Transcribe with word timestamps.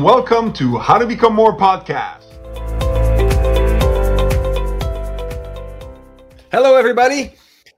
Welcome 0.00 0.52
to 0.52 0.78
How 0.78 0.96
to 0.96 1.08
Become 1.08 1.34
More 1.34 1.56
podcast. 1.56 2.22
Hello, 6.52 6.76
everybody. 6.76 7.34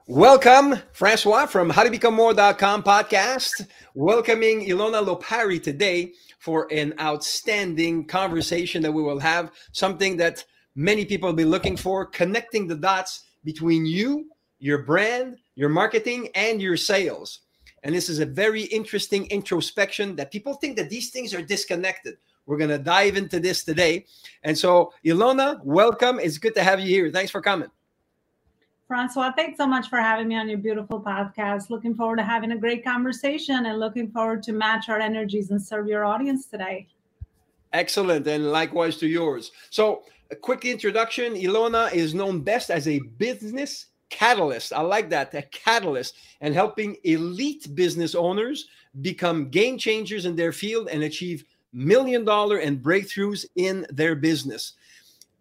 Welcome, 0.06 0.74
Francois 0.92 1.46
from 1.46 1.70
howtobecomemore.com 1.70 2.82
podcast. 2.82 3.66
Welcoming 3.94 4.68
Elona 4.68 5.02
Lopari 5.02 5.62
today 5.62 6.12
for 6.38 6.70
an 6.70 6.92
outstanding 7.00 8.04
conversation 8.04 8.82
that 8.82 8.92
we 8.92 9.02
will 9.02 9.18
have. 9.18 9.50
Something 9.72 10.18
that 10.18 10.44
many 10.74 11.06
people 11.06 11.30
will 11.30 11.36
be 11.36 11.46
looking 11.46 11.74
for, 11.74 12.04
connecting 12.04 12.66
the 12.66 12.76
dots 12.76 13.22
between 13.44 13.86
you, 13.86 14.26
your 14.58 14.82
brand, 14.82 15.38
your 15.54 15.70
marketing, 15.70 16.28
and 16.34 16.60
your 16.60 16.76
sales. 16.76 17.40
And 17.82 17.94
this 17.94 18.08
is 18.08 18.18
a 18.18 18.26
very 18.26 18.62
interesting 18.62 19.26
introspection 19.26 20.16
that 20.16 20.30
people 20.30 20.54
think 20.54 20.76
that 20.76 20.90
these 20.90 21.10
things 21.10 21.32
are 21.32 21.42
disconnected. 21.42 22.16
We're 22.46 22.58
going 22.58 22.70
to 22.70 22.78
dive 22.78 23.16
into 23.16 23.40
this 23.40 23.64
today. 23.64 24.06
And 24.42 24.56
so, 24.56 24.92
Elona, 25.04 25.62
welcome. 25.64 26.18
It's 26.18 26.38
good 26.38 26.54
to 26.56 26.62
have 26.62 26.80
you 26.80 26.86
here. 26.86 27.10
Thanks 27.10 27.30
for 27.30 27.40
coming. 27.40 27.68
Francois, 28.88 29.30
thanks 29.36 29.56
so 29.56 29.68
much 29.68 29.88
for 29.88 29.98
having 29.98 30.26
me 30.26 30.34
on 30.34 30.48
your 30.48 30.58
beautiful 30.58 31.00
podcast. 31.00 31.70
Looking 31.70 31.94
forward 31.94 32.16
to 32.16 32.24
having 32.24 32.50
a 32.50 32.56
great 32.58 32.84
conversation 32.84 33.66
and 33.66 33.78
looking 33.78 34.10
forward 34.10 34.42
to 34.42 34.52
match 34.52 34.88
our 34.88 34.98
energies 34.98 35.52
and 35.52 35.62
serve 35.62 35.86
your 35.86 36.04
audience 36.04 36.46
today. 36.46 36.88
Excellent. 37.72 38.26
And 38.26 38.50
likewise 38.50 38.96
to 38.96 39.06
yours. 39.06 39.52
So, 39.70 40.02
a 40.32 40.36
quick 40.36 40.64
introduction 40.64 41.34
Elona 41.34 41.92
is 41.92 42.14
known 42.14 42.40
best 42.40 42.70
as 42.70 42.88
a 42.88 42.98
business 43.18 43.86
catalyst. 44.10 44.72
I 44.72 44.80
like 44.82 45.08
that, 45.10 45.32
a 45.34 45.42
catalyst, 45.42 46.16
and 46.40 46.54
helping 46.54 46.96
elite 47.04 47.74
business 47.74 48.14
owners 48.14 48.66
become 49.00 49.48
game 49.48 49.78
changers 49.78 50.26
in 50.26 50.36
their 50.36 50.52
field 50.52 50.88
and 50.88 51.02
achieve 51.04 51.44
million 51.72 52.24
dollar 52.24 52.58
and 52.58 52.82
breakthroughs 52.82 53.46
in 53.56 53.86
their 53.90 54.14
business. 54.14 54.74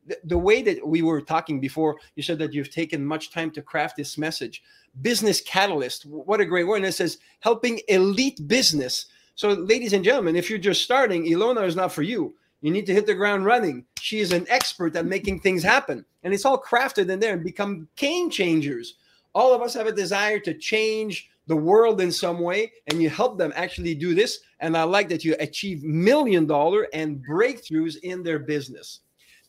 The, 0.06 0.18
the 0.26 0.38
way 0.38 0.62
that 0.62 0.86
we 0.86 1.02
were 1.02 1.22
talking 1.22 1.60
before, 1.60 1.98
you 2.16 2.24
said 2.24 2.40
that 2.40 2.54
you've 2.54 2.72
taken 2.72 3.06
much 3.06 3.32
time 3.32 3.52
to 3.52 3.62
craft 3.62 3.98
this 3.98 4.18
message. 4.18 4.64
Business 5.02 5.42
catalyst, 5.42 6.06
what 6.06 6.40
a 6.40 6.46
great 6.46 6.68
word. 6.68 6.78
And 6.78 6.86
it 6.86 6.94
says 6.94 7.18
helping 7.42 7.80
elite 7.88 8.48
business. 8.48 9.08
So, 9.36 9.50
ladies 9.50 9.94
and 9.94 10.04
gentlemen, 10.04 10.36
if 10.36 10.50
you're 10.50 10.60
just 10.60 10.84
starting, 10.84 11.26
Elona 11.26 11.66
is 11.66 11.76
not 11.76 11.94
for 11.94 12.02
you. 12.02 12.36
You 12.62 12.72
need 12.72 12.86
to 12.88 12.94
hit 12.94 13.06
the 13.06 13.14
ground 13.14 13.46
running. 13.46 13.86
She 14.00 14.20
is 14.20 14.32
an 14.32 14.46
expert 14.50 14.96
at 14.96 15.06
making 15.06 15.40
things 15.40 15.64
happen. 15.64 16.06
And 16.24 16.34
it's 16.34 16.46
all 16.46 16.62
crafted 16.62 17.10
in 17.10 17.20
there 17.20 17.34
and 17.34 17.44
become 17.44 17.88
game 17.96 18.30
changers. 18.30 18.96
All 19.34 19.54
of 19.54 19.62
us 19.62 19.74
have 19.76 19.88
a 19.88 19.92
desire 19.92 20.40
to 20.40 20.54
change 20.54 21.30
the 21.48 21.56
world 21.56 22.00
in 22.00 22.12
some 22.12 22.40
way, 22.40 22.72
and 22.88 23.02
you 23.02 23.10
help 23.10 23.38
them 23.38 23.52
actually 23.56 23.96
do 23.96 24.14
this. 24.14 24.40
And 24.60 24.78
I 24.78 24.84
like 24.84 25.10
that 25.10 25.26
you 25.26 25.36
achieve 25.40 25.84
million 25.84 26.46
dollar 26.46 26.88
and 26.94 27.24
breakthroughs 27.28 27.98
in 28.04 28.24
their 28.24 28.40
business. 28.40 29.00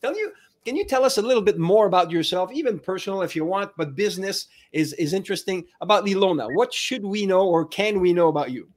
Tell 0.01 0.15
you, 0.17 0.31
can 0.65 0.75
you 0.75 0.85
tell 0.85 1.03
us 1.03 1.17
a 1.17 1.21
little 1.21 1.43
bit 1.43 1.59
more 1.59 1.85
about 1.87 2.11
yourself, 2.11 2.51
even 2.53 2.79
personal 2.79 3.21
if 3.21 3.35
you 3.35 3.45
want, 3.45 3.71
but 3.77 3.95
business 3.95 4.47
is 4.71 4.93
is 4.93 5.13
interesting 5.13 5.65
about 5.81 6.05
Elona. 6.05 6.47
What 6.55 6.73
should 6.73 7.03
we 7.03 7.25
know 7.25 7.47
or 7.47 7.65
can 7.65 7.99
we 7.99 8.13
know 8.13 8.29
about 8.29 8.51
you? 8.51 8.67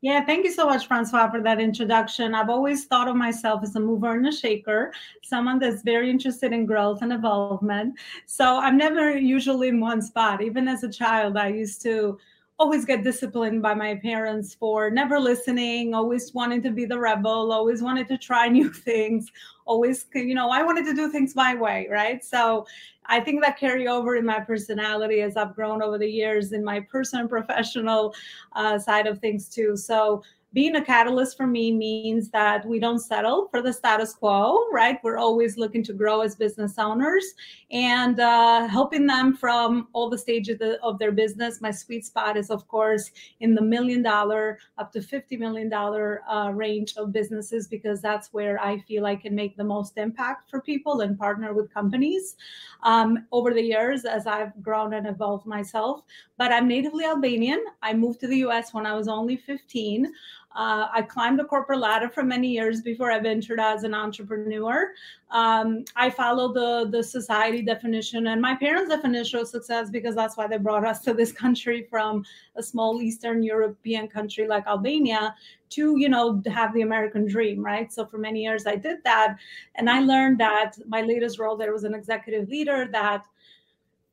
Yeah, 0.00 0.24
thank 0.24 0.44
you 0.44 0.52
so 0.52 0.66
much, 0.66 0.86
Francois, 0.86 1.28
for 1.28 1.40
that 1.42 1.60
introduction. 1.60 2.32
I've 2.32 2.50
always 2.50 2.84
thought 2.84 3.08
of 3.08 3.16
myself 3.16 3.64
as 3.64 3.74
a 3.74 3.80
mover 3.80 4.14
and 4.14 4.28
a 4.28 4.32
shaker, 4.32 4.92
someone 5.24 5.58
that's 5.58 5.82
very 5.82 6.08
interested 6.08 6.52
in 6.52 6.66
growth 6.66 7.02
and 7.02 7.12
involvement. 7.12 7.98
So 8.24 8.58
I'm 8.58 8.76
never 8.76 9.16
usually 9.18 9.68
in 9.68 9.80
one 9.80 10.00
spot. 10.00 10.40
Even 10.40 10.68
as 10.68 10.84
a 10.84 10.88
child, 10.88 11.36
I 11.36 11.48
used 11.48 11.82
to 11.82 12.16
always 12.58 12.84
get 12.84 13.04
disciplined 13.04 13.62
by 13.62 13.72
my 13.72 13.94
parents 13.96 14.54
for 14.54 14.90
never 14.90 15.20
listening, 15.20 15.94
always 15.94 16.34
wanting 16.34 16.60
to 16.62 16.70
be 16.70 16.84
the 16.84 16.98
rebel, 16.98 17.52
always 17.52 17.82
wanted 17.82 18.08
to 18.08 18.18
try 18.18 18.48
new 18.58 18.72
things, 18.72 19.30
always, 19.64 20.06
you 20.14 20.34
know, 20.34 20.50
I 20.50 20.62
wanted 20.62 20.84
to 20.86 20.94
do 20.94 21.10
things 21.10 21.36
my 21.36 21.54
way, 21.54 21.86
right? 21.90 22.24
So 22.24 22.66
I 23.06 23.20
think 23.20 23.42
that 23.42 23.58
carry 23.58 23.86
over 23.86 24.16
in 24.16 24.26
my 24.26 24.40
personality 24.40 25.20
as 25.20 25.36
I've 25.36 25.54
grown 25.54 25.82
over 25.82 25.98
the 25.98 26.10
years 26.10 26.52
in 26.52 26.64
my 26.64 26.80
personal 26.80 27.28
professional 27.28 28.14
uh, 28.52 28.78
side 28.78 29.06
of 29.06 29.18
things 29.20 29.48
too. 29.48 29.76
So 29.76 30.22
being 30.54 30.76
a 30.76 30.84
catalyst 30.84 31.36
for 31.36 31.46
me 31.46 31.70
means 31.70 32.30
that 32.30 32.64
we 32.64 32.78
don't 32.78 33.00
settle 33.00 33.48
for 33.50 33.60
the 33.60 33.72
status 33.72 34.14
quo, 34.14 34.66
right? 34.72 34.98
We're 35.02 35.18
always 35.18 35.58
looking 35.58 35.82
to 35.84 35.92
grow 35.92 36.22
as 36.22 36.34
business 36.34 36.78
owners 36.78 37.34
and 37.70 38.18
uh, 38.18 38.66
helping 38.66 39.06
them 39.06 39.36
from 39.36 39.88
all 39.92 40.08
the 40.08 40.16
stages 40.16 40.54
of, 40.54 40.58
the, 40.60 40.82
of, 40.82 40.98
their 40.98 41.12
business. 41.12 41.60
My 41.60 41.70
sweet 41.70 42.06
spot 42.06 42.38
is, 42.38 42.48
of 42.50 42.66
course, 42.66 43.10
in 43.40 43.54
the 43.54 43.60
million 43.60 44.02
dollar 44.02 44.58
up 44.78 44.90
to 44.92 45.00
$50 45.00 45.38
million 45.38 45.70
uh, 45.70 46.50
range 46.54 46.94
of 46.96 47.12
businesses 47.12 47.68
because 47.68 48.00
that's 48.00 48.32
where 48.32 48.58
I 48.58 48.78
feel 48.80 49.04
I 49.04 49.16
can 49.16 49.34
make 49.34 49.56
the 49.56 49.64
most 49.64 49.98
impact 49.98 50.48
for 50.48 50.62
people 50.62 51.02
and 51.02 51.18
partner 51.18 51.52
with 51.52 51.72
companies 51.72 52.36
um, 52.84 53.26
over 53.32 53.52
the 53.52 53.62
years 53.62 54.06
as 54.06 54.26
I've 54.26 54.62
grown 54.62 54.94
and 54.94 55.06
evolved 55.06 55.46
myself. 55.46 56.04
But 56.38 56.52
I'm 56.52 56.68
natively 56.68 57.04
Albanian. 57.04 57.62
I 57.82 57.92
moved 57.92 58.20
to 58.20 58.26
the 58.26 58.38
US 58.46 58.72
when 58.72 58.86
I 58.86 58.94
was 58.94 59.08
only 59.08 59.36
15. 59.36 60.10
Uh, 60.54 60.88
I 60.92 61.02
climbed 61.02 61.38
the 61.38 61.44
corporate 61.44 61.78
ladder 61.78 62.08
for 62.08 62.22
many 62.22 62.48
years 62.48 62.80
before 62.80 63.12
I 63.12 63.18
ventured 63.18 63.60
as 63.60 63.84
an 63.84 63.94
entrepreneur. 63.94 64.92
Um, 65.30 65.84
I 65.94 66.08
followed 66.08 66.54
the, 66.54 66.88
the 66.90 67.02
society 67.02 67.60
definition 67.60 68.28
and 68.28 68.40
my 68.40 68.56
parents' 68.56 68.88
definition 68.88 69.40
of 69.40 69.48
success 69.48 69.90
because 69.90 70.14
that's 70.14 70.38
why 70.38 70.46
they 70.46 70.56
brought 70.56 70.86
us 70.86 71.00
to 71.02 71.12
this 71.12 71.32
country 71.44 71.86
from 71.90 72.24
a 72.56 72.62
small 72.62 73.02
Eastern 73.02 73.42
European 73.42 74.08
country 74.08 74.48
like 74.48 74.66
Albania 74.66 75.34
to, 75.70 75.98
you 75.98 76.08
know, 76.08 76.42
have 76.46 76.72
the 76.72 76.80
American 76.80 77.26
dream, 77.26 77.62
right? 77.62 77.92
So 77.92 78.06
for 78.06 78.16
many 78.16 78.42
years 78.42 78.66
I 78.66 78.76
did 78.76 79.04
that. 79.04 79.36
And 79.74 79.90
I 79.90 80.00
learned 80.00 80.40
that 80.40 80.76
my 80.86 81.02
latest 81.02 81.38
role 81.38 81.56
there 81.56 81.72
was 81.72 81.84
an 81.84 81.94
executive 81.94 82.48
leader 82.48 82.88
that 82.90 83.26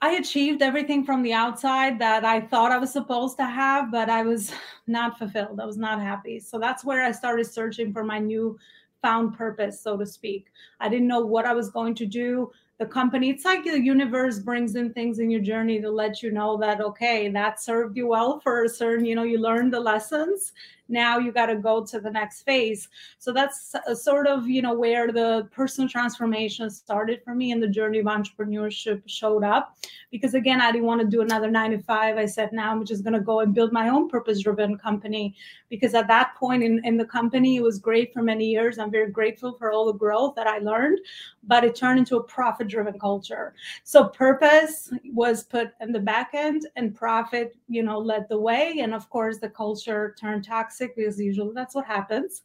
I 0.02 0.14
achieved 0.14 0.62
everything 0.62 1.04
from 1.04 1.24
the 1.24 1.34
outside 1.34 2.00
that 2.00 2.26
I 2.26 2.42
thought 2.42 2.72
I 2.72 2.78
was 2.78 2.92
supposed 2.92 3.38
to 3.38 3.46
have, 3.46 3.92
but 3.92 4.10
I 4.10 4.24
was 4.24 4.52
not 4.88 5.18
fulfilled. 5.18 5.60
I 5.60 5.66
was 5.66 5.78
not 5.78 6.02
happy. 6.02 6.40
So 6.40 6.60
that's 6.60 6.84
where 6.84 7.04
I 7.04 7.12
started 7.12 7.46
searching 7.46 7.94
for 7.94 8.04
my 8.04 8.20
new 8.20 8.58
found 9.02 9.38
purpose, 9.38 9.82
so 9.82 9.98
to 9.98 10.06
speak. 10.06 10.48
I 10.80 10.90
didn't 10.90 11.08
know 11.08 11.26
what 11.26 11.46
I 11.46 11.54
was 11.54 11.70
going 11.70 11.96
to 11.96 12.06
do. 12.06 12.52
The 12.78 12.86
company, 12.86 13.30
it's 13.30 13.46
like 13.46 13.64
the 13.64 13.80
universe 13.80 14.40
brings 14.40 14.76
in 14.76 14.92
things 14.94 15.20
in 15.20 15.30
your 15.30 15.42
journey 15.42 15.80
to 15.80 15.90
let 15.90 16.22
you 16.22 16.32
know 16.32 16.58
that, 16.58 16.82
okay, 16.82 17.30
that 17.30 17.62
served 17.62 17.96
you 17.96 18.08
well 18.08 18.40
for 18.40 18.64
a 18.64 18.70
certain, 18.70 19.06
you 19.06 19.16
know, 19.16 19.24
you 19.24 19.38
learned 19.38 19.72
the 19.72 19.80
lessons 19.80 20.52
now 20.88 21.18
you 21.18 21.32
got 21.32 21.48
to 21.48 21.56
go 21.56 21.84
to 21.86 22.00
the 22.00 22.10
next 22.10 22.44
phase. 22.44 22.88
So 23.18 23.32
that's 23.32 23.74
uh, 23.76 23.96
sort 23.96 24.28
of 24.28 24.48
you 24.48 24.62
know 24.62 24.74
where 24.74 25.12
the 25.12 25.48
personal 25.52 25.90
transformation 25.90 26.70
started 26.70 27.22
for 27.24 27.34
me 27.34 27.52
and 27.52 27.62
the 27.62 27.68
journey 27.68 28.00
of 28.00 28.06
entrepreneurship 28.06 29.02
showed 29.06 29.44
up. 29.44 29.78
Because 30.12 30.34
again 30.34 30.62
i 30.62 30.72
didn't 30.72 30.86
want 30.86 31.02
to 31.02 31.08
do 31.08 31.22
another 31.22 31.50
nine 31.50 31.72
to 31.72 31.82
five. 31.82 32.18
I 32.18 32.26
said 32.26 32.52
now 32.54 32.72
i'm 32.72 32.86
just 32.86 33.04
going 33.04 33.14
to 33.14 33.20
go 33.20 33.40
and 33.40 33.54
build 33.54 33.72
my 33.72 33.90
own 33.90 34.10
purpose 34.10 34.42
driven 34.42 34.78
company. 34.78 35.36
Because 35.70 35.94
at 35.94 36.08
that 36.08 36.36
point 36.36 36.64
in, 36.64 36.84
in 36.86 36.98
the 36.98 37.06
company 37.06 37.58
it 37.58 37.64
was 37.64 37.80
great 37.80 38.14
for 38.14 38.22
many 38.22 38.46
years. 38.46 38.78
I'm 38.78 38.92
very 38.92 39.12
grateful 39.12 39.54
for 39.54 39.72
all 39.72 39.86
the 39.86 39.94
growth 39.94 40.36
that 40.36 40.48
i 40.48 40.60
learned 40.60 41.00
but 41.48 41.64
it 41.64 41.76
turned 41.76 42.00
into 42.00 42.18
a 42.18 42.24
profit 42.24 42.68
driven 42.68 42.98
culture. 43.00 43.54
So 43.84 44.06
purpose 44.06 44.92
was 45.14 45.44
put 45.44 45.74
in 45.80 45.92
the 45.92 46.00
back 46.00 46.32
end 46.34 46.68
and 46.76 46.96
profit 46.96 47.56
you 47.68 47.84
know 47.84 48.00
led 48.00 48.28
the 48.30 48.40
way. 48.40 48.80
And 48.80 48.94
of 48.94 49.10
course 49.10 49.40
the 49.40 49.50
culture 49.50 50.16
turned 50.20 50.46
toxic 50.46 50.75
toxic 50.76 50.96
because 50.96 51.20
usually 51.20 51.52
that's 51.54 51.76
what 51.76 51.86
happens. 51.86 52.42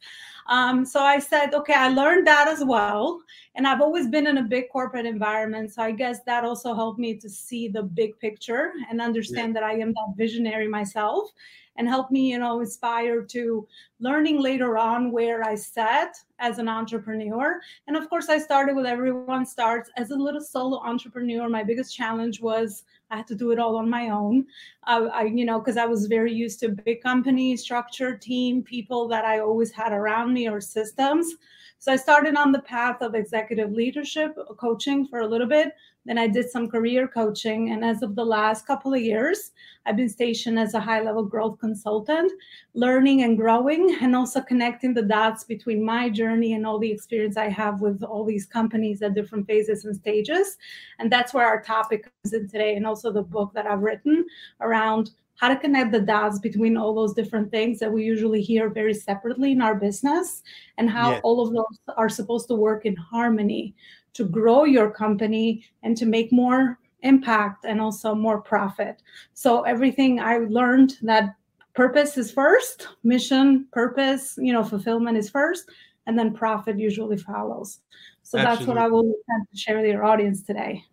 Um, 0.47 0.85
so 0.85 1.01
I 1.01 1.19
said, 1.19 1.53
okay, 1.53 1.73
I 1.73 1.89
learned 1.89 2.27
that 2.27 2.47
as 2.47 2.63
well. 2.63 3.21
And 3.55 3.67
I've 3.67 3.81
always 3.81 4.07
been 4.07 4.27
in 4.27 4.37
a 4.37 4.43
big 4.43 4.69
corporate 4.71 5.05
environment. 5.05 5.73
So 5.73 5.81
I 5.81 5.91
guess 5.91 6.19
that 6.25 6.43
also 6.43 6.73
helped 6.73 6.99
me 6.99 7.15
to 7.15 7.29
see 7.29 7.67
the 7.67 7.83
big 7.83 8.17
picture 8.19 8.71
and 8.89 9.01
understand 9.01 9.53
yeah. 9.53 9.61
that 9.61 9.63
I 9.63 9.73
am 9.73 9.93
that 9.93 10.13
visionary 10.17 10.67
myself 10.67 11.29
and 11.77 11.87
help 11.87 12.11
me, 12.11 12.31
you 12.31 12.39
know, 12.39 12.59
inspire 12.59 13.23
to 13.23 13.65
learning 13.99 14.41
later 14.41 14.77
on 14.77 15.11
where 15.11 15.43
I 15.43 15.55
sat 15.55 16.17
as 16.39 16.59
an 16.59 16.67
entrepreneur. 16.67 17.61
And 17.87 17.95
of 17.95 18.09
course, 18.09 18.27
I 18.27 18.39
started 18.39 18.75
with 18.75 18.85
everyone 18.85 19.45
starts 19.45 19.89
as 19.95 20.11
a 20.11 20.15
little 20.15 20.41
solo 20.41 20.79
entrepreneur. 20.79 21.47
My 21.47 21.63
biggest 21.63 21.95
challenge 21.95 22.41
was 22.41 22.83
I 23.11 23.17
had 23.17 23.27
to 23.27 23.35
do 23.35 23.51
it 23.51 23.59
all 23.59 23.75
on 23.75 23.89
my 23.89 24.09
own. 24.09 24.47
Uh, 24.87 25.09
I, 25.13 25.23
you 25.23 25.45
know, 25.45 25.59
because 25.59 25.77
I 25.77 25.85
was 25.85 26.07
very 26.07 26.33
used 26.33 26.61
to 26.61 26.69
big 26.69 27.01
company 27.01 27.57
structure, 27.57 28.17
team, 28.17 28.63
people 28.63 29.07
that 29.09 29.25
I 29.25 29.39
always 29.39 29.71
had 29.71 29.91
around 29.91 30.33
me 30.33 30.47
or 30.47 30.61
systems. 30.61 31.35
So 31.77 31.91
I 31.91 31.97
started 31.97 32.35
on 32.35 32.51
the 32.51 32.61
path 32.61 33.01
of 33.01 33.13
executive 33.13 33.71
leadership 33.71 34.37
coaching 34.57 35.07
for 35.07 35.19
a 35.19 35.27
little 35.27 35.47
bit. 35.47 35.73
Then 36.05 36.17
I 36.17 36.27
did 36.27 36.49
some 36.49 36.67
career 36.69 37.07
coaching. 37.07 37.71
And 37.71 37.85
as 37.85 38.01
of 38.01 38.15
the 38.15 38.25
last 38.25 38.65
couple 38.65 38.93
of 38.93 39.01
years, 39.01 39.51
I've 39.85 39.95
been 39.95 40.09
stationed 40.09 40.57
as 40.57 40.73
a 40.73 40.79
high 40.79 41.01
level 41.01 41.23
growth 41.23 41.59
consultant, 41.59 42.31
learning 42.73 43.21
and 43.23 43.37
growing, 43.37 43.97
and 44.01 44.15
also 44.15 44.41
connecting 44.41 44.93
the 44.93 45.03
dots 45.03 45.43
between 45.43 45.83
my 45.83 46.09
journey 46.09 46.53
and 46.53 46.65
all 46.65 46.79
the 46.79 46.91
experience 46.91 47.37
I 47.37 47.49
have 47.49 47.81
with 47.81 48.03
all 48.03 48.25
these 48.25 48.45
companies 48.45 49.01
at 49.01 49.13
different 49.13 49.45
phases 49.45 49.85
and 49.85 49.95
stages. 49.95 50.57
And 50.99 51.11
that's 51.11 51.33
where 51.33 51.45
our 51.45 51.61
topic 51.61 52.03
comes 52.23 52.33
in 52.33 52.47
today, 52.47 52.75
and 52.75 52.87
also 52.87 53.11
the 53.11 53.23
book 53.23 53.53
that 53.53 53.67
I've 53.67 53.81
written 53.81 54.25
around 54.59 55.11
how 55.35 55.47
to 55.47 55.55
connect 55.55 55.91
the 55.91 55.99
dots 55.99 56.37
between 56.37 56.77
all 56.77 56.93
those 56.93 57.15
different 57.15 57.49
things 57.49 57.79
that 57.79 57.91
we 57.91 58.03
usually 58.03 58.43
hear 58.43 58.69
very 58.69 58.93
separately 58.93 59.53
in 59.53 59.61
our 59.61 59.73
business 59.73 60.43
and 60.77 60.87
how 60.87 61.13
Yeah. 61.13 61.19
all 61.23 61.41
of 61.41 61.51
those 61.51 61.79
are 61.97 62.09
supposed 62.09 62.47
to 62.49 62.55
work 62.55 62.85
in 62.85 62.95
harmony 62.95 63.73
to 64.13 64.25
grow 64.25 64.63
your 64.63 64.91
company 64.91 65.63
and 65.83 65.97
to 65.97 66.05
make 66.05 66.31
more 66.31 66.79
impact 67.03 67.65
and 67.65 67.81
also 67.81 68.13
more 68.13 68.41
profit. 68.41 69.01
So 69.33 69.61
everything 69.63 70.19
I 70.19 70.37
learned 70.37 70.97
that 71.01 71.35
purpose 71.73 72.17
is 72.17 72.31
first, 72.31 72.87
mission, 73.03 73.67
purpose, 73.71 74.35
you 74.37 74.53
know, 74.53 74.63
fulfillment 74.63 75.17
is 75.17 75.29
first, 75.29 75.69
and 76.05 76.17
then 76.17 76.33
profit 76.33 76.77
usually 76.77 77.17
follows. 77.17 77.79
So 78.23 78.37
that's 78.37 78.65
what 78.65 78.77
I 78.77 78.87
will 78.87 79.01
attempt 79.01 79.51
to 79.51 79.57
share 79.57 79.77
with 79.77 79.85
your 79.85 80.05
audience 80.05 80.43
today. 80.43 80.83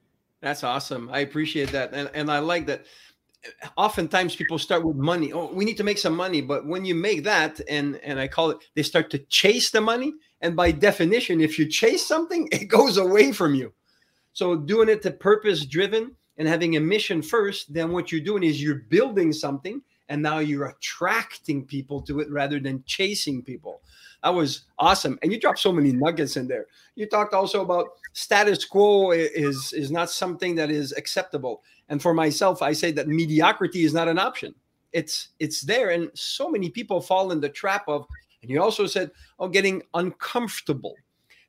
That's 0.40 0.64
awesome. 0.64 1.10
I 1.12 1.20
appreciate 1.20 1.70
that. 1.72 1.92
And, 1.92 2.10
and 2.14 2.30
I 2.30 2.38
like 2.38 2.66
that. 2.66 2.86
Eh, 3.44 3.68
oftentimes 3.76 4.36
people 4.36 4.58
start 4.58 4.84
with 4.84 4.96
money. 4.96 5.32
Oh, 5.32 5.52
we 5.52 5.64
need 5.64 5.76
to 5.76 5.84
make 5.84 5.98
some 5.98 6.14
money. 6.14 6.40
But 6.40 6.66
when 6.66 6.84
you 6.84 6.94
make 6.94 7.24
that, 7.24 7.60
and 7.68 7.96
and 7.96 8.18
I 8.18 8.28
call 8.28 8.50
it, 8.50 8.58
they 8.74 8.82
start 8.82 9.10
to 9.10 9.18
chase 9.18 9.70
the 9.70 9.80
money. 9.80 10.12
And 10.40 10.54
by 10.54 10.70
definition, 10.70 11.40
if 11.40 11.58
you 11.58 11.66
chase 11.66 12.06
something, 12.06 12.48
it 12.52 12.66
goes 12.66 12.96
away 12.96 13.32
from 13.32 13.54
you. 13.54 13.72
So 14.32 14.56
doing 14.56 14.88
it 14.88 15.02
to 15.02 15.10
purpose 15.10 15.66
driven 15.66 16.14
and 16.36 16.46
having 16.46 16.76
a 16.76 16.80
mission 16.80 17.22
first, 17.22 17.72
then 17.72 17.90
what 17.90 18.12
you're 18.12 18.20
doing 18.20 18.44
is 18.44 18.62
you're 18.62 18.84
building 18.88 19.32
something 19.32 19.82
and 20.08 20.22
now 20.22 20.38
you're 20.38 20.68
attracting 20.68 21.64
people 21.64 22.00
to 22.02 22.20
it 22.20 22.30
rather 22.30 22.58
than 22.60 22.82
chasing 22.86 23.42
people. 23.42 23.82
That 24.22 24.34
was 24.34 24.62
awesome. 24.78 25.18
And 25.22 25.32
you 25.32 25.38
dropped 25.38 25.58
so 25.58 25.72
many 25.72 25.92
nuggets 25.92 26.36
in 26.36 26.48
there. 26.48 26.66
You 26.94 27.06
talked 27.06 27.34
also 27.34 27.62
about 27.62 27.88
status 28.12 28.64
quo 28.64 29.12
is 29.12 29.72
is 29.72 29.90
not 29.90 30.10
something 30.10 30.54
that 30.56 30.70
is 30.70 30.92
acceptable. 30.92 31.62
And 31.88 32.02
for 32.02 32.14
myself, 32.14 32.62
I 32.62 32.72
say 32.72 32.90
that 32.92 33.06
mediocrity 33.08 33.84
is 33.84 33.94
not 33.94 34.08
an 34.08 34.18
option. 34.18 34.54
It's 34.92 35.28
it's 35.38 35.60
there 35.60 35.90
and 35.90 36.10
so 36.14 36.48
many 36.48 36.70
people 36.70 37.00
fall 37.00 37.30
in 37.30 37.40
the 37.40 37.48
trap 37.48 37.84
of 37.86 38.06
and 38.42 38.50
you 38.50 38.62
also 38.62 38.86
said, 38.86 39.10
"Oh, 39.38 39.48
getting 39.48 39.82
uncomfortable." 39.94 40.94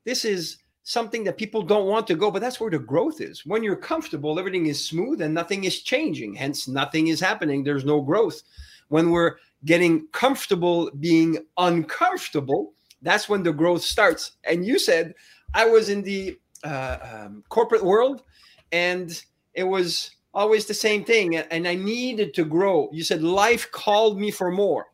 This 0.05 0.25
is 0.25 0.57
something 0.83 1.23
that 1.23 1.37
people 1.37 1.61
don't 1.61 1.85
want 1.85 2.07
to 2.07 2.15
go, 2.15 2.31
but 2.31 2.41
that's 2.41 2.59
where 2.59 2.71
the 2.71 2.79
growth 2.79 3.21
is. 3.21 3.45
When 3.45 3.63
you're 3.63 3.75
comfortable, 3.75 4.39
everything 4.39 4.65
is 4.65 4.83
smooth 4.83 5.21
and 5.21 5.33
nothing 5.33 5.65
is 5.65 5.81
changing. 5.81 6.33
Hence, 6.33 6.67
nothing 6.67 7.07
is 7.07 7.19
happening. 7.19 7.63
There's 7.63 7.85
no 7.85 8.01
growth. 8.01 8.41
When 8.87 9.11
we're 9.11 9.35
getting 9.65 10.07
comfortable 10.13 10.89
being 10.99 11.45
uncomfortable, 11.57 12.73
that's 13.01 13.29
when 13.29 13.43
the 13.43 13.53
growth 13.53 13.83
starts. 13.83 14.31
And 14.43 14.65
you 14.65 14.79
said, 14.79 15.13
I 15.53 15.65
was 15.65 15.89
in 15.89 16.01
the 16.01 16.39
uh, 16.63 16.97
um, 17.01 17.43
corporate 17.49 17.83
world 17.83 18.23
and 18.71 19.21
it 19.53 19.63
was 19.63 20.11
always 20.33 20.65
the 20.65 20.73
same 20.73 21.03
thing. 21.03 21.37
And 21.37 21.67
I 21.67 21.75
needed 21.75 22.33
to 22.35 22.45
grow. 22.45 22.89
You 22.91 23.03
said, 23.03 23.21
life 23.21 23.71
called 23.71 24.19
me 24.19 24.31
for 24.31 24.51
more. 24.51 24.87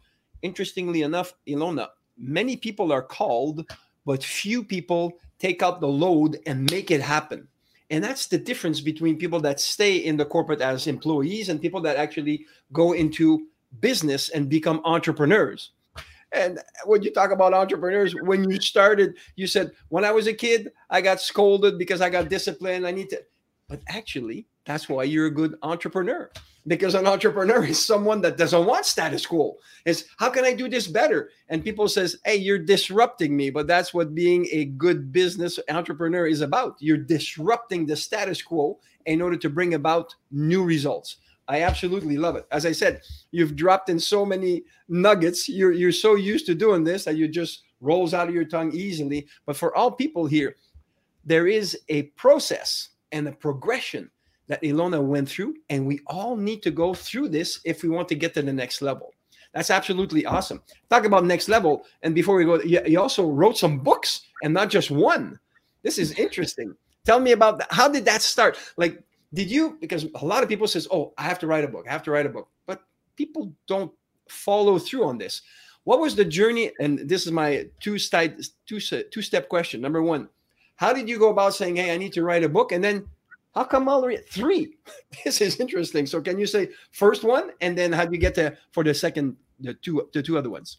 Interestingly 0.46 1.02
enough, 1.02 1.34
Elona, 1.48 1.88
many 2.20 2.56
people 2.56 2.92
are 2.92 3.02
called, 3.02 3.68
but 4.06 4.24
few 4.24 4.64
people 4.64 5.14
take 5.40 5.64
out 5.64 5.82
the 5.82 5.88
load 5.88 6.38
and 6.46 6.70
make 6.70 6.92
it 6.92 7.02
happen. 7.02 7.48
And 7.90 8.04
that's 8.04 8.28
the 8.28 8.38
difference 8.38 8.80
between 8.80 9.18
people 9.18 9.40
that 9.40 9.60
stay 9.60 9.98
in 9.98 10.18
the 10.18 10.26
corporate 10.26 10.62
as 10.62 10.86
employees 10.86 11.50
and 11.50 11.60
people 11.60 11.82
that 11.82 11.98
actually 11.98 12.46
go 12.74 12.94
into 12.94 13.48
business 13.80 14.30
and 14.30 14.48
become 14.48 14.82
entrepreneurs. 14.86 15.72
And 16.32 16.60
when 16.86 17.02
you 17.02 17.12
talk 17.12 17.32
about 17.32 17.56
entrepreneurs, 17.56 18.14
when 18.22 18.48
you 18.48 18.62
started, 18.62 19.18
you 19.36 19.48
said, 19.48 19.72
when 19.90 20.06
I 20.06 20.12
was 20.12 20.28
a 20.28 20.34
kid, 20.34 20.72
I 20.92 21.02
got 21.02 21.22
scolded 21.22 21.80
because 21.80 22.02
I 22.02 22.12
got 22.12 22.30
disciplined. 22.30 22.86
I 22.86 22.92
need 22.92 23.10
to, 23.10 23.24
but 23.68 23.82
actually, 23.88 24.46
that's 24.66 24.90
why 24.90 25.04
you're 25.04 25.28
a 25.28 25.32
good 25.32 25.56
entrepreneur. 25.62 26.30
Because 26.68 26.96
an 26.96 27.06
entrepreneur 27.06 27.64
is 27.64 27.84
someone 27.84 28.22
that 28.22 28.38
doesn't 28.38 28.66
want 28.66 28.86
status 28.86 29.26
quo. 29.26 29.58
Is 29.86 30.06
how 30.18 30.30
can 30.32 30.46
I 30.46 30.54
do 30.54 30.68
this 30.68 30.88
better? 30.88 31.30
And 31.48 31.64
people 31.64 31.88
says, 31.88 32.18
"Hey, 32.26 32.38
you're 32.38 32.58
disrupting 32.58 33.38
me." 33.38 33.52
But 33.52 33.68
that's 33.68 33.94
what 33.94 34.16
being 34.16 34.48
a 34.52 34.66
good 34.66 35.12
business 35.12 35.60
entrepreneur 35.70 36.26
is 36.26 36.42
about. 36.42 36.76
You're 36.80 36.98
disrupting 36.98 37.86
the 37.86 37.96
status 37.96 38.42
quo 38.42 38.80
in 39.06 39.22
order 39.22 39.38
to 39.38 39.50
bring 39.50 39.76
about 39.76 40.16
new 40.32 40.64
results. 40.64 41.18
I 41.48 41.62
absolutely 41.62 42.18
love 42.18 42.36
it. 42.36 42.48
As 42.52 42.66
I 42.66 42.72
said, 42.72 43.02
you've 43.30 43.56
dropped 43.56 43.90
in 43.90 44.00
so 44.00 44.26
many 44.26 44.64
nuggets. 44.90 45.48
You're 45.48 45.72
you're 45.72 45.92
so 45.92 46.16
used 46.16 46.48
to 46.48 46.56
doing 46.56 46.84
this 46.84 47.06
that 47.06 47.16
you 47.16 47.28
just 47.28 47.64
rolls 47.82 48.16
out 48.16 48.28
of 48.28 48.34
your 48.34 48.46
tongue 48.46 48.74
easily. 48.74 49.28
But 49.46 49.56
for 49.56 49.76
all 49.76 49.92
people 49.92 50.26
here, 50.26 50.56
there 51.24 51.46
is 51.48 51.78
a 51.90 52.04
process 52.18 52.90
and 53.12 53.28
a 53.28 53.32
progression 53.32 54.10
that 54.48 54.62
Elona 54.62 55.04
went 55.04 55.30
through, 55.30 55.56
and 55.70 55.86
we 55.86 56.00
all 56.08 56.36
need 56.36 56.62
to 56.64 56.72
go 56.72 56.94
through 56.94 57.30
this 57.30 57.60
if 57.66 57.84
we 57.84 57.90
want 57.90 58.08
to 58.10 58.16
get 58.16 58.34
to 58.36 58.42
the 58.42 58.54
next 58.54 58.82
level. 58.82 59.14
That's 59.54 59.72
absolutely 59.72 60.26
awesome. 60.26 60.62
Talk 60.90 61.06
about 61.06 61.26
next 61.26 61.48
level. 61.48 61.86
And 62.04 62.14
before 62.14 62.36
we 62.36 62.44
go, 62.44 62.62
you, 62.62 63.00
also 63.00 63.26
wrote 63.26 63.58
some 63.58 63.80
books 63.80 64.22
and 64.44 64.54
not 64.54 64.70
just 64.70 64.92
one. 64.92 65.40
This 65.82 65.98
is 65.98 66.12
interesting. 66.20 66.76
Tell 67.06 67.22
me 67.22 67.32
about 67.32 67.60
that. 67.60 67.72
How 67.72 67.88
did 67.88 68.04
that 68.06 68.22
start? 68.22 68.58
Like, 68.76 69.02
did 69.34 69.50
you? 69.50 69.78
Because 69.80 70.08
a 70.16 70.26
lot 70.26 70.44
of 70.44 70.50
people 70.50 70.68
says, 70.68 70.88
"Oh, 70.92 71.14
I 71.18 71.24
have 71.24 71.40
to 71.40 71.48
write 71.48 71.64
a 71.64 71.68
book. 71.68 71.86
I 71.88 71.92
have 71.92 72.04
to 72.04 72.12
write 72.12 72.26
a 72.26 72.30
book," 72.30 72.50
but 72.66 72.82
people 73.16 73.54
don't 73.68 73.92
follow 74.28 74.78
through 74.78 75.06
on 75.06 75.18
this. 75.18 75.42
What 75.86 76.00
was 76.00 76.16
the 76.16 76.26
journey? 76.26 76.72
And 76.80 77.08
this 77.08 77.26
is 77.26 77.32
my 77.32 77.68
two 77.80 77.98
step 77.98 78.38
two 78.66 78.80
two 78.80 79.22
step 79.22 79.48
question. 79.48 79.80
Number 79.82 80.02
one, 80.02 80.28
how 80.76 80.92
did 80.92 81.08
you 81.08 81.18
go 81.18 81.30
about 81.30 81.54
saying, 81.54 81.78
"Hey, 81.78 81.94
I 81.94 81.98
need 81.98 82.14
to 82.14 82.24
write 82.24 82.44
a 82.44 82.50
book," 82.50 82.72
and 82.72 82.84
then 82.84 83.06
how 83.56 83.64
come 83.64 83.88
already 83.88 84.22
three? 84.30 84.78
This 85.24 85.42
is 85.42 85.60
interesting. 85.60 86.06
So 86.06 86.22
can 86.22 86.38
you 86.38 86.46
say 86.46 86.70
first 86.92 87.24
one 87.24 87.52
and 87.62 87.78
then 87.78 87.92
how 87.94 88.06
do 88.06 88.12
you 88.12 88.20
get 88.20 88.36
to 88.36 88.58
for 88.72 88.84
the 88.84 88.94
second 88.94 89.38
the 89.60 89.74
two 89.74 90.10
the 90.14 90.22
two 90.22 90.38
other 90.38 90.50
ones? 90.50 90.78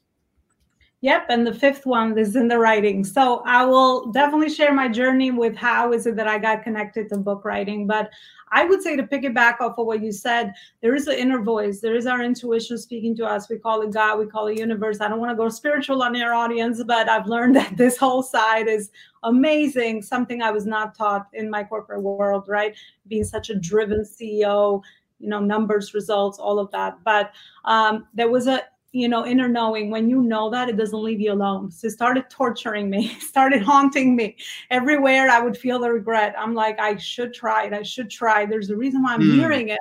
Yep, 1.03 1.27
and 1.29 1.47
the 1.47 1.53
fifth 1.55 1.85
one 1.85 2.17
is 2.17 2.37
in 2.37 2.49
the 2.49 2.59
writing. 2.59 3.05
So 3.05 3.43
I 3.45 3.65
will 3.67 4.11
definitely 4.13 4.49
share 4.49 4.73
my 4.73 4.89
journey 4.89 5.31
with 5.31 5.55
how 5.55 5.93
is 5.93 6.07
it 6.07 6.17
that 6.17 6.27
I 6.27 6.39
got 6.39 6.63
connected 6.63 7.11
to 7.11 7.19
book 7.19 7.45
writing. 7.45 7.87
But 7.87 8.11
I 8.51 8.65
would 8.65 8.83
say 8.83 8.97
to 8.97 9.03
piggyback 9.03 9.61
off 9.61 9.79
of 9.79 9.87
what 9.87 10.03
you 10.03 10.11
said, 10.11 10.55
there 10.81 10.95
is 10.95 11.07
an 11.07 11.19
inner 11.19 11.43
voice. 11.43 11.81
There 11.81 11.95
is 11.95 12.07
our 12.07 12.23
intuition 12.23 12.79
speaking 12.79 13.15
to 13.17 13.27
us. 13.27 13.51
We 13.51 13.59
call 13.59 13.83
it 13.83 13.93
God. 13.93 14.19
We 14.19 14.27
call 14.27 14.47
it 14.47 14.59
universe. 14.59 15.03
I 15.03 15.09
don't 15.09 15.21
want 15.21 15.33
to 15.33 15.37
go 15.37 15.51
spiritual 15.51 16.03
on 16.03 16.15
your 16.15 16.33
audience, 16.33 16.83
but 16.83 17.11
I've 17.11 17.27
learned 17.27 17.57
that 17.57 17.77
this 17.77 17.99
whole 17.99 18.23
side 18.23 18.67
is 18.67 18.91
amazing. 19.23 20.01
Something 20.01 20.41
I 20.41 20.51
was 20.51 20.65
not 20.65 20.97
taught 20.97 21.27
in 21.35 21.51
my 21.51 21.63
corporate 21.63 22.03
world, 22.03 22.47
right? 22.49 22.75
Being 23.07 23.25
such 23.25 23.51
a 23.51 23.55
driven 23.55 24.01
CEO, 24.01 24.81
you 25.19 25.29
know, 25.29 25.41
numbers, 25.41 25.93
results, 25.93 26.39
all 26.39 26.59
of 26.59 26.71
that. 26.71 26.97
But 27.05 27.33
um, 27.67 28.07
there 28.15 28.31
was 28.31 28.47
a 28.47 28.63
you 28.97 29.09
know, 29.09 29.27
inner 29.27 29.49
knowing, 29.49 29.91
when 29.91 30.09
you 30.09 30.23
know 30.23 30.51
that, 30.51 30.69
it 30.69 30.77
doesn't 30.77 31.03
leave 31.03 31.21
you 31.21 31.33
alone. 31.33 31.71
So 31.71 31.89
it 31.89 31.91
started 31.91 32.31
torturing 32.31 32.89
me, 32.89 33.09
started 33.21 33.63
haunting 33.63 34.17
me. 34.17 34.37
Everywhere 34.71 35.29
I 35.31 35.41
would 35.41 35.57
feel 35.57 35.79
the 35.79 35.93
regret. 35.93 36.35
I'm 36.39 36.55
like, 36.55 36.81
I 36.81 36.97
should 36.97 37.35
try 37.35 37.67
it. 37.67 37.73
I 37.73 37.83
should 37.83 38.11
try. 38.11 38.47
There's 38.47 38.71
a 38.71 38.77
reason 38.77 39.03
why 39.03 39.15
I'm 39.15 39.21
mm. 39.21 39.35
hearing 39.35 39.69
it. 39.69 39.79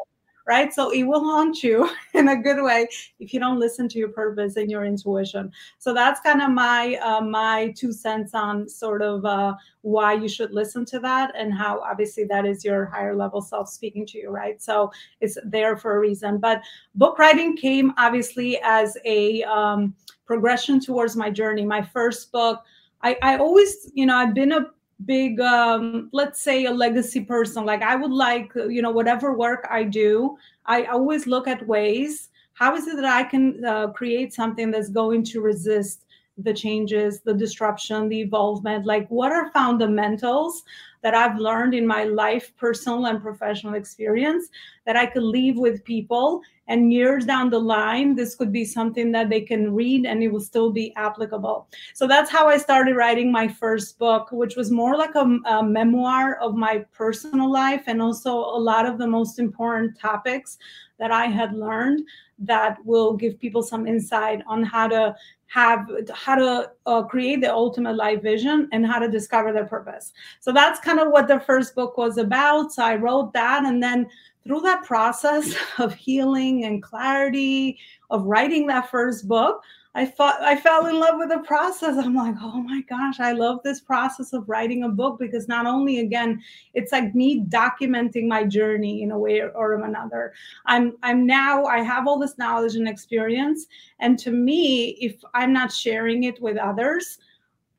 Right. 0.48 0.72
So 0.72 0.92
it 0.92 1.04
will 1.04 1.24
haunt 1.24 1.64
you 1.64 1.90
in 2.14 2.28
a 2.28 2.36
good 2.40 2.64
way 2.64 2.88
if 3.20 3.34
you 3.34 3.40
don't 3.40 3.60
listen 3.60 3.90
to 3.90 3.98
your 3.98 4.10
purpose 4.10 4.58
and 4.58 4.70
your 4.70 4.86
intuition. 4.86 5.52
So 5.80 5.92
that's 5.92 6.20
kind 6.20 6.40
of 6.40 6.52
my 6.52 6.96
uh, 7.02 7.22
my 7.22 7.74
two 7.75 7.92
cents 7.92 8.36
on 8.36 8.70
sort 8.70 9.02
of 9.02 9.25
uh, 9.25 9.56
why 9.82 10.14
you 10.14 10.30
should 10.30 10.52
listen 10.52 10.86
to 10.86 11.00
that 11.00 11.32
and 11.36 11.52
how 11.52 11.80
obviously 11.80 12.25
that 12.25 12.46
is 12.46 12.64
your 12.64 12.86
higher 12.86 13.16
level 13.16 13.42
self 13.42 13.70
speaking 13.70 14.06
to 14.08 14.20
you. 14.20 14.30
Right. 14.30 14.62
So 14.62 14.92
it's 15.20 15.38
there 15.44 15.78
for 15.78 15.96
a 15.96 16.00
reason. 16.00 16.38
But 16.38 16.62
book 16.94 17.18
writing 17.18 17.58
came 17.58 17.94
obviously 17.98 18.60
as 18.64 18.98
a 19.04 19.42
um, 19.44 19.96
progression 20.28 20.80
towards 20.80 21.16
my 21.16 21.32
journey. 21.32 21.66
My 21.66 21.82
first 21.82 22.32
book. 22.32 22.62
I, 23.02 23.18
I 23.22 23.38
always, 23.38 23.92
you 23.94 24.08
know, 24.08 24.16
I've 24.16 24.34
been 24.34 24.52
a 24.52 24.68
big 25.04 25.42
um 25.42 26.10
let's 26.14 26.42
say 26.42 26.66
a 26.66 26.72
legacy 26.72 27.22
person. 27.22 27.66
Like 27.66 27.82
i 27.82 27.96
would 27.96 28.12
like 28.12 28.52
you 28.56 28.82
know 28.82 28.92
whatever 28.92 29.38
work 29.38 29.68
i 29.70 29.84
do 29.84 30.38
i 30.66 30.86
always 30.86 31.28
look 31.28 31.48
at 31.48 31.68
ways 31.68 32.30
how 32.54 32.75
is 32.75 32.88
it 32.88 32.96
that 32.96 33.06
i 33.06 33.24
can 33.24 33.64
uh, 33.66 33.88
create 33.90 34.34
something 34.34 34.72
that's 34.72 34.90
going 34.90 35.24
to 35.25 35.42
resist 35.42 36.06
the 36.38 36.54
changes 36.54 37.22
the 37.22 37.34
disruption 37.34 38.10
the 38.10 38.20
evolvement? 38.22 38.86
Like 38.86 39.08
what 39.10 39.32
are 39.32 39.52
fundamentals 39.52 40.64
that 41.05 41.13
i've 41.13 41.38
learned 41.38 41.75
in 41.75 41.85
my 41.85 42.03
life 42.03 42.51
personal 42.57 43.05
and 43.05 43.21
professional 43.21 43.75
experience 43.75 44.50
that 44.88 44.97
i 44.97 45.05
could 45.05 45.21
leave 45.21 45.55
with 45.55 45.83
people 45.83 46.41
and 46.67 46.91
years 46.91 47.25
down 47.25 47.51
the 47.51 47.59
line 47.59 48.15
this 48.15 48.33
could 48.33 48.51
be 48.51 48.65
something 48.65 49.12
that 49.12 49.29
they 49.29 49.41
can 49.41 49.71
read 49.71 50.07
and 50.07 50.24
it 50.24 50.29
will 50.29 50.39
still 50.39 50.71
be 50.71 50.91
applicable. 50.95 51.67
So 51.93 52.07
that's 52.07 52.31
how 52.31 52.47
i 52.47 52.57
started 52.57 52.95
writing 52.95 53.31
my 53.31 53.47
first 53.47 54.00
book 54.00 54.29
which 54.31 54.55
was 54.55 54.71
more 54.71 54.97
like 54.97 55.13
a, 55.13 55.27
a, 55.45 55.63
memoir 55.63 56.39
of 56.41 56.55
my 56.55 56.83
personal 56.91 57.51
life 57.51 57.83
and 57.85 58.01
also 58.01 58.31
a 58.31 58.62
lot 58.71 58.88
of 58.88 58.97
the 58.97 59.07
most 59.07 59.38
important 59.38 60.00
topics 60.00 60.57
that 60.97 61.12
i 61.12 61.25
had 61.25 61.53
learned 61.53 62.01
that 62.39 62.77
will 62.83 63.13
give 63.15 63.39
people 63.39 63.62
some 63.62 63.88
insight 63.88 64.41
on 64.47 64.63
how 64.63 64.88
to 64.88 65.15
have 65.55 65.89
how 66.13 66.35
to 66.35 66.69
uh, 66.85 67.01
create 67.03 67.39
the 67.39 67.50
ultimate 67.50 67.95
life 67.95 68.21
vision 68.21 68.67
and 68.74 68.85
how 68.85 69.00
to 69.00 69.09
discover 69.09 69.53
their 69.53 69.65
purpose. 69.65 70.12
So 70.41 70.51
that's 70.51 70.81
kind 70.81 71.00
of 71.00 71.13
what 71.13 71.29
the 71.29 71.39
first 71.39 71.75
book 71.75 71.97
was 71.97 72.17
about. 72.17 72.74
So 72.74 72.83
i 72.83 72.95
wrote 72.95 73.31
that 73.31 73.63
and 73.63 73.81
then 73.81 74.05
through 74.43 74.59
that 74.62 74.83
process 74.83 75.55
of 75.79 75.93
healing 75.93 76.65
and 76.65 76.83
clarity 76.83 77.79
of 78.09 78.25
writing 78.25 78.67
that 78.67 78.91
first 78.91 79.29
book, 79.29 79.63
I 79.96 80.06
thought 80.06 80.42
I 80.42 80.58
fell 80.58 80.88
in 80.88 81.00
love 81.00 81.16
with 81.18 81.30
the 81.30 81.40
process. 81.40 81.98
I'm 81.98 82.16
like, 82.16 82.36
oh 82.42 82.62
my 82.62 82.82
gosh, 82.82 83.22
I 83.22 83.32
love 83.32 83.62
this 83.64 83.80
process 83.80 84.34
of 84.34 84.48
writing 84.48 84.84
a 84.84 84.90
book 84.90 85.18
because 85.18 85.48
not 85.48 85.66
only 85.66 86.00
again, 86.00 86.44
it's 86.74 86.92
like 86.92 87.16
me 87.16 87.46
documenting 87.46 88.28
my 88.28 88.44
journey 88.44 89.04
in 89.04 89.12
a 89.12 89.18
way 89.18 89.42
or 89.42 89.82
another. 89.82 90.34
I'm 90.66 90.98
I'm 91.02 91.25
now 91.25 91.64
I 91.64 91.80
have 91.80 92.08
all 92.08 92.20
this 92.20 92.38
knowledge 92.38 92.75
and 92.75 92.90
experience, 92.90 93.68
and 94.00 94.20
to 94.20 94.32
me, 94.32 94.98
if 95.00 95.16
I'm 95.34 95.54
not 95.54 95.72
sharing 95.72 96.25
it 96.25 96.42
with 96.42 96.58
others, 96.58 97.18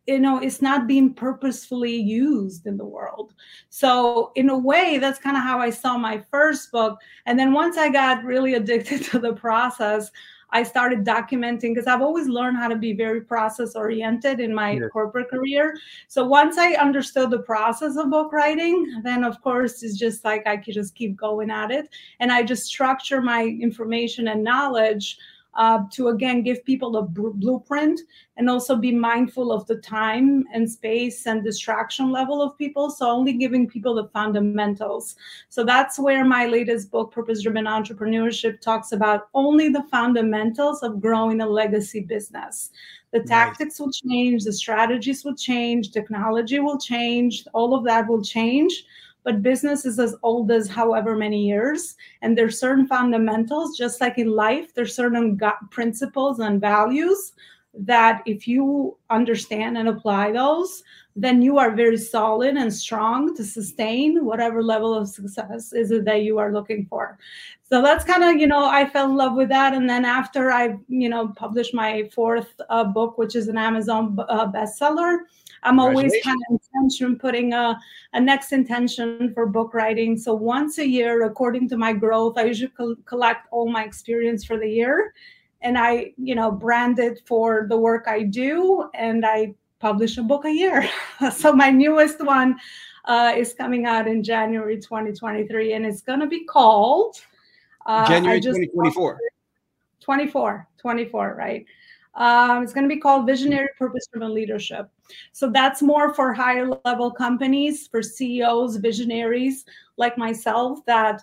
you 0.06 0.18
know 0.18 0.38
it's 0.38 0.62
not 0.62 0.86
being 0.86 1.12
purposefully 1.12 1.94
used 1.94 2.66
in 2.66 2.76
the 2.76 2.84
world 2.84 3.34
so 3.70 4.30
in 4.36 4.50
a 4.50 4.56
way 4.56 4.98
that's 4.98 5.18
kind 5.18 5.36
of 5.36 5.42
how 5.42 5.58
i 5.58 5.68
saw 5.68 5.98
my 5.98 6.22
first 6.30 6.70
book 6.70 6.98
and 7.26 7.36
then 7.38 7.52
once 7.52 7.76
i 7.76 7.88
got 7.88 8.22
really 8.22 8.54
addicted 8.54 9.02
to 9.10 9.18
the 9.18 9.32
process 9.34 10.10
I 10.50 10.62
started 10.62 11.04
documenting 11.04 11.74
because 11.74 11.86
I've 11.86 12.02
always 12.02 12.28
learned 12.28 12.56
how 12.56 12.68
to 12.68 12.76
be 12.76 12.92
very 12.92 13.20
process 13.20 13.74
oriented 13.74 14.40
in 14.40 14.54
my 14.54 14.72
yes. 14.72 14.90
corporate 14.92 15.28
career. 15.28 15.76
So 16.08 16.24
once 16.24 16.56
I 16.56 16.74
understood 16.74 17.30
the 17.30 17.40
process 17.40 17.96
of 17.96 18.10
book 18.10 18.32
writing, 18.32 19.00
then 19.02 19.24
of 19.24 19.40
course 19.42 19.82
it's 19.82 19.98
just 19.98 20.24
like 20.24 20.46
I 20.46 20.56
could 20.56 20.74
just 20.74 20.94
keep 20.94 21.16
going 21.16 21.50
at 21.50 21.70
it. 21.70 21.88
And 22.20 22.30
I 22.30 22.42
just 22.42 22.64
structure 22.64 23.20
my 23.20 23.44
information 23.44 24.28
and 24.28 24.44
knowledge 24.44 25.18
uh, 25.56 25.80
to 25.90 26.08
again 26.08 26.42
give 26.42 26.64
people 26.64 26.96
a 26.96 27.02
br- 27.02 27.30
blueprint 27.30 28.00
and 28.36 28.48
also 28.48 28.76
be 28.76 28.92
mindful 28.92 29.50
of 29.50 29.66
the 29.66 29.76
time 29.76 30.44
and 30.52 30.70
space 30.70 31.26
and 31.26 31.42
distraction 31.42 32.12
level 32.12 32.42
of 32.42 32.56
people. 32.58 32.90
So, 32.90 33.10
only 33.10 33.32
giving 33.32 33.66
people 33.66 33.94
the 33.94 34.08
fundamentals. 34.08 35.16
So, 35.48 35.64
that's 35.64 35.98
where 35.98 36.24
my 36.24 36.46
latest 36.46 36.90
book, 36.90 37.12
Purpose 37.12 37.42
Driven 37.42 37.64
Entrepreneurship, 37.64 38.60
talks 38.60 38.92
about 38.92 39.28
only 39.34 39.68
the 39.68 39.84
fundamentals 39.90 40.82
of 40.82 41.00
growing 41.00 41.40
a 41.40 41.46
legacy 41.46 42.00
business. 42.00 42.70
The 43.12 43.22
tactics 43.22 43.80
will 43.80 43.92
change, 43.92 44.44
the 44.44 44.52
strategies 44.52 45.24
will 45.24 45.36
change, 45.36 45.90
technology 45.90 46.60
will 46.60 46.78
change, 46.78 47.44
all 47.54 47.74
of 47.74 47.84
that 47.84 48.06
will 48.06 48.22
change 48.22 48.84
but 49.26 49.42
business 49.42 49.84
is 49.84 49.98
as 49.98 50.14
old 50.22 50.52
as 50.52 50.68
however 50.68 51.16
many 51.16 51.44
years 51.44 51.96
and 52.22 52.38
there's 52.38 52.60
certain 52.60 52.86
fundamentals 52.86 53.76
just 53.76 54.00
like 54.00 54.18
in 54.18 54.30
life 54.30 54.72
there's 54.72 54.94
certain 54.94 55.38
principles 55.70 56.38
and 56.38 56.60
values 56.60 57.32
that 57.74 58.22
if 58.24 58.46
you 58.46 58.96
understand 59.10 59.76
and 59.76 59.88
apply 59.88 60.30
those 60.30 60.84
then 61.16 61.42
you 61.42 61.58
are 61.58 61.74
very 61.74 61.96
solid 61.96 62.56
and 62.56 62.72
strong 62.72 63.34
to 63.34 63.42
sustain 63.42 64.24
whatever 64.24 64.62
level 64.62 64.94
of 64.94 65.08
success 65.08 65.72
is 65.72 65.90
it 65.90 66.04
that 66.04 66.22
you 66.22 66.38
are 66.38 66.52
looking 66.52 66.84
for. 66.84 67.18
So 67.62 67.80
that's 67.80 68.04
kind 68.04 68.22
of 68.22 68.36
you 68.40 68.46
know 68.46 68.68
i 68.68 68.88
fell 68.88 69.10
in 69.10 69.16
love 69.16 69.34
with 69.34 69.48
that 69.48 69.74
and 69.74 69.90
then 69.90 70.04
after 70.04 70.52
i 70.52 70.76
you 70.88 71.08
know 71.08 71.28
published 71.36 71.74
my 71.74 72.08
fourth 72.14 72.60
uh, 72.68 72.84
book 72.84 73.18
which 73.18 73.34
is 73.34 73.48
an 73.48 73.58
amazon 73.58 74.16
uh, 74.28 74.46
bestseller 74.52 75.18
I'm 75.66 75.80
always 75.80 76.12
kind 76.22 76.38
of 76.48 76.60
intention 76.60 77.18
putting 77.18 77.52
a, 77.52 77.78
a 78.12 78.20
next 78.20 78.52
intention 78.52 79.32
for 79.34 79.46
book 79.46 79.74
writing. 79.74 80.16
So 80.16 80.34
once 80.34 80.78
a 80.78 80.86
year, 80.86 81.24
according 81.24 81.68
to 81.70 81.76
my 81.76 81.92
growth, 81.92 82.38
I 82.38 82.44
usually 82.44 82.70
co- 82.70 82.96
collect 83.04 83.48
all 83.50 83.68
my 83.68 83.84
experience 83.84 84.44
for 84.44 84.58
the 84.58 84.68
year, 84.68 85.12
and 85.60 85.76
I, 85.76 86.12
you 86.16 86.34
know, 86.34 86.50
brand 86.50 86.98
it 86.98 87.22
for 87.26 87.66
the 87.68 87.76
work 87.76 88.04
I 88.06 88.22
do, 88.22 88.88
and 88.94 89.26
I 89.26 89.54
publish 89.80 90.16
a 90.18 90.22
book 90.22 90.44
a 90.44 90.50
year. 90.50 90.88
so 91.32 91.52
my 91.52 91.70
newest 91.70 92.24
one 92.24 92.56
uh, 93.06 93.34
is 93.36 93.52
coming 93.52 93.86
out 93.86 94.06
in 94.06 94.22
January 94.22 94.76
2023, 94.76 95.72
and 95.72 95.84
it's 95.84 96.00
going 96.00 96.20
to 96.20 96.26
be 96.26 96.44
called 96.44 97.16
uh, 97.86 98.06
January 98.06 98.40
2024. 98.40 99.18
24, 100.00 100.68
24, 100.78 101.34
right? 101.36 101.66
Um, 102.16 102.62
it's 102.62 102.72
going 102.72 102.88
to 102.88 102.94
be 102.94 103.00
called 103.00 103.26
Visionary 103.26 103.68
Purpose 103.78 104.06
Driven 104.10 104.34
Leadership. 104.34 104.88
So 105.32 105.50
that's 105.50 105.82
more 105.82 106.14
for 106.14 106.32
higher 106.32 106.68
level 106.84 107.10
companies, 107.10 107.86
for 107.86 108.02
CEOs, 108.02 108.76
visionaries 108.76 109.66
like 109.98 110.16
myself 110.16 110.84
that 110.86 111.22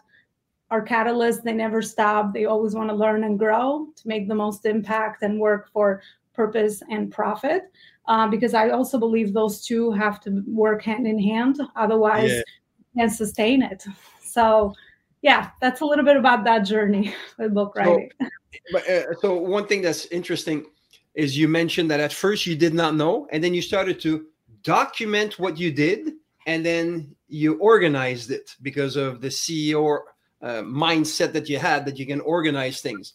are 0.70 0.86
catalysts. 0.86 1.42
They 1.42 1.54
never 1.54 1.82
stop. 1.82 2.34
They 2.34 2.46
always 2.46 2.76
want 2.76 2.90
to 2.90 2.96
learn 2.96 3.24
and 3.24 3.40
grow 3.40 3.88
to 3.96 4.08
make 4.08 4.28
the 4.28 4.36
most 4.36 4.66
impact 4.66 5.24
and 5.24 5.40
work 5.40 5.70
for 5.72 6.02
purpose 6.34 6.84
and 6.90 7.12
profit. 7.12 7.72
Uh, 8.08 8.28
because 8.28 8.54
I 8.54 8.70
also 8.70 9.00
believe 9.00 9.34
those 9.34 9.66
two 9.66 9.92
have 9.92 10.20
to 10.22 10.44
work 10.46 10.84
hand 10.84 11.08
in 11.08 11.18
hand. 11.18 11.60
Otherwise, 11.76 12.32
yeah. 12.32 12.38
you 12.38 12.86
can't 12.98 13.12
sustain 13.12 13.64
it. 13.64 13.84
So, 14.22 14.74
yeah, 15.22 15.52
that's 15.62 15.82
a 15.82 15.86
little 15.86 16.06
bit 16.06 16.18
about 16.18 16.44
that 16.44 16.60
journey 16.60 17.16
with 17.40 17.54
book 17.54 17.76
writing. 17.76 18.10
So, 18.22 18.28
but, 18.72 18.90
uh, 18.90 19.04
so 19.22 19.36
one 19.36 19.68
thing 19.68 19.82
that's 19.82 20.06
interesting 20.08 20.66
is 21.16 21.38
you 21.38 21.48
mentioned 21.48 21.92
that 21.92 22.00
at 22.00 22.14
first 22.14 22.46
you 22.46 22.56
did 22.56 22.74
not 22.74 22.96
know, 22.96 23.28
and 23.32 23.44
then 23.44 23.54
you 23.54 23.62
started 23.62 24.00
to 24.02 24.26
document 24.64 25.40
what 25.40 25.58
you 25.58 25.72
did, 25.72 26.14
and 26.48 26.66
then 26.66 27.16
you 27.28 27.58
organized 27.60 28.32
it 28.32 28.56
because 28.62 28.96
of 28.96 29.22
the 29.22 29.28
CEO 29.28 30.00
uh, 30.42 30.62
mindset 30.62 31.34
that 31.34 31.48
you 31.50 31.58
had 31.58 31.86
that 31.86 31.98
you 31.98 32.06
can 32.06 32.20
organize 32.22 32.82
things. 32.82 33.14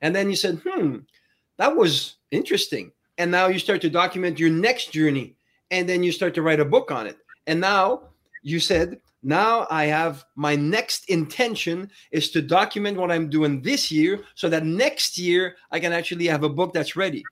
And 0.00 0.14
then 0.14 0.30
you 0.30 0.36
said, 0.36 0.60
hmm, 0.64 0.98
that 1.58 1.76
was 1.76 2.16
interesting. 2.30 2.92
And 3.18 3.30
now 3.30 3.48
you 3.48 3.58
start 3.58 3.82
to 3.82 3.90
document 3.90 4.38
your 4.38 4.50
next 4.50 4.92
journey, 4.92 5.34
and 5.70 5.88
then 5.88 6.02
you 6.02 6.12
start 6.12 6.34
to 6.34 6.42
write 6.42 6.60
a 6.60 6.64
book 6.64 6.90
on 6.90 7.06
it. 7.06 7.18
And 7.46 7.60
now 7.60 8.02
you 8.42 8.60
said, 8.60 9.00
now 9.22 9.66
I 9.70 9.84
have 9.84 10.24
my 10.36 10.56
next 10.56 11.10
intention 11.10 11.90
is 12.10 12.30
to 12.30 12.40
document 12.40 12.96
what 12.96 13.10
I'm 13.10 13.28
doing 13.28 13.60
this 13.60 13.90
year 13.90 14.24
so 14.34 14.48
that 14.48 14.64
next 14.64 15.18
year 15.18 15.56
I 15.70 15.78
can 15.78 15.92
actually 15.92 16.26
have 16.28 16.42
a 16.42 16.48
book 16.48 16.72
that's 16.72 16.96
ready 16.96 17.22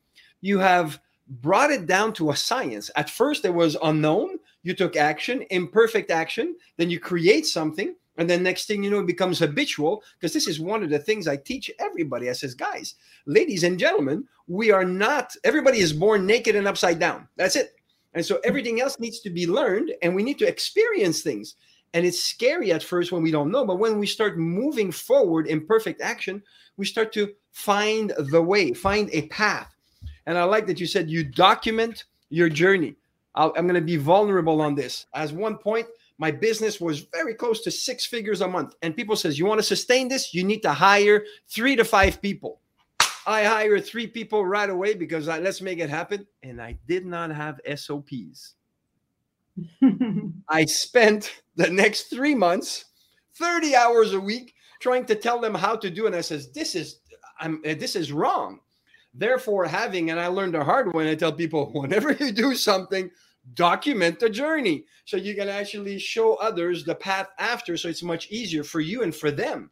you 0.40 0.59
have 0.59 1.00
brought 1.28 1.71
it 1.71 1.87
down 1.87 2.12
to 2.14 2.30
a 2.30 2.37
science. 2.37 2.90
At 2.97 3.11
first, 3.11 3.45
it 3.45 3.54
was 3.54 3.76
unknown. 3.83 4.38
You 4.62 4.75
took 4.75 4.97
action, 4.97 5.45
imperfect 5.50 6.11
action, 6.11 6.57
then 6.76 6.90
you 6.90 6.99
create 6.99 7.47
something. 7.47 7.95
And 8.16 8.28
then 8.28 8.42
next 8.42 8.66
thing 8.66 8.83
you 8.83 8.90
know, 8.90 8.99
it 8.99 9.07
becomes 9.07 9.38
habitual 9.38 10.02
because 10.18 10.33
this 10.33 10.49
is 10.49 10.59
one 10.59 10.83
of 10.83 10.90
the 10.90 10.99
things 10.99 11.28
I 11.28 11.37
teach 11.37 11.71
everybody. 11.78 12.28
I 12.28 12.33
says, 12.33 12.54
guys, 12.54 12.97
ladies 13.26 13.62
and 13.62 13.78
gentlemen, 13.78 14.25
we 14.49 14.73
are 14.73 14.85
not, 14.85 15.37
everybody 15.45 15.78
is 15.78 15.92
born 15.92 16.26
naked 16.26 16.57
and 16.57 16.66
upside 16.66 16.99
down. 16.99 17.28
That's 17.37 17.54
it. 17.54 17.76
And 18.14 18.26
so 18.26 18.40
everything 18.42 18.80
else 18.80 18.99
needs 18.99 19.21
to 19.21 19.30
be 19.30 19.47
learned 19.47 19.92
and 20.02 20.16
we 20.16 20.25
need 20.25 20.38
to 20.40 20.49
experience 20.49 21.23
things. 21.23 21.54
And 21.95 22.04
it's 22.04 22.23
scary 22.23 22.73
at 22.73 22.83
first 22.83 23.12
when 23.12 23.23
we 23.23 23.30
don't 23.30 23.52
know, 23.52 23.64
but 23.64 23.78
when 23.78 23.99
we 23.99 24.07
start 24.07 24.37
moving 24.37 24.90
forward 24.90 25.47
in 25.47 25.66
perfect 25.66 26.00
action, 26.00 26.42
we 26.76 26.87
start 26.87 27.12
to 27.12 27.33
find 27.52 28.12
the 28.18 28.42
way, 28.42 28.73
find 28.73 29.09
a 29.12 29.28
path. 29.28 29.73
And 30.28 30.37
I 30.37 30.44
like 30.44 30.66
that 30.66 30.78
you 30.78 30.87
said 30.87 31.08
you 31.08 31.25
document 31.25 32.04
your 32.28 32.50
journey. 32.50 32.94
i 33.35 33.47
am 33.47 33.66
going 33.66 33.75
to 33.75 33.80
be 33.80 33.97
vulnerable 33.97 34.61
on 34.61 34.75
this. 34.75 35.06
As 35.14 35.32
one 35.32 35.56
point, 35.56 35.87
my 36.18 36.30
business 36.30 36.78
was 36.82 37.00
very 37.00 37.32
close 37.32 37.62
to 37.62 37.70
six 37.70 38.04
figures 38.04 38.42
a 38.42 38.47
month. 38.47 38.75
And 38.82 38.94
people 38.94 39.16
says, 39.16 39.38
you 39.38 39.47
want 39.47 39.58
to 39.58 39.62
sustain 39.62 40.06
this? 40.06 40.35
You 40.35 40.44
need 40.44 40.61
to 40.62 40.73
hire 40.73 41.25
three 41.49 41.76
to 41.76 41.85
five 41.85 42.20
people. 42.20 42.61
I 43.26 43.44
hired 43.44 43.87
three 43.87 44.06
people 44.06 44.44
right 44.44 44.68
away 44.68 44.92
because 44.92 45.28
I, 45.28 45.38
let's 45.38 45.62
make 45.62 45.78
it 45.78 45.88
happen. 45.88 46.26
And 46.42 46.61
I 46.61 46.76
did 46.87 47.06
not 47.06 47.30
have 47.30 47.58
SOPs. 47.75 48.52
I 50.50 50.66
spent 50.66 51.40
the 51.56 51.70
next 51.70 52.11
three 52.11 52.35
months, 52.35 52.85
30 53.37 53.75
hours 53.75 54.12
a 54.12 54.20
week, 54.20 54.52
trying 54.80 55.06
to 55.06 55.14
tell 55.14 55.40
them 55.40 55.54
how 55.54 55.75
to 55.76 55.88
do 55.88 56.04
it. 56.04 56.08
And 56.08 56.16
I 56.16 56.20
says, 56.20 56.52
this 56.52 56.75
is, 56.75 57.00
I'm, 57.40 57.62
uh, 57.66 57.75
this 57.78 57.97
is 57.97 58.12
wrong. 58.12 58.61
Therefore, 59.18 59.66
having, 59.66 60.10
and 60.10 60.20
I 60.20 60.28
learned 60.28 60.54
the 60.54 60.62
hard 60.62 60.94
way, 60.94 61.10
I 61.10 61.16
tell 61.16 61.32
people 61.32 61.70
whenever 61.72 62.12
you 62.12 62.32
do 62.32 62.54
something, 62.54 63.10
document 63.54 64.20
the 64.20 64.28
journey 64.28 64.84
so 65.04 65.16
you 65.16 65.34
can 65.34 65.48
actually 65.48 65.98
show 65.98 66.34
others 66.34 66.84
the 66.84 66.94
path 66.94 67.28
after 67.38 67.76
so 67.76 67.88
it's 67.88 68.02
much 68.02 68.30
easier 68.30 68.62
for 68.62 68.80
you 68.80 69.02
and 69.02 69.14
for 69.14 69.30
them. 69.30 69.70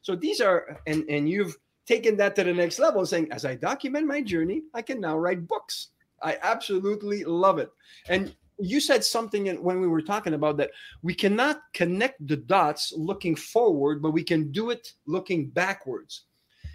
So 0.00 0.14
these 0.16 0.40
are, 0.40 0.80
and, 0.86 1.04
and 1.10 1.28
you've 1.28 1.56
taken 1.86 2.16
that 2.16 2.36
to 2.36 2.44
the 2.44 2.54
next 2.54 2.78
level, 2.78 3.04
saying, 3.04 3.28
as 3.32 3.44
I 3.44 3.56
document 3.56 4.06
my 4.06 4.22
journey, 4.22 4.62
I 4.72 4.82
can 4.82 5.00
now 5.00 5.18
write 5.18 5.46
books. 5.46 5.88
I 6.22 6.38
absolutely 6.42 7.24
love 7.24 7.58
it. 7.58 7.70
And 8.08 8.34
you 8.58 8.80
said 8.80 9.04
something 9.04 9.46
when 9.62 9.80
we 9.80 9.88
were 9.88 10.00
talking 10.00 10.34
about 10.34 10.56
that 10.56 10.70
we 11.02 11.14
cannot 11.14 11.60
connect 11.74 12.26
the 12.26 12.36
dots 12.36 12.92
looking 12.96 13.36
forward, 13.36 14.00
but 14.00 14.12
we 14.12 14.24
can 14.24 14.50
do 14.52 14.70
it 14.70 14.92
looking 15.06 15.48
backwards. 15.48 16.22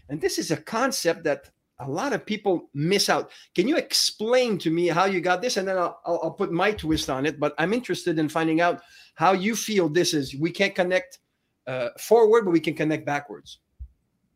And 0.09 0.21
this 0.21 0.37
is 0.37 0.51
a 0.51 0.57
concept 0.57 1.23
that 1.23 1.49
a 1.81 1.89
lot 1.89 2.13
of 2.13 2.25
people 2.25 2.69
miss 2.73 3.09
out. 3.09 3.31
Can 3.55 3.67
you 3.67 3.77
explain 3.77 4.57
to 4.59 4.69
me 4.69 4.88
how 4.88 5.05
you 5.05 5.19
got 5.19 5.41
this? 5.41 5.57
And 5.57 5.67
then 5.67 5.77
I'll, 5.77 6.00
I'll, 6.05 6.19
I'll, 6.23 6.31
put 6.31 6.51
my 6.51 6.71
twist 6.71 7.09
on 7.09 7.25
it. 7.25 7.39
But 7.39 7.53
I'm 7.57 7.73
interested 7.73 8.19
in 8.19 8.29
finding 8.29 8.61
out 8.61 8.81
how 9.15 9.33
you 9.33 9.55
feel 9.55 9.89
this 9.89 10.13
is. 10.13 10.35
We 10.35 10.51
can't 10.51 10.75
connect 10.75 11.19
uh, 11.67 11.89
forward, 12.00 12.45
but 12.45 12.51
we 12.51 12.59
can 12.59 12.75
connect 12.75 13.05
backwards. 13.05 13.59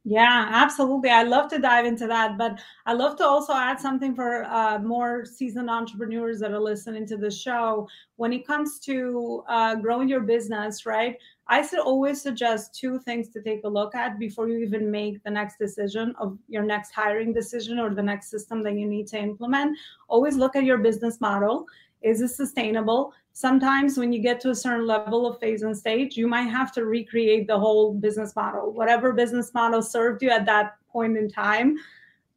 Yeah, 0.07 0.49
absolutely. 0.51 1.09
I 1.09 1.23
love 1.23 1.49
to 1.49 1.57
dive 1.57 1.87
into 1.87 2.05
that, 2.05 2.37
but 2.37 2.59
I 2.85 2.93
love 2.93 3.17
to 3.17 3.25
also 3.25 3.53
add 3.53 3.79
something 3.79 4.13
for 4.13 4.43
uh, 4.43 4.77
more 4.77 5.25
seasoned 5.25 5.67
entrepreneurs 5.67 6.39
that 6.41 6.51
are 6.51 6.59
listening 6.59 7.07
to 7.07 7.17
the 7.17 7.31
show. 7.31 7.87
When 8.17 8.31
it 8.31 8.45
comes 8.45 8.79
to 8.81 9.43
uh, 9.49 9.75
growing 9.75 10.07
your 10.07 10.19
business, 10.19 10.85
right? 10.85 11.17
I 11.47 11.61
should 11.61 11.79
always 11.79 12.21
suggest 12.21 12.73
two 12.73 12.99
things 12.99 13.29
to 13.29 13.41
take 13.41 13.63
a 13.63 13.69
look 13.69 13.93
at 13.93 14.17
before 14.17 14.49
you 14.49 14.57
even 14.59 14.89
make 14.89 15.23
the 15.23 15.29
next 15.29 15.59
decision 15.59 16.15
of 16.19 16.37
your 16.47 16.63
next 16.63 16.91
hiring 16.91 17.33
decision 17.33 17.77
or 17.77 17.93
the 17.93 18.01
next 18.01 18.31
system 18.31 18.63
that 18.63 18.73
you 18.73 18.87
need 18.87 19.07
to 19.07 19.19
implement. 19.19 19.77
Always 20.07 20.37
look 20.37 20.55
at 20.55 20.63
your 20.63 20.79
business 20.79 21.21
model. 21.21 21.65
Is 22.01 22.21
it 22.21 22.29
sustainable? 22.29 23.13
Sometimes 23.33 23.97
when 23.97 24.11
you 24.11 24.21
get 24.21 24.39
to 24.41 24.49
a 24.49 24.55
certain 24.55 24.87
level 24.87 25.27
of 25.27 25.39
phase 25.39 25.61
and 25.61 25.77
stage, 25.77 26.17
you 26.17 26.27
might 26.27 26.49
have 26.49 26.71
to 26.73 26.85
recreate 26.85 27.47
the 27.47 27.59
whole 27.59 27.93
business 27.93 28.35
model. 28.35 28.71
Whatever 28.71 29.13
business 29.13 29.53
model 29.53 29.81
served 29.81 30.23
you 30.23 30.29
at 30.29 30.45
that 30.45 30.77
point 30.89 31.17
in 31.17 31.29
time 31.29 31.77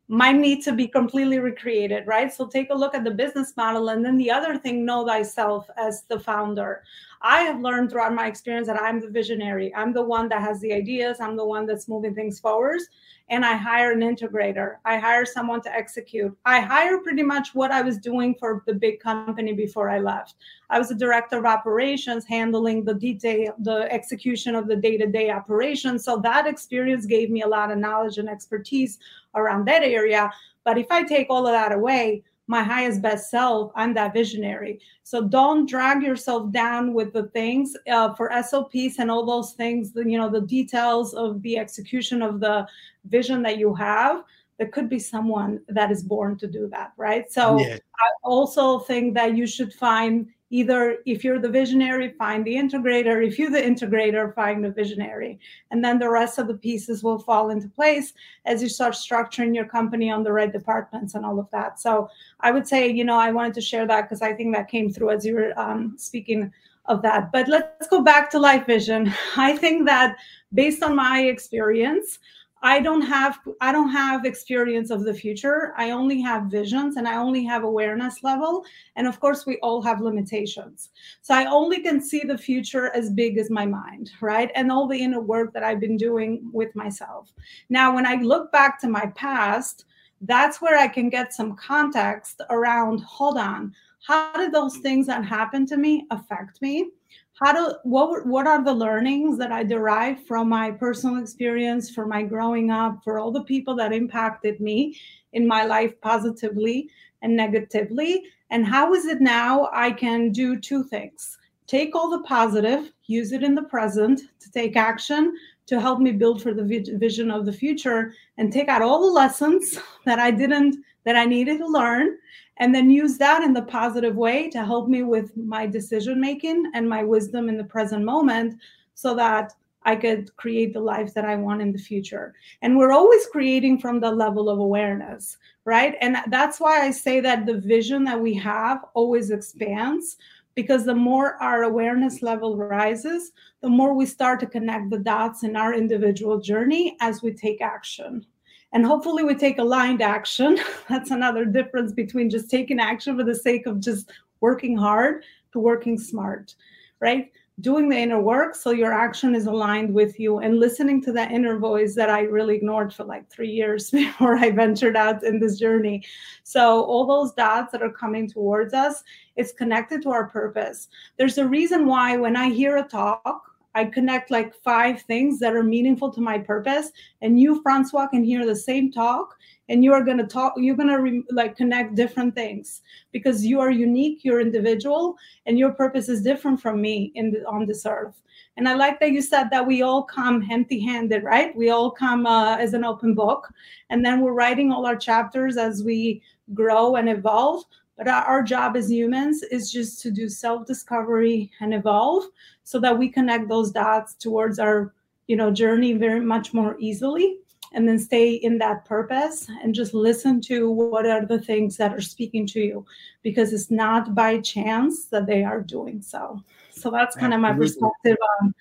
might 0.08 0.36
need 0.36 0.62
to 0.64 0.72
be 0.72 0.88
completely 0.88 1.38
recreated, 1.38 2.06
right? 2.06 2.32
So 2.32 2.46
take 2.46 2.70
a 2.70 2.74
look 2.74 2.94
at 2.94 3.04
the 3.04 3.10
business 3.10 3.52
model. 3.56 3.90
And 3.90 4.02
then 4.02 4.16
the 4.16 4.30
other 4.30 4.56
thing, 4.56 4.84
know 4.84 5.06
thyself 5.06 5.68
as 5.76 6.04
the 6.08 6.18
founder. 6.18 6.82
I 7.20 7.40
have 7.40 7.60
learned 7.60 7.90
throughout 7.90 8.14
my 8.14 8.26
experience 8.26 8.68
that 8.68 8.80
I'm 8.80 9.00
the 9.00 9.08
visionary. 9.08 9.74
I'm 9.74 9.92
the 9.92 10.02
one 10.02 10.28
that 10.30 10.40
has 10.40 10.60
the 10.60 10.72
ideas. 10.72 11.20
I'm 11.20 11.36
the 11.36 11.44
one 11.44 11.66
that's 11.66 11.88
moving 11.88 12.14
things 12.14 12.40
forward. 12.40 12.80
And 13.28 13.44
I 13.44 13.56
hire 13.56 13.92
an 13.92 14.00
integrator. 14.00 14.76
I 14.86 14.96
hire 14.96 15.26
someone 15.26 15.60
to 15.62 15.70
execute. 15.70 16.34
I 16.46 16.60
hire 16.60 16.98
pretty 16.98 17.22
much 17.22 17.54
what 17.54 17.70
I 17.70 17.82
was 17.82 17.98
doing 17.98 18.34
for 18.38 18.62
the 18.66 18.72
big 18.72 19.00
company 19.00 19.52
before 19.52 19.90
I 19.90 19.98
left. 19.98 20.36
I 20.70 20.78
was 20.78 20.90
a 20.90 20.94
director 20.94 21.36
of 21.38 21.44
operations, 21.44 22.24
handling 22.24 22.84
the 22.84 22.94
detail, 22.94 23.54
the 23.58 23.92
execution 23.92 24.54
of 24.54 24.66
the 24.68 24.76
day-to-day 24.76 25.30
operations. 25.30 26.04
So 26.04 26.18
that 26.18 26.46
experience 26.46 27.04
gave 27.04 27.30
me 27.30 27.42
a 27.42 27.48
lot 27.48 27.70
of 27.70 27.76
knowledge 27.76 28.16
and 28.16 28.28
expertise 28.28 28.98
around 29.38 29.66
that 29.66 29.82
area. 29.82 30.30
But 30.64 30.78
if 30.78 30.86
I 30.90 31.02
take 31.04 31.28
all 31.30 31.46
of 31.46 31.52
that 31.52 31.72
away, 31.72 32.24
my 32.48 32.62
highest 32.62 33.00
best 33.00 33.30
self 33.30 33.70
i'm 33.76 33.94
that 33.94 34.12
visionary 34.12 34.80
so 35.04 35.22
don't 35.22 35.68
drag 35.68 36.02
yourself 36.02 36.50
down 36.50 36.92
with 36.94 37.12
the 37.12 37.24
things 37.28 37.76
uh, 37.92 38.12
for 38.14 38.30
sops 38.42 38.98
and 38.98 39.10
all 39.10 39.24
those 39.24 39.52
things 39.52 39.92
the, 39.92 40.02
you 40.02 40.18
know 40.18 40.30
the 40.30 40.40
details 40.40 41.14
of 41.14 41.40
the 41.42 41.56
execution 41.56 42.22
of 42.22 42.40
the 42.40 42.66
vision 43.08 43.42
that 43.42 43.58
you 43.58 43.74
have 43.74 44.24
there 44.58 44.68
could 44.68 44.88
be 44.88 44.98
someone 44.98 45.60
that 45.68 45.92
is 45.92 46.02
born 46.02 46.36
to 46.36 46.48
do 46.48 46.68
that 46.68 46.92
right 46.96 47.30
so 47.30 47.60
yeah. 47.60 47.76
i 47.76 48.08
also 48.24 48.78
think 48.80 49.14
that 49.14 49.36
you 49.36 49.46
should 49.46 49.72
find 49.72 50.26
either 50.50 50.98
if 51.06 51.24
you're 51.24 51.38
the 51.38 51.48
visionary 51.48 52.10
find 52.18 52.44
the 52.44 52.54
integrator. 52.54 53.26
If 53.26 53.38
you're 53.38 53.50
the 53.50 53.60
integrator 53.60 54.34
find 54.34 54.64
the 54.64 54.70
visionary. 54.70 55.38
And 55.70 55.84
then 55.84 55.98
the 55.98 56.10
rest 56.10 56.38
of 56.38 56.46
the 56.46 56.54
pieces 56.54 57.02
will 57.02 57.18
fall 57.18 57.50
into 57.50 57.68
place 57.68 58.14
as 58.46 58.62
you 58.62 58.68
start 58.68 58.94
structuring 58.94 59.54
your 59.54 59.66
company 59.66 60.10
on 60.10 60.22
the 60.22 60.32
right 60.32 60.52
departments 60.52 61.14
and 61.14 61.24
all 61.24 61.38
of 61.38 61.50
that. 61.50 61.78
So 61.78 62.08
i 62.40 62.50
would 62.50 62.66
say 62.66 62.88
you 62.88 63.04
know 63.04 63.18
i 63.18 63.30
wanted 63.32 63.54
to 63.54 63.60
share 63.60 63.86
that 63.86 64.02
because 64.02 64.22
i 64.22 64.32
think 64.32 64.54
that 64.54 64.68
came 64.68 64.90
through 64.90 65.10
as 65.10 65.24
you 65.24 65.34
were 65.34 65.58
um, 65.58 65.94
speaking 65.98 66.52
of 66.88 67.02
that. 67.02 67.30
But 67.30 67.48
let's 67.48 67.86
go 67.88 68.02
back 68.02 68.30
to 68.30 68.38
life 68.38 68.66
vision. 68.66 69.12
I 69.36 69.56
think 69.56 69.86
that 69.86 70.16
based 70.52 70.82
on 70.82 70.96
my 70.96 71.20
experience 71.20 72.18
I 72.62 72.80
don't 72.80 73.02
have 73.02 73.38
I 73.60 73.70
don't 73.70 73.90
have 73.90 74.24
experience 74.24 74.90
of 74.90 75.04
the 75.04 75.14
future. 75.14 75.72
I 75.76 75.90
only 75.90 76.20
have 76.22 76.44
visions 76.44 76.96
and 76.96 77.06
I 77.06 77.16
only 77.16 77.44
have 77.44 77.62
awareness 77.62 78.24
level 78.24 78.64
and 78.96 79.06
of 79.06 79.20
course 79.20 79.46
we 79.46 79.58
all 79.58 79.80
have 79.82 80.00
limitations. 80.00 80.90
So 81.22 81.34
I 81.34 81.46
only 81.46 81.80
can 81.80 82.00
see 82.00 82.20
the 82.20 82.38
future 82.38 82.94
as 82.94 83.10
big 83.10 83.38
as 83.38 83.50
my 83.50 83.64
mind, 83.64 84.10
right? 84.20 84.50
And 84.54 84.72
all 84.72 84.88
the 84.88 85.00
inner 85.00 85.20
work 85.20 85.52
that 85.54 85.62
I've 85.62 85.80
been 85.80 85.96
doing 85.96 86.50
with 86.52 86.74
myself. 86.74 87.32
Now 87.68 87.94
when 87.94 88.06
I 88.06 88.16
look 88.16 88.50
back 88.50 88.80
to 88.80 88.88
my 88.88 89.06
past, 89.14 89.84
that's 90.22 90.60
where 90.60 90.76
I 90.76 90.88
can 90.88 91.08
get 91.10 91.32
some 91.32 91.54
context 91.54 92.40
around 92.50 93.00
hold 93.00 93.38
on, 93.38 93.72
how 94.06 94.32
did 94.32 94.52
those 94.52 94.78
things 94.78 95.06
that 95.06 95.24
happened 95.24 95.68
to 95.68 95.76
me 95.76 96.06
affect 96.10 96.60
me? 96.60 96.90
How 97.38 97.52
do 97.52 97.74
what 97.84 98.26
what 98.26 98.46
are 98.46 98.62
the 98.64 98.72
learnings 98.72 99.38
that 99.38 99.52
i 99.52 99.62
derive 99.62 100.24
from 100.26 100.48
my 100.48 100.70
personal 100.70 101.22
experience 101.22 101.90
for 101.90 102.06
my 102.06 102.22
growing 102.22 102.70
up 102.70 102.98
for 103.04 103.18
all 103.18 103.30
the 103.30 103.44
people 103.44 103.76
that 103.76 103.92
impacted 103.92 104.60
me 104.60 104.98
in 105.32 105.46
my 105.46 105.64
life 105.64 106.00
positively 106.00 106.88
and 107.22 107.36
negatively? 107.36 108.24
And 108.50 108.66
how 108.66 108.94
is 108.94 109.04
it 109.04 109.20
now 109.20 109.68
i 109.72 109.90
can 109.90 110.32
do 110.32 110.58
two 110.58 110.82
things? 110.84 111.38
Take 111.66 111.94
all 111.94 112.10
the 112.10 112.24
positive 112.24 112.92
use 113.06 113.32
it 113.32 113.42
in 113.42 113.54
the 113.54 113.62
present 113.62 114.20
to 114.40 114.50
take 114.50 114.76
action 114.76 115.34
to 115.66 115.80
help 115.80 115.98
me 115.98 116.12
build 116.12 116.42
for 116.42 116.54
the 116.54 116.64
vision 116.98 117.30
of 117.30 117.44
the 117.44 117.52
future 117.52 118.14
and 118.36 118.52
take 118.52 118.68
out 118.68 118.82
all 118.82 119.00
the 119.00 119.12
lessons 119.12 119.78
that 120.04 120.18
i 120.18 120.30
didn't 120.30 120.76
that 121.04 121.16
i 121.16 121.24
needed 121.24 121.58
to 121.58 121.66
learn 121.66 122.16
and 122.58 122.74
then 122.74 122.90
use 122.90 123.18
that 123.18 123.42
in 123.42 123.52
the 123.52 123.62
positive 123.62 124.16
way 124.16 124.48
to 124.50 124.64
help 124.64 124.88
me 124.88 125.02
with 125.02 125.36
my 125.36 125.66
decision 125.66 126.20
making 126.20 126.70
and 126.74 126.88
my 126.88 127.02
wisdom 127.02 127.48
in 127.48 127.56
the 127.56 127.64
present 127.64 128.04
moment 128.04 128.60
so 128.94 129.14
that 129.14 129.54
I 129.84 129.96
could 129.96 130.36
create 130.36 130.72
the 130.72 130.80
life 130.80 131.14
that 131.14 131.24
I 131.24 131.36
want 131.36 131.62
in 131.62 131.72
the 131.72 131.78
future. 131.78 132.34
And 132.60 132.76
we're 132.76 132.92
always 132.92 133.26
creating 133.26 133.78
from 133.78 134.00
the 134.00 134.10
level 134.10 134.50
of 134.50 134.58
awareness, 134.58 135.38
right? 135.64 135.94
And 136.00 136.18
that's 136.28 136.60
why 136.60 136.84
I 136.84 136.90
say 136.90 137.20
that 137.20 137.46
the 137.46 137.60
vision 137.60 138.04
that 138.04 138.20
we 138.20 138.34
have 138.34 138.84
always 138.94 139.30
expands 139.30 140.16
because 140.54 140.84
the 140.84 140.94
more 140.94 141.34
our 141.40 141.62
awareness 141.62 142.20
level 142.20 142.56
rises, 142.56 143.30
the 143.62 143.68
more 143.68 143.94
we 143.94 144.04
start 144.04 144.40
to 144.40 144.46
connect 144.46 144.90
the 144.90 144.98
dots 144.98 145.44
in 145.44 145.54
our 145.54 145.72
individual 145.72 146.40
journey 146.40 146.96
as 147.00 147.22
we 147.22 147.32
take 147.32 147.62
action 147.62 148.26
and 148.72 148.84
hopefully 148.84 149.24
we 149.24 149.34
take 149.34 149.58
aligned 149.58 150.02
action. 150.02 150.58
That's 150.88 151.10
another 151.10 151.44
difference 151.44 151.92
between 151.92 152.30
just 152.30 152.50
taking 152.50 152.80
action 152.80 153.16
for 153.16 153.24
the 153.24 153.34
sake 153.34 153.66
of 153.66 153.80
just 153.80 154.10
working 154.40 154.76
hard 154.76 155.24
to 155.52 155.58
working 155.58 155.98
smart 155.98 156.54
right? 157.00 157.30
Doing 157.60 157.88
the 157.88 157.96
inner 157.96 158.20
work 158.20 158.54
so 158.54 158.70
your 158.70 158.92
action 158.92 159.34
is 159.34 159.46
aligned 159.46 159.92
with 159.92 160.20
you 160.20 160.38
and 160.38 160.60
listening 160.60 161.02
to 161.02 161.12
that 161.12 161.32
inner 161.32 161.58
voice 161.58 161.96
that 161.96 162.08
i 162.08 162.20
really 162.20 162.54
ignored 162.54 162.94
for 162.94 163.02
like 163.02 163.28
three 163.28 163.50
years 163.50 163.90
before 163.90 164.36
i 164.36 164.50
ventured 164.50 164.96
out 164.96 165.24
in 165.24 165.40
this 165.40 165.58
journey. 165.58 166.04
So 166.44 166.84
all 166.84 167.04
those 167.04 167.32
dots 167.32 167.72
that 167.72 167.82
are 167.82 167.90
coming 167.90 168.28
towards 168.28 168.74
us 168.74 169.02
it's 169.34 169.52
connected 169.52 170.02
to 170.02 170.10
our 170.10 170.28
purpose. 170.28 170.88
There's 171.16 171.38
a 171.38 171.48
reason 171.48 171.86
why 171.86 172.16
when 172.16 172.36
i 172.36 172.48
hear 172.48 172.76
a 172.76 172.84
talk 172.84 173.47
I 173.74 173.84
connect 173.84 174.30
like 174.30 174.54
five 174.54 175.02
things 175.02 175.38
that 175.40 175.54
are 175.54 175.62
meaningful 175.62 176.10
to 176.12 176.20
my 176.20 176.38
purpose. 176.38 176.90
And 177.22 177.38
you, 177.38 177.62
Francois, 177.62 178.08
can 178.08 178.24
hear 178.24 178.44
the 178.46 178.56
same 178.56 178.90
talk 178.90 179.36
and 179.68 179.84
you 179.84 179.92
are 179.92 180.02
going 180.02 180.18
to 180.18 180.26
talk, 180.26 180.54
you're 180.56 180.76
going 180.76 180.88
to 180.88 181.00
re- 181.00 181.24
like 181.30 181.56
connect 181.56 181.94
different 181.94 182.34
things 182.34 182.80
because 183.12 183.44
you 183.44 183.60
are 183.60 183.70
unique, 183.70 184.20
you're 184.24 184.40
individual, 184.40 185.16
and 185.46 185.58
your 185.58 185.72
purpose 185.72 186.08
is 186.08 186.22
different 186.22 186.60
from 186.60 186.80
me 186.80 187.12
in 187.14 187.30
the, 187.30 187.46
on 187.46 187.66
this 187.66 187.84
earth. 187.86 188.22
And 188.56 188.68
I 188.68 188.74
like 188.74 188.98
that 189.00 189.12
you 189.12 189.22
said 189.22 189.50
that 189.50 189.66
we 189.66 189.82
all 189.82 190.02
come 190.02 190.44
empty 190.50 190.80
handed, 190.80 191.22
right? 191.22 191.54
We 191.54 191.70
all 191.70 191.90
come 191.90 192.26
uh, 192.26 192.56
as 192.56 192.74
an 192.74 192.84
open 192.84 193.14
book. 193.14 193.48
And 193.90 194.04
then 194.04 194.20
we're 194.20 194.32
writing 194.32 194.72
all 194.72 194.84
our 194.84 194.96
chapters 194.96 195.56
as 195.56 195.84
we 195.84 196.22
grow 196.54 196.96
and 196.96 197.08
evolve. 197.08 197.64
But 197.98 198.06
our 198.06 198.44
job 198.44 198.76
as 198.76 198.90
humans 198.90 199.42
is 199.42 199.72
just 199.72 200.00
to 200.02 200.12
do 200.12 200.28
self 200.28 200.66
discovery 200.66 201.50
and 201.60 201.74
evolve 201.74 202.24
so 202.62 202.78
that 202.78 202.96
we 202.96 203.08
connect 203.08 203.48
those 203.48 203.72
dots 203.72 204.14
towards 204.14 204.60
our 204.60 204.94
you 205.26 205.36
know 205.36 205.50
journey 205.50 205.92
very 205.94 206.20
much 206.20 206.54
more 206.54 206.76
easily 206.78 207.38
and 207.74 207.86
then 207.86 207.98
stay 207.98 208.34
in 208.34 208.56
that 208.58 208.84
purpose 208.84 209.46
and 209.62 209.74
just 209.74 209.92
listen 209.92 210.40
to 210.40 210.70
what 210.70 211.04
are 211.04 211.26
the 211.26 211.40
things 211.40 211.76
that 211.76 211.92
are 211.92 212.00
speaking 212.00 212.46
to 212.46 212.60
you 212.60 212.86
because 213.22 213.52
it's 213.52 213.70
not 213.70 214.14
by 214.14 214.40
chance 214.40 215.06
that 215.06 215.26
they 215.26 215.44
are 215.44 215.60
doing 215.60 216.00
so. 216.00 216.42
So 216.70 216.90
that's 216.90 217.16
kind 217.16 217.34
of 217.34 217.40
my 217.40 217.52
perspective 217.52 218.16
on 218.40 218.54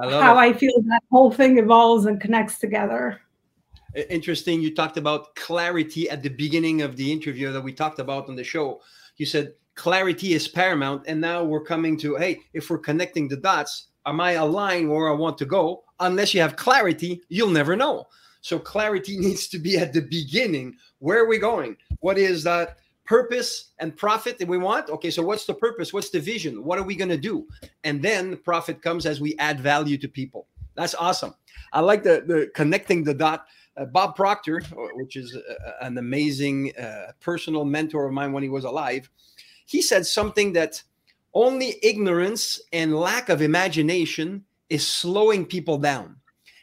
I 0.00 0.10
how 0.10 0.34
it. 0.38 0.40
i 0.40 0.52
feel 0.52 0.80
that 0.82 1.02
whole 1.10 1.30
thing 1.32 1.58
evolves 1.58 2.06
and 2.06 2.20
connects 2.20 2.58
together 2.58 3.20
interesting. 3.94 4.60
You 4.60 4.74
talked 4.74 4.96
about 4.96 5.34
clarity 5.34 6.08
at 6.10 6.22
the 6.22 6.28
beginning 6.28 6.82
of 6.82 6.96
the 6.96 7.10
interview 7.10 7.52
that 7.52 7.60
we 7.60 7.72
talked 7.72 7.98
about 7.98 8.28
on 8.28 8.36
the 8.36 8.44
show. 8.44 8.80
You 9.16 9.26
said 9.26 9.54
clarity 9.78 10.34
is 10.34 10.48
paramount. 10.48 11.04
And 11.06 11.20
now 11.20 11.44
we're 11.44 11.64
coming 11.64 11.96
to 11.98 12.16
hey, 12.16 12.40
if 12.52 12.68
we're 12.68 12.78
connecting 12.78 13.28
the 13.28 13.36
dots, 13.36 13.88
am 14.04 14.20
I 14.20 14.32
aligned 14.32 14.90
where 14.90 15.08
I 15.08 15.14
want 15.14 15.38
to 15.38 15.46
go? 15.46 15.84
Unless 16.00 16.34
you 16.34 16.40
have 16.40 16.56
clarity, 16.56 17.22
you'll 17.28 17.50
never 17.50 17.76
know. 17.76 18.06
So 18.40 18.58
clarity 18.58 19.18
needs 19.26 19.48
to 19.48 19.58
be 19.58 19.78
at 19.78 19.92
the 19.92 20.02
beginning. 20.02 20.74
Where 20.98 21.22
are 21.22 21.28
we 21.28 21.38
going? 21.38 21.76
What 22.00 22.18
is 22.18 22.44
that 22.44 22.78
purpose 23.04 23.70
and 23.78 23.96
profit 23.96 24.38
that 24.38 24.48
we 24.48 24.58
want? 24.58 24.90
Okay, 24.90 25.10
so 25.10 25.22
what's 25.22 25.46
the 25.46 25.54
purpose? 25.54 25.92
What's 25.92 26.10
the 26.10 26.20
vision? 26.20 26.64
What 26.64 26.78
are 26.78 26.84
we 26.84 26.94
going 26.94 27.08
to 27.08 27.16
do? 27.16 27.46
And 27.84 28.02
then 28.02 28.36
profit 28.38 28.82
comes 28.82 29.06
as 29.06 29.20
we 29.20 29.36
add 29.38 29.60
value 29.60 29.96
to 29.98 30.08
people. 30.08 30.46
That's 30.74 30.94
awesome. 30.94 31.34
I 31.72 31.80
like 31.80 32.02
the 32.02 32.22
the 32.26 32.50
connecting 32.54 33.04
the 33.04 33.14
dot 33.14 33.46
uh, 33.78 33.84
Bob 33.86 34.16
Proctor, 34.16 34.60
which 34.94 35.16
is 35.16 35.36
uh, 35.36 35.72
an 35.82 35.96
amazing 35.98 36.76
uh, 36.76 37.12
personal 37.20 37.64
mentor 37.64 38.06
of 38.06 38.12
mine 38.12 38.32
when 38.32 38.42
he 38.42 38.48
was 38.48 38.64
alive, 38.64 39.08
he 39.66 39.80
said 39.80 40.06
something 40.06 40.52
that 40.54 40.82
only 41.34 41.76
ignorance 41.82 42.60
and 42.72 42.98
lack 42.98 43.28
of 43.28 43.42
imagination 43.42 44.44
is 44.68 44.86
slowing 44.86 45.44
people 45.46 45.78
down. 45.78 46.16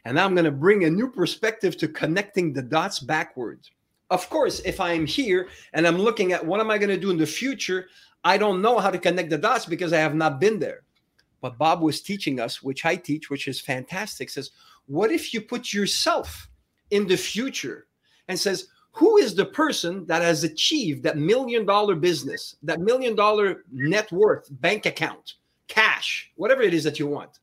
And 0.03 0.19
I'm 0.19 0.35
going 0.35 0.45
to 0.45 0.51
bring 0.51 0.83
a 0.83 0.89
new 0.89 1.09
perspective 1.09 1.77
to 1.77 1.87
connecting 1.87 2.53
the 2.53 2.61
dots 2.61 2.99
backwards. 2.99 3.71
Of 4.11 4.29
course, 4.29 4.59
if 4.59 4.79
I'm 4.79 5.05
here 5.05 5.47
and 5.73 5.87
I'm 5.87 5.97
looking 5.97 6.31
at 6.31 6.45
what 6.45 6.59
am 6.59 6.69
I 6.69 6.77
going 6.77 6.89
to 6.89 6.97
do 6.97 7.09
in 7.09 7.17
the 7.17 7.25
future, 7.25 7.87
I 8.23 8.37
don't 8.37 8.61
know 8.61 8.77
how 8.77 8.91
to 8.91 8.99
connect 8.99 9.29
the 9.29 9.37
dots 9.37 9.65
because 9.65 9.93
I 9.93 9.99
have 9.99 10.15
not 10.15 10.39
been 10.39 10.59
there. 10.59 10.81
But 11.41 11.57
Bob 11.57 11.81
was 11.81 12.01
teaching 12.01 12.39
us, 12.39 12.61
which 12.61 12.85
I 12.85 12.95
teach, 12.95 13.29
which 13.29 13.47
is 13.47 13.61
fantastic, 13.61 14.29
says, 14.29 14.51
what 14.87 15.11
if 15.11 15.33
you 15.33 15.41
put 15.41 15.73
yourself 15.73 16.49
in 16.91 17.07
the 17.07 17.17
future 17.17 17.87
and 18.27 18.39
says, 18.39 18.67
who 18.95 19.17
is 19.17 19.35
the 19.35 19.45
person 19.45 20.05
that 20.05 20.21
has 20.21 20.45
achieved 20.45 21.03
that 21.03 21.17
million 21.17 21.65
dollar 21.65 21.95
business, 21.95 22.55
that 22.63 22.79
million 22.79 23.13
dollar 23.13 23.65
net 23.71 24.09
worth, 24.11 24.47
bank 24.61 24.85
account, 24.85 25.33
cash, 25.67 26.31
whatever 26.35 26.61
it 26.61 26.73
is 26.73 26.85
that 26.85 26.97
you 26.97 27.07
want? 27.07 27.39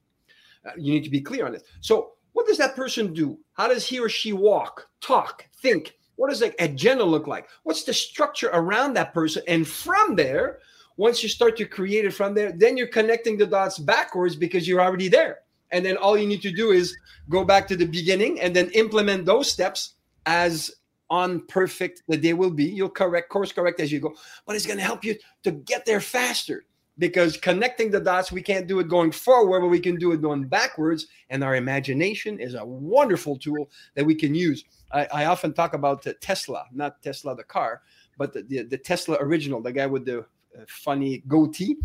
Uh, 0.66 0.70
you 0.78 0.94
need 0.94 1.04
to 1.04 1.10
be 1.10 1.20
clear 1.20 1.46
on 1.46 1.54
it. 1.54 1.64
So, 1.80 2.12
what 2.32 2.46
does 2.46 2.56
that 2.56 2.74
person 2.74 3.12
do? 3.12 3.38
How 3.52 3.68
does 3.68 3.86
he 3.86 4.00
or 4.00 4.08
she 4.08 4.32
walk, 4.32 4.88
talk, 5.02 5.46
think? 5.60 5.94
What 6.16 6.30
does 6.30 6.40
like 6.40 6.56
agenda 6.58 7.04
look 7.04 7.26
like? 7.26 7.48
What's 7.64 7.84
the 7.84 7.92
structure 7.92 8.48
around 8.54 8.94
that 8.94 9.12
person? 9.12 9.42
And 9.46 9.68
from 9.68 10.16
there, 10.16 10.60
once 10.96 11.22
you 11.22 11.28
start 11.28 11.58
to 11.58 11.66
create 11.66 12.06
it 12.06 12.14
from 12.14 12.32
there, 12.32 12.52
then 12.52 12.78
you're 12.78 12.86
connecting 12.86 13.36
the 13.36 13.46
dots 13.46 13.78
backwards 13.78 14.36
because 14.36 14.66
you're 14.66 14.80
already 14.80 15.08
there. 15.08 15.40
And 15.72 15.84
then 15.84 15.96
all 15.96 16.16
you 16.16 16.26
need 16.26 16.42
to 16.42 16.52
do 16.52 16.70
is 16.70 16.96
go 17.28 17.44
back 17.44 17.66
to 17.68 17.76
the 17.76 17.86
beginning 17.86 18.40
and 18.40 18.54
then 18.54 18.70
implement 18.70 19.24
those 19.24 19.50
steps 19.50 19.94
as 20.26 20.70
on 21.10 21.40
perfect 21.46 22.02
the 22.08 22.16
day 22.16 22.32
will 22.32 22.50
be. 22.50 22.64
You'll 22.64 22.88
correct, 22.88 23.28
course 23.28 23.52
correct 23.52 23.80
as 23.80 23.90
you 23.90 24.00
go, 24.00 24.14
but 24.46 24.56
it's 24.56 24.66
going 24.66 24.78
to 24.78 24.84
help 24.84 25.04
you 25.04 25.16
to 25.42 25.50
get 25.50 25.84
there 25.84 26.00
faster 26.00 26.64
because 26.98 27.36
connecting 27.36 27.90
the 27.90 28.00
dots, 28.00 28.32
we 28.32 28.42
can't 28.42 28.66
do 28.66 28.78
it 28.78 28.88
going 28.88 29.12
forward, 29.12 29.60
but 29.60 29.68
we 29.68 29.80
can 29.80 29.96
do 29.96 30.12
it 30.12 30.22
going 30.22 30.44
backwards. 30.44 31.06
And 31.30 31.42
our 31.42 31.56
imagination 31.56 32.38
is 32.38 32.54
a 32.54 32.64
wonderful 32.64 33.36
tool 33.36 33.70
that 33.94 34.04
we 34.04 34.14
can 34.14 34.34
use. 34.34 34.64
I, 34.92 35.06
I 35.12 35.24
often 35.26 35.52
talk 35.52 35.74
about 35.74 36.06
Tesla, 36.20 36.66
not 36.72 37.02
Tesla 37.02 37.34
the 37.34 37.44
car, 37.44 37.82
but 38.18 38.32
the, 38.32 38.42
the, 38.42 38.62
the 38.62 38.78
Tesla 38.78 39.16
original, 39.20 39.60
the 39.60 39.72
guy 39.72 39.86
with 39.86 40.04
the 40.04 40.20
uh, 40.20 40.64
funny 40.68 41.22
goatee. 41.28 41.76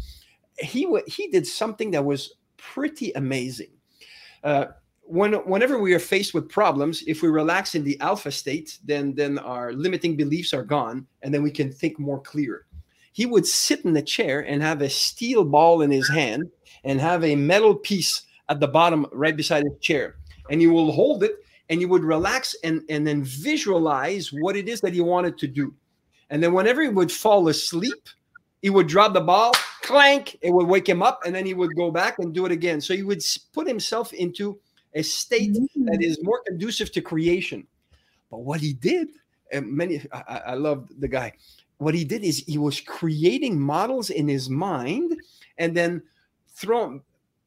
He 0.59 0.87
he 1.07 1.27
did 1.27 1.45
something 1.45 1.91
that 1.91 2.03
was 2.03 2.33
pretty 2.57 3.11
amazing. 3.13 3.76
Uh, 4.43 4.65
when, 5.03 5.33
whenever 5.33 5.79
we 5.79 5.93
are 5.93 5.99
faced 5.99 6.33
with 6.33 6.49
problems, 6.49 7.03
if 7.07 7.21
we 7.21 7.29
relax 7.29 7.75
in 7.75 7.83
the 7.83 7.99
alpha 8.01 8.31
state, 8.31 8.77
then 8.83 9.15
then 9.15 9.39
our 9.39 9.71
limiting 9.71 10.17
beliefs 10.17 10.53
are 10.53 10.63
gone, 10.63 11.07
and 11.21 11.33
then 11.33 11.43
we 11.43 11.51
can 11.51 11.71
think 11.71 11.97
more 11.97 12.19
clear. 12.19 12.65
He 13.13 13.25
would 13.25 13.45
sit 13.45 13.85
in 13.85 13.93
the 13.93 14.01
chair 14.01 14.41
and 14.41 14.61
have 14.61 14.81
a 14.81 14.89
steel 14.89 15.43
ball 15.43 15.81
in 15.81 15.91
his 15.91 16.09
hand 16.09 16.51
and 16.83 16.99
have 16.99 17.23
a 17.23 17.35
metal 17.35 17.73
piece 17.73 18.23
at 18.49 18.59
the 18.59 18.67
bottom 18.67 19.07
right 19.11 19.35
beside 19.35 19.63
his 19.63 19.79
chair, 19.79 20.15
and 20.49 20.61
he 20.61 20.67
will 20.67 20.91
hold 20.91 21.23
it 21.23 21.37
and 21.69 21.79
he 21.79 21.85
would 21.85 22.03
relax 22.03 22.55
and 22.63 22.81
and 22.89 23.05
then 23.05 23.23
visualize 23.23 24.31
what 24.31 24.55
it 24.55 24.69
is 24.69 24.81
that 24.81 24.93
he 24.93 25.01
wanted 25.01 25.37
to 25.37 25.47
do, 25.47 25.73
and 26.29 26.41
then 26.41 26.53
whenever 26.53 26.81
he 26.81 26.89
would 26.89 27.11
fall 27.11 27.47
asleep, 27.47 28.09
he 28.61 28.69
would 28.69 28.87
drop 28.87 29.13
the 29.13 29.21
ball, 29.21 29.51
clank, 29.87 30.37
it 30.41 30.51
would 30.51 30.67
wake 30.67 30.87
him 30.87 31.01
up, 31.01 31.21
and 31.25 31.33
then 31.33 31.45
he 31.45 31.53
would 31.53 31.75
go 31.75 31.89
back 31.89 32.19
and 32.19 32.33
do 32.33 32.45
it 32.45 32.51
again. 32.51 32.81
So 32.81 32.93
he 32.93 33.03
would 33.03 33.21
put 33.53 33.67
himself 33.67 34.11
into 34.11 34.59
a 34.93 35.01
state 35.01 35.53
mm-hmm. 35.53 35.85
that 35.85 36.03
is 36.03 36.21
more 36.21 36.41
conducive 36.45 36.91
to 36.91 37.01
creation. 37.01 37.65
But 38.29 38.39
what 38.39 38.59
he 38.59 38.73
did, 38.73 39.07
and 39.51 39.71
many 39.71 40.01
I, 40.11 40.41
I 40.47 40.53
love 40.55 40.89
the 40.99 41.07
guy. 41.07 41.33
What 41.77 41.95
he 41.95 42.03
did 42.03 42.23
is 42.23 42.43
he 42.45 42.57
was 42.57 42.81
creating 42.81 43.59
models 43.59 44.09
in 44.09 44.27
his 44.27 44.49
mind 44.49 45.15
and 45.57 45.77
then 45.77 46.03
throwing 46.49 47.01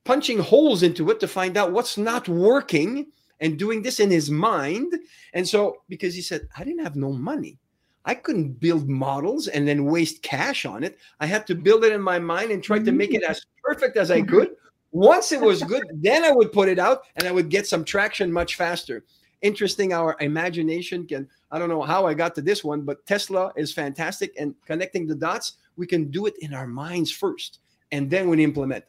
punching 0.05 0.39
holes 0.39 0.83
into 0.83 1.11
it 1.11 1.21
to 1.21 1.29
find 1.29 1.57
out 1.57 1.73
what's 1.73 1.99
not 1.99 2.27
working 2.29 3.07
and 3.41 3.59
doing 3.59 3.83
this 3.83 4.01
in 4.01 4.11
his 4.11 4.31
mind. 4.31 4.95
And 5.35 5.47
so 5.47 5.83
because 5.89 6.15
he 6.15 6.23
said, 6.23 6.49
I 6.57 6.65
didn't 6.65 6.85
have 6.85 6.97
no 6.97 7.13
money. 7.13 7.59
I 8.05 8.15
couldn't 8.15 8.61
build 8.61 8.89
models 8.89 9.49
and 9.49 9.69
then 9.69 9.85
waste 9.85 10.23
cash 10.23 10.65
on 10.65 10.83
it. 10.85 10.99
I 11.21 11.27
had 11.27 11.47
to 11.49 11.55
build 11.55 11.85
it 11.85 11.93
in 11.93 12.01
my 12.01 12.19
mind 12.19 12.51
and 12.51 12.63
try 12.63 12.79
to 12.79 12.93
make 12.93 13.13
it 13.13 13.23
mm. 13.23 13.29
as 13.29 13.45
perfect 13.63 13.97
as 13.97 14.11
I 14.11 14.23
could. 14.23 14.57
Once 14.93 15.33
it 15.33 15.41
was 15.41 15.63
good, 15.63 15.85
then 15.95 16.25
I 16.25 16.33
would 16.33 16.53
put 16.53 16.69
it 16.69 16.79
out 16.79 17.03
and 17.17 17.29
I 17.29 17.33
would 17.33 17.49
get 17.49 17.67
some 17.67 17.85
traction 17.85 18.33
much 18.33 18.57
faster. 18.57 19.05
Interesting, 19.43 19.93
our 19.93 20.17
imagination 20.21 21.07
can. 21.07 21.29
I 21.51 21.59
don't 21.59 21.69
know 21.69 21.83
how 21.83 22.07
I 22.07 22.15
got 22.15 22.35
to 22.37 22.43
this 22.43 22.65
one, 22.65 22.83
but 22.83 23.07
Tesla 23.07 23.53
is 23.57 23.73
fantastic. 23.73 24.35
And 24.39 24.55
connecting 24.67 25.07
the 25.07 25.15
dots, 25.15 25.59
we 25.77 25.87
can 25.87 26.11
do 26.11 26.27
it 26.27 26.35
in 26.41 26.55
our 26.55 26.67
minds 26.67 27.11
first 27.11 27.61
and 27.93 28.11
then 28.11 28.29
we 28.29 28.43
implement. 28.43 28.85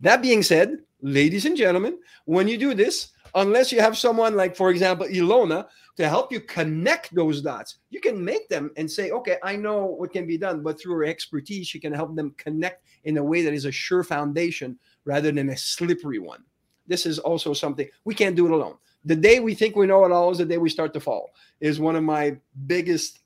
That 0.00 0.22
being 0.22 0.42
said, 0.42 0.78
ladies 1.00 1.46
and 1.46 1.56
gentlemen, 1.56 1.98
when 2.24 2.48
you 2.48 2.58
do 2.58 2.74
this, 2.74 3.10
unless 3.34 3.72
you 3.72 3.80
have 3.80 3.96
someone 3.96 4.34
like, 4.34 4.56
for 4.56 4.70
example, 4.70 5.06
Elona, 5.06 5.66
to 5.96 6.08
help 6.08 6.32
you 6.32 6.40
connect 6.40 7.14
those 7.14 7.42
dots. 7.42 7.78
You 7.90 8.00
can 8.00 8.24
make 8.24 8.48
them 8.48 8.70
and 8.76 8.90
say, 8.90 9.10
okay, 9.10 9.36
I 9.42 9.56
know 9.56 9.84
what 9.84 10.12
can 10.12 10.26
be 10.26 10.38
done, 10.38 10.62
but 10.62 10.80
through 10.80 10.94
her 10.94 11.04
expertise, 11.04 11.66
she 11.66 11.78
can 11.78 11.92
help 11.92 12.16
them 12.16 12.34
connect 12.38 12.84
in 13.04 13.18
a 13.18 13.24
way 13.24 13.42
that 13.42 13.52
is 13.52 13.66
a 13.66 13.72
sure 13.72 14.02
foundation 14.02 14.78
rather 15.04 15.30
than 15.30 15.50
a 15.50 15.56
slippery 15.56 16.18
one. 16.18 16.44
This 16.86 17.06
is 17.06 17.18
also 17.18 17.52
something 17.52 17.88
we 18.04 18.14
can't 18.14 18.36
do 18.36 18.46
it 18.46 18.52
alone. 18.52 18.76
The 19.04 19.16
day 19.16 19.40
we 19.40 19.54
think 19.54 19.76
we 19.76 19.86
know 19.86 20.04
it 20.04 20.12
all 20.12 20.30
is 20.30 20.38
the 20.38 20.44
day 20.44 20.58
we 20.58 20.70
start 20.70 20.94
to 20.94 21.00
fall, 21.00 21.30
is 21.60 21.80
one 21.80 21.96
of 21.96 22.04
my 22.04 22.36
biggest 22.66 23.18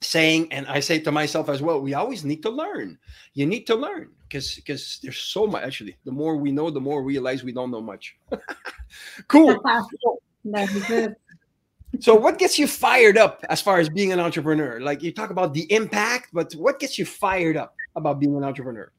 saying 0.00 0.50
and 0.52 0.66
i 0.68 0.78
say 0.78 0.98
to 1.00 1.10
myself 1.10 1.48
as 1.48 1.60
well 1.60 1.80
we 1.80 1.94
always 1.94 2.24
need 2.24 2.40
to 2.40 2.50
learn 2.50 2.96
you 3.34 3.44
need 3.46 3.66
to 3.66 3.74
learn 3.74 4.08
because 4.28 4.54
because 4.54 5.00
there's 5.02 5.18
so 5.18 5.46
much 5.46 5.64
actually 5.64 5.96
the 6.04 6.12
more 6.12 6.36
we 6.36 6.52
know 6.52 6.70
the 6.70 6.80
more 6.80 7.02
we 7.02 7.14
realize 7.14 7.42
we 7.42 7.52
don't 7.52 7.70
know 7.70 7.80
much 7.80 8.16
cool 9.28 9.58
good 10.86 11.16
so 12.00 12.14
what 12.14 12.38
gets 12.38 12.58
you 12.58 12.66
fired 12.66 13.16
up 13.16 13.44
as 13.48 13.60
far 13.60 13.78
as 13.78 13.88
being 13.88 14.12
an 14.12 14.20
entrepreneur? 14.20 14.80
Like 14.80 15.02
you 15.02 15.12
talk 15.12 15.30
about 15.30 15.54
the 15.54 15.70
impact 15.72 16.28
but 16.32 16.52
what 16.54 16.78
gets 16.78 16.98
you 16.98 17.04
fired 17.04 17.56
up 17.56 17.74
about 17.96 18.20
being 18.20 18.36
an 18.36 18.44
entrepreneur? 18.44 18.92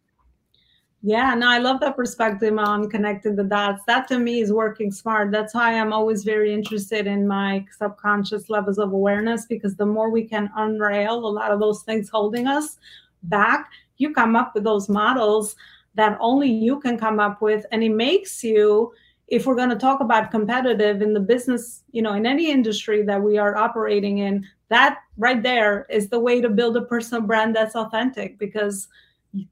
Yeah 1.01 1.33
no 1.33 1.47
i 1.47 1.59
love 1.59 1.79
that 1.79 1.95
perspective 1.95 2.51
um, 2.51 2.59
on 2.59 2.89
connecting 2.89 3.35
the 3.35 3.43
dots. 3.43 3.83
That 3.87 4.07
to 4.09 4.19
me 4.19 4.41
is 4.41 4.51
working 4.51 4.91
smart. 4.91 5.31
That's 5.31 5.53
why 5.53 5.79
i'm 5.79 5.93
always 5.93 6.23
very 6.23 6.53
interested 6.53 7.07
in 7.07 7.27
my 7.27 7.65
subconscious 7.77 8.49
levels 8.49 8.79
of 8.79 8.91
awareness 8.91 9.45
because 9.45 9.75
the 9.75 9.85
more 9.85 10.09
we 10.09 10.23
can 10.23 10.49
unrail 10.57 11.15
a 11.25 11.31
lot 11.39 11.51
of 11.51 11.59
those 11.59 11.83
things 11.83 12.09
holding 12.09 12.47
us 12.47 12.77
back 13.23 13.69
you 13.97 14.13
come 14.13 14.35
up 14.35 14.55
with 14.55 14.63
those 14.63 14.89
models 14.89 15.55
that 15.95 16.17
only 16.19 16.49
you 16.49 16.79
can 16.79 16.97
come 16.97 17.19
up 17.19 17.41
with 17.41 17.65
and 17.71 17.83
it 17.83 17.89
makes 17.89 18.43
you 18.43 18.91
if 19.29 19.45
we're 19.45 19.55
going 19.55 19.69
to 19.69 19.75
talk 19.75 20.01
about 20.01 20.31
competitive 20.31 21.01
in 21.01 21.13
the 21.13 21.19
business, 21.19 21.83
you 21.91 22.01
know, 22.01 22.13
in 22.13 22.25
any 22.25 22.51
industry 22.51 23.03
that 23.03 23.21
we 23.21 23.37
are 23.37 23.55
operating 23.55 24.19
in, 24.19 24.45
that 24.69 24.99
right 25.17 25.41
there 25.41 25.85
is 25.89 26.09
the 26.09 26.19
way 26.19 26.41
to 26.41 26.49
build 26.49 26.75
a 26.77 26.81
personal 26.81 27.21
brand 27.21 27.55
that's 27.55 27.75
authentic 27.75 28.37
because 28.39 28.87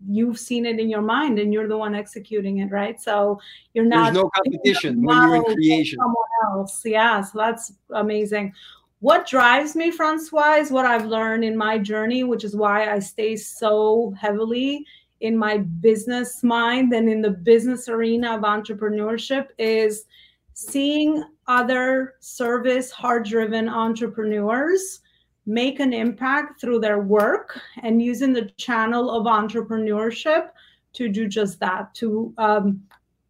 you've 0.08 0.40
seen 0.40 0.66
it 0.66 0.80
in 0.80 0.90
your 0.90 1.04
mind 1.04 1.38
and 1.38 1.54
you're 1.54 1.68
the 1.68 1.78
one 1.78 1.94
executing 1.94 2.60
it, 2.60 2.72
right? 2.72 3.00
So 3.00 3.40
you're 3.74 3.86
not 3.86 4.14
There's 4.14 4.24
no 4.24 4.30
competition 4.30 5.04
when 5.04 5.18
you're 5.22 5.36
in 5.36 5.44
creation. 5.44 6.00
Someone 6.00 6.16
else. 6.46 6.82
Yeah, 6.84 7.22
so 7.22 7.38
that's 7.38 7.74
amazing. 7.92 8.54
What 9.00 9.28
drives 9.28 9.76
me, 9.76 9.92
Francois, 9.92 10.56
is 10.56 10.72
what 10.72 10.88
I've 10.88 11.06
learned 11.06 11.44
in 11.44 11.56
my 11.56 11.78
journey, 11.78 12.24
which 12.24 12.44
is 12.44 12.56
why 12.56 12.92
I 12.92 12.98
stay 12.98 13.36
so 13.36 14.16
heavily 14.20 14.86
in 15.22 15.38
my 15.38 15.58
business 15.58 16.44
mind 16.44 16.94
and 16.94 17.10
in 17.10 17.22
the 17.22 17.30
business 17.30 17.90
arena 17.90 18.36
of 18.36 18.42
entrepreneurship 18.42 19.48
is 19.58 20.06
seeing 20.54 21.24
other 21.48 22.16
service 22.20 22.92
hard 22.92 23.26
driven 23.26 23.70
entrepreneurs 23.70 25.02
make 25.46 25.80
an 25.80 25.94
impact 25.94 26.60
through 26.60 26.80
their 26.80 27.00
work 27.00 27.60
and 27.84 28.02
using 28.02 28.34
the 28.34 28.46
channel 28.58 29.10
of 29.10 29.26
entrepreneurship 29.26 30.50
to 30.94 31.08
do 31.08 31.28
just 31.28 31.60
that 31.60 31.94
to 31.96 32.34
um, 32.38 32.82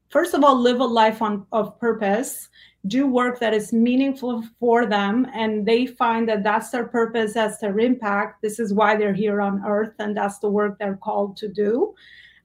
first 0.10 0.34
of 0.34 0.44
all 0.44 0.60
live 0.60 0.80
a 0.80 0.86
life 0.86 1.22
on, 1.22 1.46
of 1.52 1.80
purpose 1.80 2.50
do 2.88 3.08
work 3.08 3.40
that 3.40 3.54
is 3.54 3.74
meaningful 3.74 4.44
for 4.60 4.86
them 4.86 5.28
and 5.34 5.66
they 5.66 5.86
find 5.86 6.28
that 6.30 6.44
that's 6.44 6.70
their 6.70 6.88
purpose 6.88 7.34
that's 7.34 7.58
their 7.60 7.80
impact. 7.80 8.42
This 8.42 8.60
is 8.60 8.74
why 8.74 8.96
they're 8.96 9.14
here 9.14 9.42
on 9.42 9.64
earth 9.66 9.94
and 10.00 10.16
that's 10.16 10.40
the 10.40 10.50
work 10.50 10.78
they're 10.78 10.98
called 10.98 11.38
to 11.38 11.48
do. 11.48 11.94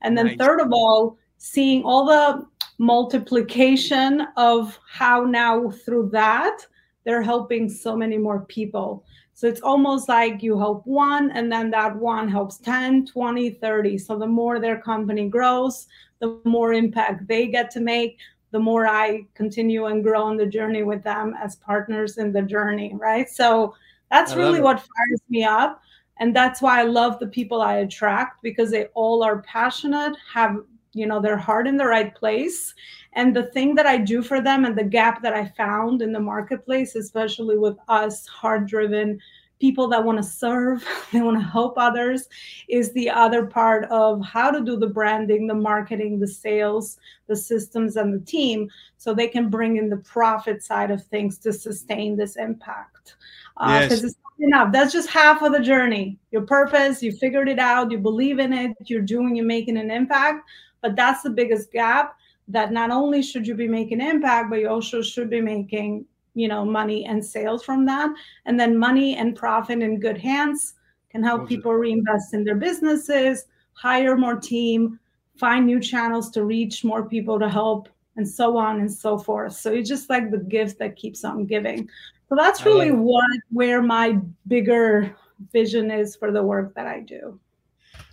And 0.03 0.17
then 0.17 0.27
nice. 0.27 0.39
third 0.39 0.61
of 0.61 0.73
all 0.73 1.19
seeing 1.39 1.83
all 1.85 2.07
the 2.07 2.47
multiplication 2.79 4.27
of 4.37 4.79
how 4.89 5.25
now 5.25 5.71
through 5.71 6.11
that 6.13 6.67
they're 7.05 7.23
helping 7.23 7.69
so 7.69 7.97
many 7.97 8.17
more 8.17 8.45
people. 8.47 9.05
So 9.35 9.49
it's 9.49 9.61
almost 9.61 10.09
like 10.09 10.43
you 10.43 10.59
help 10.59 10.87
one 10.87 11.31
and 11.33 11.51
then 11.51 11.71
that 11.71 11.97
one 11.97 12.29
helps 12.29 12.59
10 12.59 13.07
20 13.07 13.51
30 13.51 13.99
so 13.99 14.19
the 14.19 14.27
more 14.27 14.61
their 14.61 14.81
company 14.81 15.29
grows 15.29 15.89
the 16.21 16.39
more 16.45 16.73
impact 16.73 17.27
they 17.27 17.49
get 17.49 17.71
to 17.71 17.81
make 17.81 18.19
the 18.53 18.61
more 18.61 18.87
I 18.87 19.27
continue 19.35 19.87
and 19.87 20.05
grow 20.05 20.23
on 20.23 20.37
the 20.37 20.47
journey 20.47 20.83
with 20.83 21.03
them 21.03 21.35
as 21.43 21.57
partners 21.57 22.19
in 22.19 22.33
the 22.33 22.43
journey, 22.43 22.95
right? 22.95 23.29
So 23.29 23.75
that's 24.11 24.35
really 24.35 24.61
what 24.61 24.79
fires 24.79 25.21
me 25.31 25.43
up. 25.43 25.81
And 26.19 26.37
that's 26.37 26.61
why 26.61 26.81
I 26.81 26.85
love 26.85 27.19
the 27.19 27.27
people 27.27 27.63
I 27.63 27.77
attract 27.77 28.43
because 28.43 28.71
they 28.71 28.85
all 28.95 29.25
are 29.25 29.41
passionate, 29.43 30.15
have, 30.33 30.59
you 30.93 31.07
know, 31.07 31.21
their 31.21 31.39
heart 31.39 31.67
in 31.67 31.79
the 31.79 31.87
right 31.87 32.15
place. 32.15 32.75
And 33.15 33.35
the 33.35 33.45
thing 33.45 33.75
that 33.75 33.87
I 33.87 33.97
do 33.97 34.23
for 34.23 34.43
them 34.43 34.67
and 34.67 34.77
the 34.77 34.85
gap 34.85 35.23
that 35.23 35.33
I 35.33 35.47
found 35.57 36.03
in 36.03 36.13
the 36.13 36.21
marketplace, 36.21 36.95
especially 36.95 37.57
with 37.57 37.79
us 37.89 38.27
hard 38.27 38.67
driven 38.67 39.19
people 39.63 39.87
that 39.87 40.03
want 40.03 40.19
to 40.19 40.25
serve, 40.25 40.85
they 41.13 41.21
want 41.21 41.39
to 41.39 41.45
help 41.45 41.75
others, 41.77 42.29
is 42.69 42.93
the 42.93 43.09
other 43.09 43.47
part 43.47 43.85
of 43.93 44.21
how 44.25 44.51
to 44.51 44.61
do 44.61 44.77
the 44.77 44.89
branding, 44.89 45.47
the 45.47 45.55
marketing, 45.55 46.19
the 46.19 46.27
sales, 46.27 46.99
the 47.29 47.37
systems, 47.37 47.95
and 47.95 48.13
the 48.13 48.25
team 48.27 48.69
so 48.97 49.15
they 49.15 49.29
can 49.29 49.49
bring 49.49 49.77
in 49.77 49.89
the 49.89 49.99
profit 49.99 50.65
side 50.65 50.91
of 50.91 51.07
things 51.07 51.39
to 51.39 51.53
sustain 51.53 52.17
this 52.17 52.35
impact. 52.35 53.15
Because 53.57 53.93
uh, 53.93 53.95
yes. 53.95 54.03
it's 54.03 54.17
not 54.25 54.47
enough. 54.49 54.73
That's 54.73 54.93
just 54.93 55.09
half 55.09 55.43
of 55.43 55.53
the 55.53 55.61
journey. 55.61 56.19
Your 56.33 56.43
purpose, 56.43 57.01
you 57.01 57.13
figured 57.13 57.49
it 57.49 57.61
out, 57.61 57.93
you 57.93 57.99
believe 57.99 58.41
in 58.41 58.53
it, 58.53 58.77
you're 58.87 59.01
doing, 59.01 59.37
you're 59.37 59.47
making 59.47 59.77
an 59.77 59.93
impact. 59.93 60.45
But 60.81 60.97
that's 60.97 61.23
the 61.23 61.31
biggest 61.31 61.71
gap 61.71 62.17
that 62.49 62.73
not 62.73 62.91
only 62.91 63.23
should 63.23 63.47
you 63.47 63.55
be 63.55 63.69
making 63.69 64.01
impact, 64.01 64.51
but 64.51 64.59
you 64.59 64.69
also 64.69 65.03
should 65.03 65.31
be 65.31 65.41
making 65.41 66.05
you 66.35 66.49
know 66.49 66.65
money 66.65 67.05
and 67.05 67.25
sales 67.25 67.65
from 67.65 67.85
that. 67.87 68.11
And 68.47 68.59
then 68.59 68.79
money 68.79 69.17
and 69.17 69.37
profit 69.37 69.81
in 69.81 70.01
good 70.01 70.19
hands 70.19 70.75
can 71.11 71.23
help 71.23 71.49
people 71.49 71.73
reinvest 71.73 72.33
in 72.33 72.45
their 72.45 72.57
businesses 72.57 73.45
hire 73.75 74.17
more 74.17 74.37
team 74.37 74.99
find 75.37 75.67
new 75.67 75.81
channels 75.81 76.31
to 76.31 76.45
reach 76.45 76.85
more 76.85 77.09
people 77.09 77.39
to 77.39 77.49
help 77.49 77.89
and 78.17 78.29
so 78.29 78.57
on 78.57 78.81
and 78.81 78.93
so 78.93 79.19
forth. 79.19 79.55
So 79.55 79.73
it's 79.73 79.89
just 79.89 80.11
like 80.11 80.31
the 80.31 80.39
gift 80.39 80.79
that 80.79 80.97
keeps 80.97 81.25
on 81.25 81.47
giving. 81.47 81.89
So 82.29 82.37
that's 82.37 82.65
really 82.65 82.91
like 82.91 83.01
what 83.01 83.41
where 83.51 83.83
my 83.83 84.19
bigger 84.47 85.17
vision 85.53 85.91
is 85.91 86.15
for 86.15 86.31
the 86.31 86.43
work 86.43 86.75
that 86.75 86.87
i 86.87 87.01
do. 87.01 87.39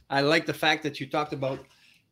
I 0.10 0.22
like 0.22 0.46
the 0.46 0.54
fact 0.54 0.82
that 0.84 1.00
you 1.00 1.08
talked 1.08 1.34
about 1.34 1.60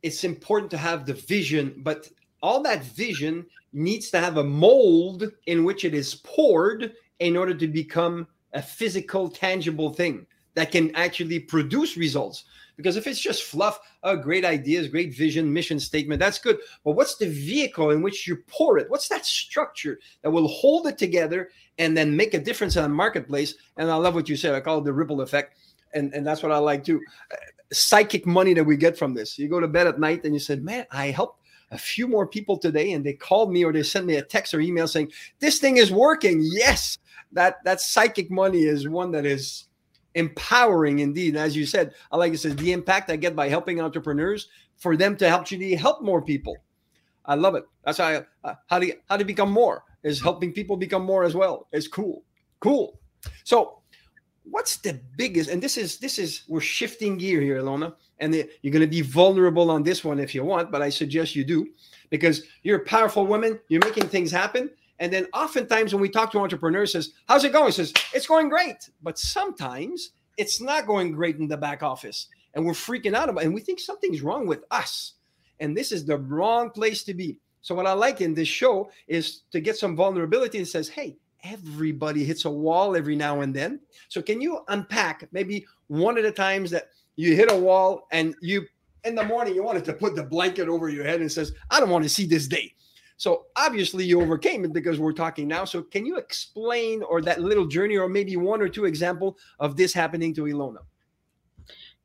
it's 0.04 0.24
important 0.24 0.70
to 0.72 0.78
have 0.78 1.06
the 1.08 1.16
vision 1.16 1.74
but 1.78 2.08
all 2.42 2.62
that 2.64 2.84
vision 2.84 3.46
needs 3.74 4.10
to 4.12 4.20
have 4.20 4.38
a 4.38 4.44
mold 4.44 5.32
in 5.46 5.64
which 5.64 5.86
it 5.86 5.94
is 5.94 6.16
poured 6.16 6.94
in 7.20 7.36
order 7.36 7.54
to 7.54 7.68
become 7.68 8.28
a 8.54 8.62
physical, 8.62 9.30
tangible 9.30 9.94
thing 9.94 10.26
that 10.56 10.72
can 10.72 10.96
actually 10.96 11.40
produce 11.40 11.98
results. 11.98 12.46
Because 12.78 12.96
if 12.96 13.08
it's 13.08 13.20
just 13.20 13.44
fluff, 13.44 13.80
oh, 14.04 14.16
great 14.16 14.46
ideas, 14.46 14.88
great 14.88 15.16
vision, 15.16 15.52
mission 15.52 15.80
statement, 15.80 16.20
that's 16.20 16.38
good. 16.38 16.58
But 16.84 16.92
what's 16.92 17.18
the 17.18 17.28
vehicle 17.28 17.90
in 17.90 18.04
which 18.04 18.28
you 18.28 18.38
pour 18.48 18.78
it? 18.78 18.90
What's 18.90 19.08
that 19.10 19.26
structure 19.26 20.00
that 20.22 20.30
will 20.30 20.48
hold 20.48 20.86
it 20.86 20.98
together 20.98 21.50
and 21.80 21.98
then 21.98 22.16
make 22.16 22.36
a 22.36 22.40
difference 22.40 22.76
in 22.76 22.84
the 22.84 22.90
marketplace? 22.90 23.56
And 23.78 23.90
I 23.90 23.96
love 23.96 24.14
what 24.14 24.30
you 24.30 24.36
said. 24.36 24.54
I 24.54 24.60
call 24.60 24.78
it 24.78 24.86
the 24.86 24.94
ripple 24.94 25.22
effect. 25.22 25.58
And, 25.94 26.14
and 26.14 26.26
that's 26.26 26.44
what 26.44 26.52
I 26.52 26.60
like 26.60 26.84
too. 26.84 27.02
Uh, 27.32 27.36
psychic 27.74 28.28
money 28.28 28.54
that 28.54 28.64
we 28.64 28.78
get 28.78 28.98
from 28.98 29.16
this. 29.16 29.40
You 29.40 29.50
go 29.50 29.60
to 29.60 29.68
bed 29.68 29.88
at 29.88 30.00
night 30.00 30.24
and 30.24 30.34
you 30.34 30.40
said, 30.40 30.64
man, 30.64 30.86
I 30.92 31.08
helped 31.08 31.42
a 31.72 31.78
few 31.78 32.08
more 32.08 32.26
people 32.26 32.58
today 32.58 32.94
and 32.94 33.06
they 33.06 33.14
called 33.14 33.52
me 33.52 33.64
or 33.64 33.74
they 33.74 33.84
sent 33.84 34.06
me 34.06 34.16
a 34.16 34.22
text 34.22 34.54
or 34.54 34.60
email 34.60 34.88
saying 34.88 35.12
this 35.40 35.60
thing 35.60 35.78
is 35.78 35.92
working. 35.92 36.42
Yes 36.42 36.98
that 37.32 37.64
that 37.64 37.82
psychic 37.82 38.32
money 38.32 38.64
is 38.64 38.88
one 38.88 39.12
that 39.12 39.26
is 39.26 39.66
empowering 40.16 41.00
indeed. 41.00 41.36
And 41.36 41.44
as 41.44 41.56
you 41.56 41.66
said 41.66 41.94
i 42.12 42.18
like 42.18 42.34
it 42.34 42.40
says 42.40 42.56
the 42.56 42.72
impact 42.72 43.10
i 43.10 43.16
get 43.16 43.36
by 43.36 43.50
helping 43.50 43.82
entrepreneurs 43.82 44.50
for 44.78 44.96
them 44.96 45.16
to 45.18 45.30
help 45.30 45.50
you 45.52 45.78
help 45.78 46.02
more 46.02 46.22
people. 46.22 46.58
I 47.26 47.36
love 47.36 47.56
it. 47.56 47.66
That's 47.84 47.98
how 47.98 48.06
I, 48.06 48.26
uh, 48.44 48.56
how 48.68 48.80
you, 48.80 48.94
how 49.10 49.18
to 49.18 49.26
become 49.26 49.52
more? 49.52 49.84
Is 50.04 50.22
helping 50.22 50.54
people 50.54 50.78
become 50.78 51.04
more 51.04 51.24
as 51.24 51.36
well. 51.36 51.68
It's 51.74 51.88
cool. 51.88 52.24
Cool. 52.60 53.00
So 53.44 53.82
what's 54.44 54.78
the 54.78 55.00
biggest 55.18 55.50
and 55.50 55.62
this 55.62 55.78
is 55.78 55.98
this 55.98 56.18
is 56.18 56.44
we're 56.48 56.62
shifting 56.62 57.18
gear 57.18 57.42
here 57.42 57.58
Elona 57.58 57.94
and 58.20 58.34
you're 58.34 58.74
going 58.74 58.82
to 58.82 58.88
be 58.88 59.02
vulnerable 59.02 59.70
on 59.70 59.84
this 59.84 60.04
one 60.04 60.20
if 60.20 60.34
you 60.34 60.44
want 60.44 60.72
but 60.72 60.82
I 60.82 60.90
suggest 60.90 61.36
you 61.36 61.44
do. 61.44 61.68
Because 62.10 62.44
you're 62.64 62.78
a 62.78 62.86
powerful 62.86 63.26
woman 63.26 63.60
you're 63.68 63.84
making 63.84 64.08
things 64.08 64.32
happen. 64.32 64.70
And 65.00 65.14
then 65.14 65.28
oftentimes 65.34 65.94
when 65.94 66.02
we 66.02 66.10
talk 66.10 66.32
to 66.32 66.40
entrepreneurs 66.40 66.94
says 66.94 67.12
how's 67.28 67.44
it 67.44 67.54
going? 67.54 67.72
Says 67.72 67.94
it's 68.14 68.28
going 68.28 68.50
great. 68.50 68.90
But 69.04 69.20
sometimes 69.20 70.12
it's 70.38 70.62
not 70.62 70.88
going 70.88 71.12
great 71.12 71.38
in 71.38 71.48
the 71.48 71.58
back 71.58 71.84
office. 71.84 72.28
And 72.54 72.66
we're 72.66 72.74
freaking 72.74 73.14
out 73.14 73.30
about 73.30 73.44
it 73.44 73.46
and 73.46 73.54
we 73.54 73.62
think 73.62 73.80
something's 73.80 74.22
wrong 74.22 74.48
with 74.48 74.64
us. 74.72 75.14
And 75.60 75.76
this 75.76 75.92
is 75.92 76.06
the 76.06 76.18
wrong 76.18 76.70
place 76.70 77.04
to 77.04 77.14
be. 77.14 77.40
So 77.62 77.76
what 77.76 77.88
I 77.88 77.94
like 77.94 78.22
in 78.22 78.34
this 78.34 78.48
show 78.48 78.90
is 79.08 79.42
to 79.52 79.60
get 79.60 79.78
some 79.78 79.96
vulnerability 79.96 80.58
and 80.58 80.68
says 80.68 80.88
hey 80.88 81.18
everybody 81.44 82.24
hits 82.24 82.46
a 82.46 82.50
wall 82.50 82.96
every 82.96 83.16
now 83.16 83.42
and 83.42 83.54
then. 83.54 83.80
So 84.10 84.22
can 84.22 84.42
you 84.42 84.62
unpack 84.68 85.28
maybe 85.32 85.66
one 85.88 86.18
of 86.18 86.24
the 86.24 86.32
times 86.32 86.72
that 86.72 86.90
you 87.18 87.36
hit 87.36 87.52
a 87.52 87.56
wall 87.56 88.08
and 88.14 88.34
you 88.42 88.66
in 89.04 89.16
the 89.16 89.24
morning 89.24 89.54
you 89.54 89.64
wanted 89.64 89.84
to 89.86 89.94
put 89.94 90.16
the 90.16 90.24
blanket 90.24 90.70
over 90.70 90.88
your 90.88 91.04
head 91.04 91.20
and 91.20 91.32
says, 91.32 91.52
I 91.70 91.80
don't 91.80 91.90
want 91.90 92.04
to 92.04 92.10
see 92.10 92.26
this 92.26 92.48
day. 92.48 92.74
So 93.18 93.48
obviously 93.56 94.06
you 94.06 94.22
overcame 94.22 94.64
it 94.64 94.74
because 94.74 95.00
we're 95.00 95.14
talking 95.14 95.48
now. 95.48 95.66
So 95.66 95.82
can 95.82 96.06
you 96.06 96.18
explain 96.18 97.02
or 97.02 97.22
that 97.24 97.42
little 97.42 97.66
journey 97.66 97.98
or 97.98 98.08
maybe 98.08 98.38
one 98.38 98.62
or 98.62 98.70
two 98.70 98.86
example 98.86 99.38
of 99.60 99.76
this 99.76 99.94
happening 99.94 100.34
to 100.36 100.44
Elona? 100.44 100.80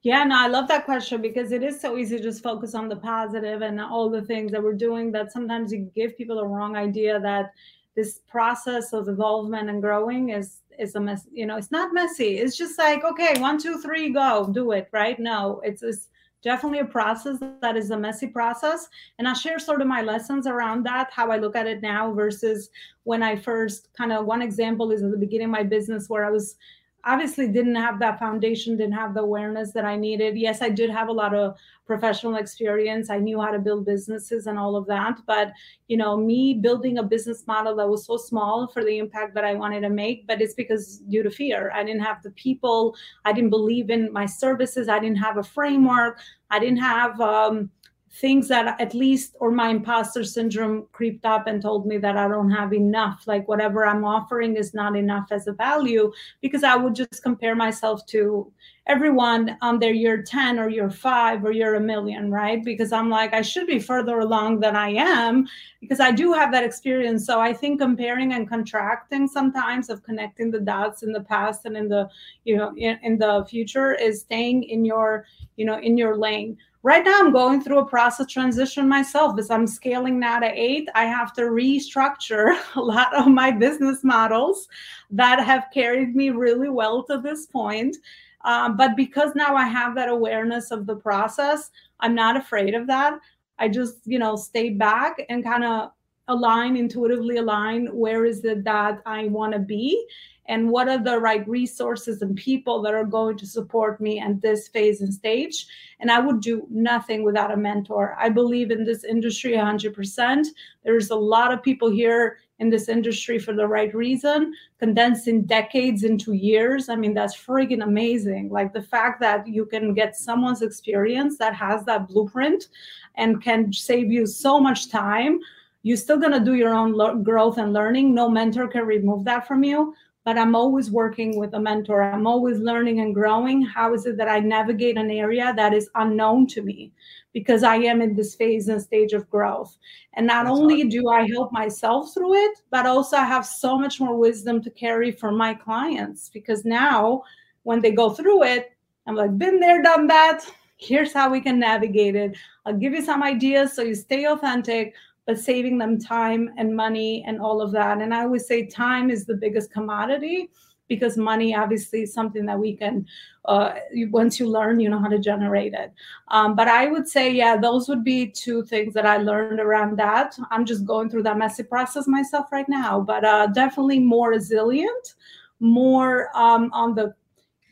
Yeah, 0.03 0.25
no, 0.25 0.37
I 0.37 0.48
love 0.48 0.66
that 0.68 0.85
question 0.85 1.22
because 1.22 1.53
it 1.53 1.62
is 1.62 1.81
so 1.81 1.96
easy 1.96 2.16
to 2.16 2.22
just 2.22 2.42
focus 2.42 2.75
on 2.75 2.88
the 2.88 2.96
positive 2.96 3.62
and 3.62 3.81
all 3.81 4.11
the 4.11 4.22
things 4.22 4.51
that 4.51 4.62
we're 4.62 4.72
doing 4.72 5.12
that 5.12 5.31
sometimes 5.31 5.72
you 5.72 5.90
give 5.94 6.16
people 6.16 6.37
the 6.37 6.46
wrong 6.46 6.77
idea 6.77 7.20
that 7.20 7.53
this 7.94 8.20
process 8.28 8.92
of 8.92 9.09
evolvement 9.09 9.68
and 9.68 9.83
growing 9.83 10.31
is 10.31 10.61
is 10.78 10.94
a 10.94 11.00
mess 11.00 11.26
you 11.31 11.46
know 11.46 11.57
it's 11.57 11.70
not 11.70 11.92
messy. 11.92 12.38
It's 12.38 12.57
just 12.57 12.78
like 12.78 13.05
okay 13.05 13.38
one 13.38 13.59
two 13.59 13.81
three 13.81 14.11
go 14.11 14.50
do 14.52 14.72
it 14.72 14.88
right? 14.92 15.18
No 15.18 15.61
it's, 15.64 15.83
it's 15.83 16.09
definitely 16.42 16.81
a 16.81 16.85
process 16.85 17.38
that 17.61 17.76
is 17.76 17.90
a 17.90 17.98
messy 17.98 18.26
process. 18.26 18.88
And 19.18 19.28
i 19.28 19.33
share 19.33 19.59
sort 19.59 19.81
of 19.81 19.87
my 19.87 20.02
lessons 20.02 20.46
around 20.46 20.85
that 20.87 21.11
how 21.12 21.31
i 21.31 21.37
look 21.37 21.57
at 21.57 21.66
it 21.66 21.83
now 21.83 22.12
versus 22.12 22.70
when 23.05 23.22
i 23.22 23.37
first 23.37 23.88
kind 23.96 24.12
of 24.12 24.26
one 24.26 24.42
example 24.42 24.90
is 24.90 25.02
at 25.02 25.11
the 25.11 25.16
beginning 25.16 25.46
of 25.46 25.52
my 25.52 25.62
business 25.62 26.09
where 26.09 26.24
i 26.24 26.31
was 26.31 26.57
obviously 27.04 27.48
didn't 27.48 27.74
have 27.74 27.98
that 27.98 28.18
foundation 28.18 28.76
didn't 28.76 28.92
have 28.94 29.14
the 29.14 29.20
awareness 29.20 29.72
that 29.72 29.84
i 29.84 29.96
needed. 29.96 30.36
Yes 30.36 30.62
i 30.62 30.68
did 30.68 30.90
have 30.90 31.08
a 31.08 31.12
lot 31.12 31.34
of 31.34 31.56
professional 31.84 32.36
experience. 32.36 33.10
I 33.10 33.18
knew 33.18 33.40
how 33.40 33.50
to 33.50 33.58
build 33.58 33.84
businesses 33.84 34.46
and 34.46 34.58
all 34.58 34.76
of 34.76 34.86
that 34.86 35.18
but 35.26 35.52
you 35.88 35.96
know 35.96 36.16
me 36.16 36.54
building 36.54 36.98
a 36.98 37.02
business 37.02 37.46
model 37.46 37.76
that 37.76 37.88
was 37.88 38.06
so 38.06 38.16
small 38.16 38.68
for 38.68 38.84
the 38.84 38.98
impact 38.98 39.34
that 39.34 39.44
i 39.44 39.54
wanted 39.54 39.80
to 39.80 39.90
make 39.90 40.26
but 40.26 40.40
it's 40.40 40.54
because 40.54 40.98
due 41.08 41.22
to 41.22 41.30
fear. 41.30 41.70
I 41.74 41.84
didn't 41.84 42.02
have 42.02 42.22
the 42.22 42.30
people. 42.30 42.96
I 43.24 43.32
didn't 43.32 43.50
believe 43.50 43.90
in 43.90 44.12
my 44.12 44.26
services. 44.26 44.88
I 44.88 44.98
didn't 44.98 45.18
have 45.18 45.36
a 45.36 45.42
framework. 45.42 46.20
I 46.50 46.58
didn't 46.58 46.78
have 46.78 47.20
um, 47.20 47.70
things 48.14 48.46
that 48.48 48.79
at 48.79 48.92
least 48.92 49.35
or 49.40 49.51
my 49.51 49.70
imposter 49.70 50.22
syndrome 50.22 50.87
creeped 50.92 51.25
up 51.25 51.46
and 51.46 51.62
told 51.62 51.87
me 51.87 51.96
that 51.96 52.16
I 52.16 52.29
don't 52.29 52.51
have 52.51 52.75
enough 52.75 53.22
like 53.27 53.48
whatever 53.48 53.87
I'm 53.87 54.05
offering 54.05 54.57
is 54.57 54.75
not 54.75 54.96
enough 54.96 55.29
as 55.31 55.46
a 55.46 55.53
value 55.53 56.12
because 56.42 56.62
I 56.62 56.77
would 56.77 56.94
just 56.94 57.22
compare 57.22 57.55
myself 57.55 58.05
to 58.09 58.53
everyone 58.87 59.57
on 59.62 59.79
their 59.79 59.94
year 59.94 60.22
10 60.22 60.59
or 60.59 60.68
year 60.68 60.90
5 60.90 61.44
or 61.44 61.53
year 61.53 61.77
a 61.77 61.81
million 61.81 62.31
right? 62.31 62.62
Because 62.62 62.92
I'm 62.92 63.09
like 63.09 63.33
I 63.33 63.40
should 63.40 63.66
be 63.66 63.79
further 63.79 64.20
along 64.20 64.61
than 64.61 64.77
I 64.77 64.90
am 64.90 65.48
because 65.81 66.01
I 66.01 66.11
do 66.11 66.35
have 66.35 66.53
that 66.53 66.64
experience. 66.64 67.25
So 67.25 67.40
I 67.40 67.55
think 67.55 67.81
comparing 67.81 68.35
and 68.35 68.46
contracting 68.46 69.27
sometimes 69.27 69.88
of 69.88 70.03
connecting 70.03 70.51
the 70.51 70.61
dots 70.61 71.03
in 71.03 71.12
the 71.12 71.22
past 71.22 71.64
and 71.64 71.79
in 71.79 71.88
the 71.88 72.11
you 72.44 72.59
know 72.59 72.75
in, 72.77 72.98
in 73.03 73.16
the 73.16 73.46
future 73.48 73.94
is 73.94 74.20
staying 74.20 74.64
in 74.64 74.85
your 74.85 75.25
you 75.57 75.64
know 75.64 75.79
in 75.79 75.96
your 75.96 76.18
lane 76.18 76.59
right 76.82 77.04
now 77.04 77.18
i'm 77.18 77.32
going 77.32 77.60
through 77.60 77.78
a 77.78 77.86
process 77.86 78.26
transition 78.26 78.88
myself 78.88 79.38
as 79.38 79.50
i'm 79.50 79.66
scaling 79.66 80.18
now 80.18 80.38
to 80.38 80.46
eight. 80.46 80.88
I 80.94 81.04
have 81.04 81.32
to 81.34 81.42
restructure 81.42 82.58
a 82.74 82.80
lot 82.80 83.14
of 83.14 83.28
my 83.28 83.50
business 83.50 84.02
models 84.02 84.68
that 85.10 85.44
have 85.44 85.66
carried 85.72 86.14
me 86.16 86.30
really 86.30 86.68
well 86.68 87.02
to 87.04 87.20
this 87.20 87.46
point. 87.46 87.96
Um, 88.44 88.76
but 88.76 88.96
because 88.96 89.34
now 89.36 89.54
i 89.54 89.64
have 89.64 89.94
that 89.94 90.08
awareness 90.08 90.70
of 90.70 90.86
the 90.86 90.96
process 90.96 91.70
i'm 92.00 92.14
not 92.14 92.36
afraid 92.36 92.74
of 92.74 92.86
that. 92.88 93.18
I 93.58 93.68
just 93.68 93.98
you 94.04 94.18
know 94.18 94.34
stay 94.36 94.70
back 94.70 95.24
and 95.28 95.44
kind 95.44 95.64
of 95.64 95.90
align 96.28 96.76
intuitively 96.76 97.36
align 97.38 97.86
where 97.86 98.24
is 98.24 98.44
it 98.44 98.64
that 98.64 99.02
i 99.06 99.26
want 99.26 99.52
to 99.52 99.58
be 99.58 100.06
and 100.46 100.70
what 100.70 100.88
are 100.88 101.02
the 101.02 101.18
right 101.18 101.46
resources 101.48 102.20
and 102.20 102.37
people 102.37 102.83
that 102.83 102.94
are 102.94 103.05
going 103.05 103.37
to 103.38 103.46
support 103.46 104.00
me 104.00 104.18
at 104.18 104.40
this 104.40 104.68
phase 104.68 105.00
and 105.00 105.12
stage. 105.12 105.66
And 106.00 106.11
i 106.11 106.18
would 106.18 106.40
do 106.40 106.66
nothing 106.70 107.22
without 107.22 107.52
a 107.52 107.57
mentor. 107.57 108.16
I 108.18 108.28
believe 108.28 108.70
in 108.70 108.85
this 108.85 109.05
industry 109.05 109.52
100% 109.52 110.46
there's 110.85 111.11
a 111.11 111.16
lot 111.16 111.52
of 111.52 111.62
people 111.62 111.90
here 111.90 112.38
in 112.59 112.70
this 112.70 112.88
industry 112.88 113.38
for 113.38 113.52
the 113.55 113.66
right 113.66 113.94
reason 113.94 114.52
condensing 114.78 115.42
decades 115.42 116.02
into 116.02 116.33
years. 116.33 116.88
I 116.88 116.96
mean 116.96 117.14
that's 117.14 117.37
friggin' 117.37 117.85
amazing. 117.85 118.50
Like 118.50 118.72
the 118.72 118.83
fact 118.83 119.20
that 119.20 119.46
you 119.46 119.64
can 119.64 119.94
get 119.94 120.16
someone's 120.16 120.62
experience 120.62 121.38
that 121.38 121.55
has 121.55 121.85
that 121.85 122.09
blueprint 122.09 122.68
and 123.16 123.42
can 123.42 123.72
save 123.72 124.11
you 124.11 124.26
so 124.26 124.59
much 124.59 124.90
time 124.90 125.38
you're 125.85 125.96
still 125.96 126.20
to 126.20 126.38
do 126.38 126.55
your 126.55 126.74
own 126.74 126.92
lo- 126.92 127.16
growth 127.16 127.59
and 127.59 127.72
learning. 127.72 128.14
No 128.14 128.28
mentor 128.28 128.68
can 128.68 128.87
remove 128.87 129.24
that 129.24 129.48
from 129.48 129.64
you 129.64 129.94
but 130.24 130.38
I'm 130.38 130.54
always 130.54 130.90
working 130.90 131.37
with 131.37 131.54
a 131.54 131.61
mentor. 131.61 132.02
I'm 132.02 132.26
always 132.26 132.58
learning 132.58 133.00
and 133.00 133.14
growing. 133.14 133.62
How 133.62 133.92
is 133.92 134.06
it 134.06 134.16
that 134.18 134.28
I 134.28 134.38
navigate 134.38 134.96
an 134.96 135.11
area 135.11 135.52
that 135.56 135.74
is 135.74 135.90
unknown 135.96 136.46
to 136.48 136.62
me? 136.62 136.92
Because 137.32 137.64
I 137.64 137.76
am 137.76 138.00
in 138.00 138.14
this 138.14 138.35
phase 138.35 138.68
and 138.68 138.80
stage 138.80 139.12
of 139.14 139.28
growth. 139.30 139.76
And 140.14 140.26
not 140.26 140.44
That's 140.44 140.56
only 140.56 140.85
do 140.85 141.08
I 141.08 141.26
help 141.28 141.52
myself 141.52 142.14
through 142.14 142.35
it, 142.35 142.58
but 142.70 142.87
also 142.87 143.16
I 143.16 143.24
have 143.24 143.44
so 143.44 143.76
much 143.76 144.00
more 144.00 144.16
wisdom 144.16 144.62
to 144.62 144.70
carry 144.70 145.11
for 145.11 145.32
my 145.32 145.54
clients 145.54 146.28
because 146.28 146.64
now 146.64 147.22
when 147.64 147.80
they 147.80 147.90
go 147.90 148.11
through 148.11 148.44
it, 148.44 148.72
I'm 149.06 149.16
like, 149.16 149.37
been 149.37 149.58
there, 149.58 149.82
done 149.82 150.06
that. 150.06 150.44
Here's 150.76 151.12
how 151.12 151.30
we 151.30 151.40
can 151.40 151.58
navigate 151.58 152.14
it. 152.14 152.37
I'll 152.64 152.76
give 152.76 152.92
you 152.92 153.02
some 153.02 153.22
ideas 153.22 153.72
so 153.72 153.82
you 153.82 153.94
stay 153.94 154.26
authentic 154.26 154.94
but 155.26 155.38
saving 155.38 155.78
them 155.78 155.98
time 155.98 156.50
and 156.56 156.74
money 156.74 157.24
and 157.26 157.40
all 157.40 157.61
of 157.61 157.72
that. 157.72 157.98
And 157.98 158.12
I 158.12 158.22
always 158.22 158.46
say 158.46 158.66
time 158.66 159.11
is 159.11 159.24
the 159.24 159.35
biggest 159.35 159.72
commodity 159.72 160.50
because 160.88 161.16
money 161.16 161.54
obviously 161.54 162.02
is 162.02 162.12
something 162.12 162.44
that 162.44 162.58
we 162.58 162.76
can 162.76 163.06
uh, 163.46 163.72
once 164.11 164.38
you 164.38 164.46
learn 164.46 164.78
you 164.78 164.90
know 164.90 164.98
how 164.98 165.08
to 165.08 165.18
generate 165.18 165.72
it 165.72 165.92
um, 166.28 166.54
but 166.54 166.68
i 166.68 166.87
would 166.88 167.08
say 167.08 167.32
yeah 167.32 167.56
those 167.56 167.88
would 167.88 168.04
be 168.04 168.26
two 168.26 168.62
things 168.64 168.92
that 168.92 169.06
i 169.06 169.16
learned 169.16 169.61
around 169.61 169.96
that 169.96 170.37
i'm 170.50 170.66
just 170.66 170.85
going 170.85 171.08
through 171.08 171.22
that 171.22 171.38
messy 171.38 171.62
process 171.62 172.06
myself 172.06 172.52
right 172.52 172.68
now 172.68 173.00
but 173.00 173.24
uh, 173.24 173.46
definitely 173.48 173.98
more 173.98 174.30
resilient 174.30 175.14
more 175.61 176.28
um, 176.37 176.70
on 176.72 176.94
the 176.94 177.14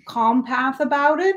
calm 0.07 0.43
path 0.45 0.81
about 0.81 1.21
it 1.21 1.37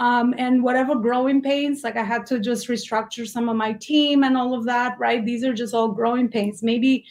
um, 0.00 0.34
and 0.38 0.62
whatever 0.62 0.94
growing 0.94 1.40
pains 1.42 1.84
like 1.84 1.96
i 1.96 2.02
had 2.02 2.26
to 2.26 2.40
just 2.40 2.68
restructure 2.68 3.28
some 3.28 3.48
of 3.48 3.54
my 3.54 3.74
team 3.74 4.24
and 4.24 4.36
all 4.36 4.54
of 4.54 4.64
that 4.64 4.98
right? 4.98 5.24
These 5.24 5.44
are 5.44 5.52
just 5.52 5.74
all 5.74 5.88
growing 5.88 6.28
pains. 6.28 6.62
Maybe 6.62 7.04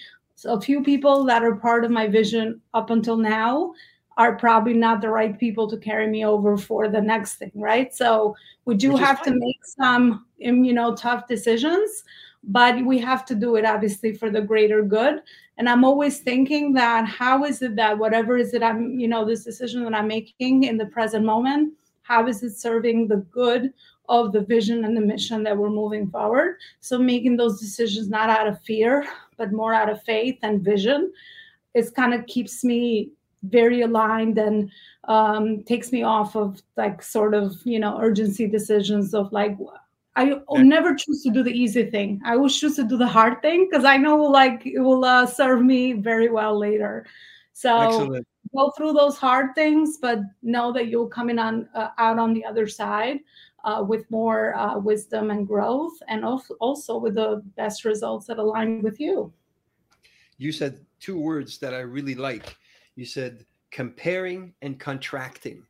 a 0.45 0.59
few 0.59 0.81
people 0.83 1.25
that 1.25 1.43
are 1.43 1.55
part 1.55 1.85
of 1.85 1.91
my 1.91 2.07
vision 2.07 2.61
up 2.73 2.89
until 2.89 3.17
now 3.17 3.73
are 4.17 4.35
probably 4.35 4.73
not 4.73 5.01
the 5.01 5.09
right 5.09 5.37
people 5.37 5.69
to 5.69 5.77
carry 5.77 6.07
me 6.07 6.25
over 6.25 6.57
for 6.57 6.89
the 6.89 7.01
next 7.01 7.35
thing 7.35 7.51
right? 7.55 7.93
So 7.93 8.35
we 8.65 8.75
do 8.75 8.93
Which 8.93 9.01
have 9.01 9.21
to 9.23 9.31
make 9.31 9.65
some 9.65 10.25
um, 10.45 10.63
you 10.63 10.73
know 10.73 10.95
tough 10.95 11.27
decisions 11.27 12.03
but 12.43 12.85
we 12.85 12.97
have 12.99 13.25
to 13.25 13.35
do 13.35 13.57
it 13.57 13.65
obviously 13.65 14.13
for 14.13 14.29
the 14.29 14.41
greater 14.41 14.81
good. 14.81 15.21
And 15.57 15.67
i'm 15.67 15.83
always 15.83 16.19
thinking 16.19 16.73
that 16.73 17.05
how 17.05 17.43
is 17.43 17.61
it 17.61 17.75
that 17.75 17.97
whatever 17.97 18.37
is 18.37 18.53
it 18.53 18.63
i'm 18.63 18.97
you 18.97 19.09
know 19.09 19.25
this 19.25 19.43
decision 19.43 19.83
that 19.83 19.93
i'm 19.93 20.07
making 20.07 20.63
in 20.63 20.77
the 20.77 20.85
present 20.85 21.25
moment 21.25 21.73
how 22.09 22.27
is 22.27 22.43
it 22.43 22.57
serving 22.57 23.07
the 23.07 23.17
good 23.31 23.71
of 24.09 24.33
the 24.33 24.41
vision 24.41 24.83
and 24.83 24.97
the 24.97 25.01
mission 25.01 25.43
that 25.43 25.55
we're 25.55 25.69
moving 25.69 26.09
forward? 26.09 26.57
So 26.79 26.97
making 26.97 27.37
those 27.37 27.61
decisions 27.61 28.09
not 28.09 28.29
out 28.29 28.47
of 28.47 28.61
fear, 28.63 29.07
but 29.37 29.53
more 29.53 29.73
out 29.73 29.89
of 29.89 30.01
faith 30.03 30.39
and 30.41 30.61
vision. 30.61 31.13
It 31.75 31.93
kind 31.95 32.15
of 32.15 32.25
keeps 32.25 32.63
me 32.63 33.11
very 33.43 33.83
aligned 33.83 34.39
and 34.39 34.71
um, 35.03 35.63
takes 35.63 35.91
me 35.91 36.01
off 36.01 36.35
of 36.35 36.61
like 36.75 37.01
sort 37.01 37.33
of 37.33 37.55
you 37.63 37.79
know 37.79 37.97
urgency 38.01 38.47
decisions 38.47 39.13
of 39.13 39.31
like 39.31 39.55
I 40.15 40.41
will 40.49 40.65
never 40.65 40.95
choose 40.95 41.23
to 41.23 41.29
do 41.29 41.43
the 41.43 41.51
easy 41.51 41.89
thing. 41.89 42.19
I 42.25 42.35
will 42.35 42.49
choose 42.49 42.75
to 42.77 42.83
do 42.83 42.97
the 42.97 43.07
hard 43.07 43.41
thing 43.41 43.69
because 43.69 43.85
I 43.85 43.95
know 43.97 44.17
like 44.17 44.65
it 44.65 44.79
will 44.79 45.05
uh, 45.05 45.25
serve 45.27 45.61
me 45.61 45.93
very 45.93 46.29
well 46.29 46.57
later. 46.57 47.05
So 47.53 47.77
Excellent 47.77 48.27
go 48.55 48.71
through 48.71 48.93
those 48.93 49.17
hard 49.17 49.55
things, 49.55 49.97
but 50.01 50.19
know 50.41 50.71
that 50.73 50.87
you'll 50.87 51.07
come 51.07 51.29
in 51.29 51.39
on 51.39 51.67
uh, 51.75 51.89
out 51.97 52.19
on 52.19 52.33
the 52.33 52.43
other 52.45 52.67
side 52.67 53.19
uh, 53.63 53.83
with 53.87 54.09
more 54.09 54.55
uh, 54.55 54.77
wisdom 54.77 55.31
and 55.31 55.47
growth, 55.47 55.93
and 56.07 56.23
also 56.25 56.97
with 56.97 57.15
the 57.15 57.41
best 57.55 57.85
results 57.85 58.25
that 58.27 58.37
align 58.37 58.81
with 58.81 58.99
you. 58.99 59.31
You 60.37 60.51
said 60.51 60.79
two 60.99 61.19
words 61.19 61.57
that 61.59 61.73
I 61.73 61.79
really 61.79 62.15
like. 62.15 62.55
You 62.95 63.05
said 63.05 63.45
comparing 63.71 64.53
and 64.61 64.79
contracting. 64.79 65.63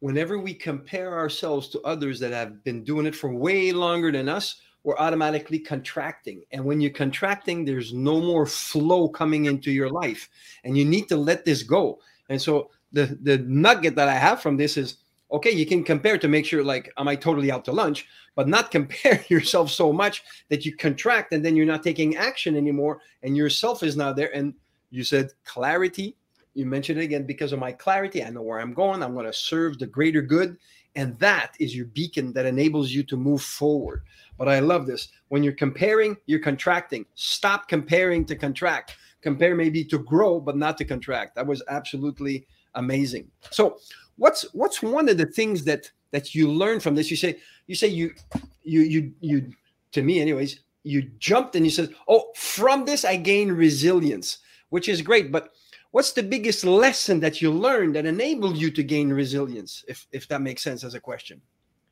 Whenever 0.00 0.38
we 0.38 0.54
compare 0.54 1.18
ourselves 1.18 1.68
to 1.70 1.80
others 1.82 2.20
that 2.20 2.32
have 2.32 2.62
been 2.62 2.84
doing 2.84 3.06
it 3.06 3.14
for 3.16 3.34
way 3.34 3.72
longer 3.72 4.12
than 4.12 4.28
us, 4.28 4.60
we're 4.84 4.98
automatically 4.98 5.58
contracting. 5.58 6.42
And 6.52 6.64
when 6.64 6.80
you're 6.80 6.90
contracting, 6.90 7.64
there's 7.64 7.92
no 7.92 8.20
more 8.20 8.46
flow 8.46 9.08
coming 9.08 9.46
into 9.46 9.72
your 9.72 9.90
life. 9.90 10.28
And 10.64 10.78
you 10.78 10.84
need 10.84 11.08
to 11.08 11.16
let 11.16 11.44
this 11.44 11.62
go. 11.62 11.98
And 12.28 12.40
so 12.40 12.70
the 12.92 13.18
the 13.22 13.38
nugget 13.38 13.94
that 13.96 14.08
I 14.08 14.14
have 14.14 14.40
from 14.40 14.56
this 14.56 14.76
is 14.76 14.96
okay, 15.30 15.50
you 15.50 15.66
can 15.66 15.84
compare 15.84 16.16
to 16.18 16.28
make 16.28 16.46
sure 16.46 16.64
like 16.64 16.92
am 16.96 17.08
I 17.08 17.14
totally 17.14 17.52
out 17.52 17.64
to 17.66 17.72
lunch, 17.72 18.06
but 18.34 18.48
not 18.48 18.70
compare 18.78 19.24
yourself 19.28 19.70
so 19.70 19.92
much 19.92 20.22
that 20.48 20.64
you 20.64 20.76
contract 20.76 21.32
and 21.32 21.44
then 21.44 21.56
you're 21.56 21.66
not 21.66 21.82
taking 21.82 22.16
action 22.16 22.56
anymore 22.56 23.00
and 23.22 23.36
yourself 23.36 23.82
is 23.82 23.96
not 23.96 24.16
there. 24.16 24.34
And 24.34 24.54
you 24.90 25.04
said 25.04 25.32
clarity. 25.44 26.16
You 26.54 26.66
mentioned 26.66 26.98
it 26.98 27.04
again 27.04 27.24
because 27.24 27.52
of 27.52 27.58
my 27.58 27.72
clarity. 27.72 28.24
I 28.24 28.30
know 28.30 28.42
where 28.42 28.58
I'm 28.58 28.72
going. 28.72 29.02
I'm 29.02 29.14
going 29.14 29.26
to 29.26 29.32
serve 29.32 29.78
the 29.78 29.86
greater 29.86 30.22
good. 30.22 30.56
And 30.96 31.16
that 31.18 31.54
is 31.60 31.76
your 31.76 31.86
beacon 31.86 32.32
that 32.32 32.46
enables 32.46 32.90
you 32.90 33.02
to 33.04 33.16
move 33.16 33.42
forward. 33.42 34.02
But 34.38 34.48
I 34.48 34.58
love 34.60 34.86
this. 34.86 35.08
When 35.28 35.42
you're 35.42 35.52
comparing, 35.52 36.16
you're 36.26 36.40
contracting. 36.40 37.04
Stop 37.14 37.68
comparing 37.68 38.24
to 38.24 38.34
contract 38.34 38.96
compare 39.22 39.54
maybe 39.54 39.84
to 39.84 39.98
grow 39.98 40.40
but 40.40 40.56
not 40.56 40.78
to 40.78 40.84
contract. 40.84 41.34
That 41.34 41.46
was 41.46 41.62
absolutely 41.68 42.46
amazing. 42.74 43.30
So 43.50 43.78
what's 44.16 44.42
what's 44.54 44.82
one 44.82 45.08
of 45.08 45.18
the 45.18 45.26
things 45.26 45.64
that 45.64 45.90
that 46.10 46.34
you 46.34 46.50
learned 46.50 46.82
from 46.82 46.94
this? 46.94 47.10
You 47.10 47.16
say 47.16 47.38
you 47.66 47.74
say 47.74 47.88
you 47.88 48.14
you 48.62 48.80
you 48.82 49.12
you 49.20 49.52
to 49.92 50.02
me 50.02 50.20
anyways 50.20 50.60
you 50.84 51.02
jumped 51.18 51.56
and 51.56 51.64
you 51.64 51.70
said 51.70 51.92
oh 52.06 52.30
from 52.36 52.84
this 52.84 53.04
i 53.04 53.16
gain 53.16 53.50
resilience 53.50 54.38
which 54.68 54.88
is 54.88 55.02
great 55.02 55.32
but 55.32 55.50
what's 55.90 56.12
the 56.12 56.22
biggest 56.22 56.64
lesson 56.64 57.20
that 57.20 57.40
you 57.40 57.50
learned 57.50 57.94
that 57.94 58.06
enabled 58.06 58.56
you 58.56 58.70
to 58.70 58.82
gain 58.82 59.10
resilience 59.10 59.84
if 59.88 60.06
if 60.12 60.28
that 60.28 60.42
makes 60.42 60.62
sense 60.62 60.84
as 60.84 60.94
a 60.94 61.00
question? 61.00 61.40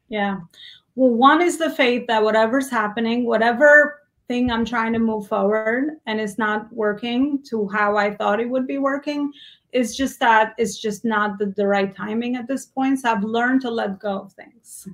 Yeah. 0.09 0.39
Well 0.95 1.11
one 1.11 1.43
is 1.43 1.59
the 1.59 1.71
faith 1.71 2.07
that 2.09 2.23
whatever's 2.23 2.71
happening 2.71 3.25
whatever 3.25 4.03
thing 4.29 4.51
I'm 4.51 4.65
trying 4.65 4.93
to 4.93 4.99
move 4.99 5.29
forward 5.29 5.99
and 6.07 6.21
it's 6.21 6.39
not 6.39 6.73
working 6.73 7.43
to 7.45 7.69
how 7.69 7.97
I 7.97 8.15
thought 8.15 8.41
it 8.41 8.49
would 8.49 8.67
be 8.67 8.79
working. 8.79 9.33
It's 9.73 9.97
just 9.97 10.21
that 10.21 10.55
it's 10.59 10.79
just 10.79 11.05
not 11.05 11.39
the, 11.39 11.47
the 11.47 11.67
right 11.67 11.95
timing 11.95 12.37
at 12.37 12.49
this 12.49 12.67
point. 12.67 13.01
So 13.01 13.13
I've 13.13 13.25
learned 13.25 13.61
to 13.63 13.71
let 13.71 13.99
go 13.99 14.21
of 14.21 14.33
things, 14.33 14.89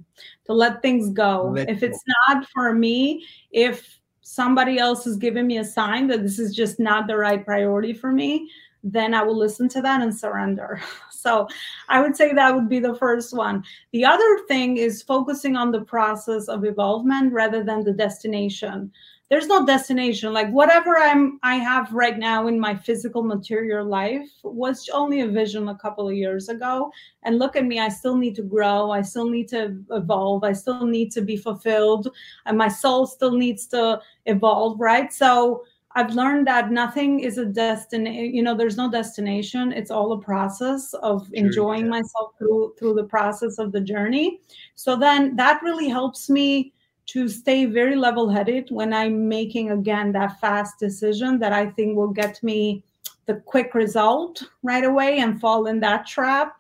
to 0.47 0.53
let 0.53 0.83
things 0.83 1.11
go. 1.11 1.53
Let 1.55 1.69
if 1.69 1.81
go. 1.81 1.87
it's 1.87 2.03
not 2.29 2.47
for 2.51 2.75
me, 2.75 3.25
if 3.53 4.01
somebody 4.23 4.79
else 4.79 5.07
is 5.07 5.17
giving 5.17 5.47
me 5.47 5.59
a 5.59 5.65
sign 5.65 6.07
that 6.09 6.23
this 6.23 6.39
is 6.39 6.55
just 6.55 6.81
not 6.81 7.07
the 7.07 7.17
right 7.17 7.45
priority 7.45 7.93
for 7.93 8.13
me, 8.13 8.51
then 8.85 9.15
I 9.15 9.23
will 9.23 9.37
listen 9.37 9.69
to 9.71 9.83
that 9.83 10.03
and 10.03 10.15
surrender. 10.15 10.81
So 11.23 11.47
I 11.89 12.01
would 12.01 12.17
say 12.17 12.33
that 12.33 12.53
would 12.53 12.69
be 12.69 12.81
the 12.81 12.97
first 12.97 13.33
one. 13.33 13.63
The 13.93 14.05
other 14.05 14.41
thing 14.49 14.79
is 14.79 15.05
focusing 15.05 15.55
on 15.55 15.71
the 15.71 15.83
process 15.83 16.49
of 16.49 16.65
evolvement 16.65 17.33
rather 17.33 17.63
than 17.63 17.85
the 17.85 17.93
destination 17.93 18.91
there's 19.33 19.47
no 19.47 19.65
destination 19.65 20.31
like 20.31 20.51
whatever 20.51 20.99
i'm 20.99 21.39
i 21.43 21.55
have 21.55 21.91
right 21.91 22.19
now 22.19 22.49
in 22.49 22.61
my 22.61 22.77
physical 22.77 23.23
material 23.23 23.83
life 23.87 24.29
was 24.43 24.91
only 24.93 25.23
a 25.23 25.27
vision 25.27 25.71
a 25.71 25.75
couple 25.79 26.07
of 26.07 26.15
years 26.15 26.51
ago 26.51 26.93
and 27.23 27.39
look 27.39 27.57
at 27.57 27.65
me 27.65 27.81
i 27.81 27.89
still 27.89 28.15
need 28.15 28.35
to 28.35 28.43
grow 28.43 28.91
i 28.91 29.01
still 29.01 29.31
need 29.31 29.49
to 29.49 29.83
evolve 29.93 30.45
i 30.45 30.53
still 30.53 30.85
need 30.85 31.11
to 31.11 31.23
be 31.23 31.35
fulfilled 31.35 32.09
and 32.45 32.59
my 32.59 32.69
soul 32.69 33.07
still 33.07 33.33
needs 33.33 33.67
to 33.67 33.99
evolve 34.27 34.79
right 34.79 35.15
so 35.15 35.63
I've 35.95 36.15
learned 36.15 36.47
that 36.47 36.71
nothing 36.71 37.21
is 37.21 37.37
a 37.37 37.45
destination. 37.45 38.35
You 38.35 38.43
know, 38.43 38.57
there's 38.57 38.79
no 38.79 38.91
destination. 38.91 39.73
It's 39.73 39.91
all 39.91 40.13
a 40.13 40.23
process 40.23 40.95
of 40.95 41.29
enjoying 41.35 41.85
yeah. 41.85 41.91
myself 41.91 42.33
through 42.39 42.73
through 42.79 42.95
the 42.95 43.05
process 43.05 43.59
of 43.59 43.73
the 43.73 43.81
journey. 43.83 44.41
So 44.75 44.97
then 44.97 45.37
that 45.37 45.61
really 45.63 45.91
helps 45.91 46.31
me 46.31 46.73
to 47.07 47.29
stay 47.29 47.65
very 47.67 47.97
level 47.97 48.29
headed 48.29 48.71
when 48.71 48.93
I'm 48.93 49.29
making 49.29 49.71
again 49.71 50.13
that 50.13 50.41
fast 50.41 50.79
decision 50.79 51.39
that 51.41 51.53
I 51.53 51.67
think 51.67 51.97
will 51.97 52.09
get 52.09 52.43
me 52.43 52.85
the 53.27 53.35
quick 53.35 53.75
result 53.75 54.43
right 54.63 54.85
away 54.85 55.19
and 55.19 55.41
fall 55.41 55.67
in 55.67 55.81
that 55.81 56.07
trap. 56.07 56.57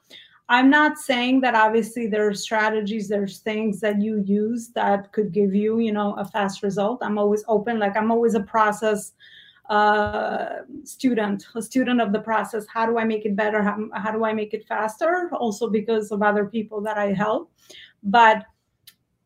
I'm 0.48 0.68
not 0.68 0.98
saying 0.98 1.40
that 1.42 1.54
obviously 1.54 2.06
there 2.06 2.28
are 2.28 2.34
strategies, 2.34 3.08
there's 3.08 3.38
things 3.38 3.80
that 3.80 4.02
you 4.02 4.22
use 4.26 4.68
that 4.74 5.12
could 5.12 5.32
give 5.32 5.54
you, 5.54 5.78
you 5.78 5.92
know, 5.92 6.14
a 6.14 6.24
fast 6.24 6.62
result. 6.62 6.98
I'm 7.02 7.18
always 7.18 7.44
open, 7.48 7.78
like 7.78 7.96
I'm 7.96 8.10
always 8.10 8.34
a 8.34 8.40
process 8.40 9.12
uh, 9.70 10.58
student, 10.84 11.46
a 11.54 11.62
student 11.62 12.00
of 12.00 12.12
the 12.12 12.20
process. 12.20 12.66
How 12.68 12.84
do 12.84 12.98
I 12.98 13.04
make 13.04 13.24
it 13.24 13.34
better? 13.34 13.62
How, 13.62 13.88
how 13.94 14.12
do 14.12 14.24
I 14.24 14.34
make 14.34 14.52
it 14.52 14.66
faster? 14.66 15.30
Also 15.32 15.70
because 15.70 16.10
of 16.10 16.22
other 16.22 16.44
people 16.44 16.80
that 16.82 16.98
I 16.98 17.12
help. 17.12 17.50
But 18.02 18.44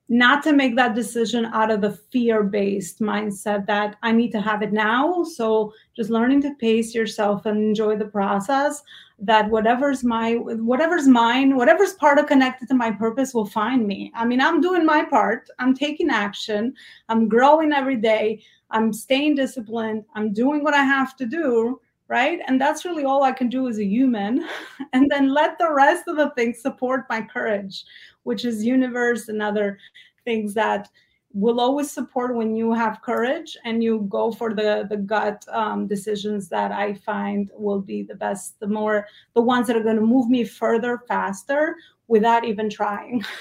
not 0.09 0.43
to 0.45 0.53
make 0.53 0.77
that 0.77 0.95
decision 0.95 1.47
out 1.47 1.71
of 1.71 1.81
the 1.81 1.91
fear 1.91 2.45
based 2.45 3.01
mindset 3.01 3.67
that 3.67 3.97
I 4.03 4.13
need 4.13 4.31
to 4.33 4.41
have 4.41 4.63
it 4.63 4.73
now. 4.73 5.25
So 5.25 5.73
just 5.97 6.11
learning 6.11 6.43
to 6.43 6.55
pace 6.55 6.95
yourself 6.95 7.47
and 7.47 7.59
enjoy 7.59 7.97
the 7.97 8.07
process 8.07 8.83
that 9.19 9.49
whatever's 9.51 10.05
my 10.05 10.35
whatever's 10.35 11.09
mine 11.09 11.57
whatever's 11.57 11.95
part 11.95 12.19
of 12.19 12.27
connected 12.27 12.69
to 12.69 12.75
my 12.75 12.91
purpose 12.91 13.33
will 13.33 13.47
find 13.47 13.87
me. 13.87 14.13
I 14.15 14.25
mean 14.27 14.41
i'm 14.41 14.61
doing 14.61 14.85
my 14.85 15.05
part. 15.05 15.49
I'm 15.59 15.75
taking 15.75 16.11
action. 16.11 16.75
I'm 17.09 17.29
growing 17.29 17.73
every 17.73 17.97
day. 17.97 18.43
I'm 18.71 18.93
staying 18.93 19.37
disciplined. 19.37 20.05
I'm 20.15 20.33
doing 20.33 20.63
what 20.63 20.75
i 20.75 20.83
have 20.83 21.17
to 21.17 21.27
do 21.27 21.81
right? 22.09 22.41
And 22.47 22.61
that's 22.61 22.85
really 22.85 23.05
all 23.05 23.23
I 23.23 23.33
can 23.33 23.49
do 23.49 23.69
as 23.69 23.79
a 23.79 23.85
human. 23.85 24.47
And 24.93 25.11
then 25.11 25.35
let 25.35 25.59
the 25.59 25.73
rest 25.73 26.05
of 26.09 26.17
the 26.17 26.31
things 26.31 26.61
support 26.61 27.07
my 27.11 27.21
courage, 27.21 27.85
which 28.23 28.45
is 28.45 28.65
universe 28.65 29.29
and 29.29 29.43
other 29.43 29.79
things 30.25 30.55
that 30.55 30.89
will 31.37 31.61
always 31.61 31.91
support 31.91 32.35
when 32.35 32.57
you 32.57 32.73
have 32.73 33.03
courage 33.03 33.59
and 33.65 33.85
you 33.85 34.07
go 34.09 34.33
for 34.33 34.55
the 34.55 34.87
the 34.89 34.97
gut 34.97 35.45
um, 35.53 35.87
decisions 35.87 36.49
that 36.49 36.73
I 36.73 36.95
find 36.95 37.51
will 37.55 37.81
be 37.81 38.03
the 38.03 38.15
best, 38.15 38.59
the 38.59 38.67
more 38.67 39.07
the 39.35 39.43
ones 39.43 39.67
that 39.67 39.77
are 39.77 39.83
going 39.83 39.97
to 39.97 40.03
move 40.03 40.31
me 40.31 40.45
further 40.45 41.03
faster 41.07 41.77
without 42.09 42.45
even 42.45 42.71
trying. 42.71 43.25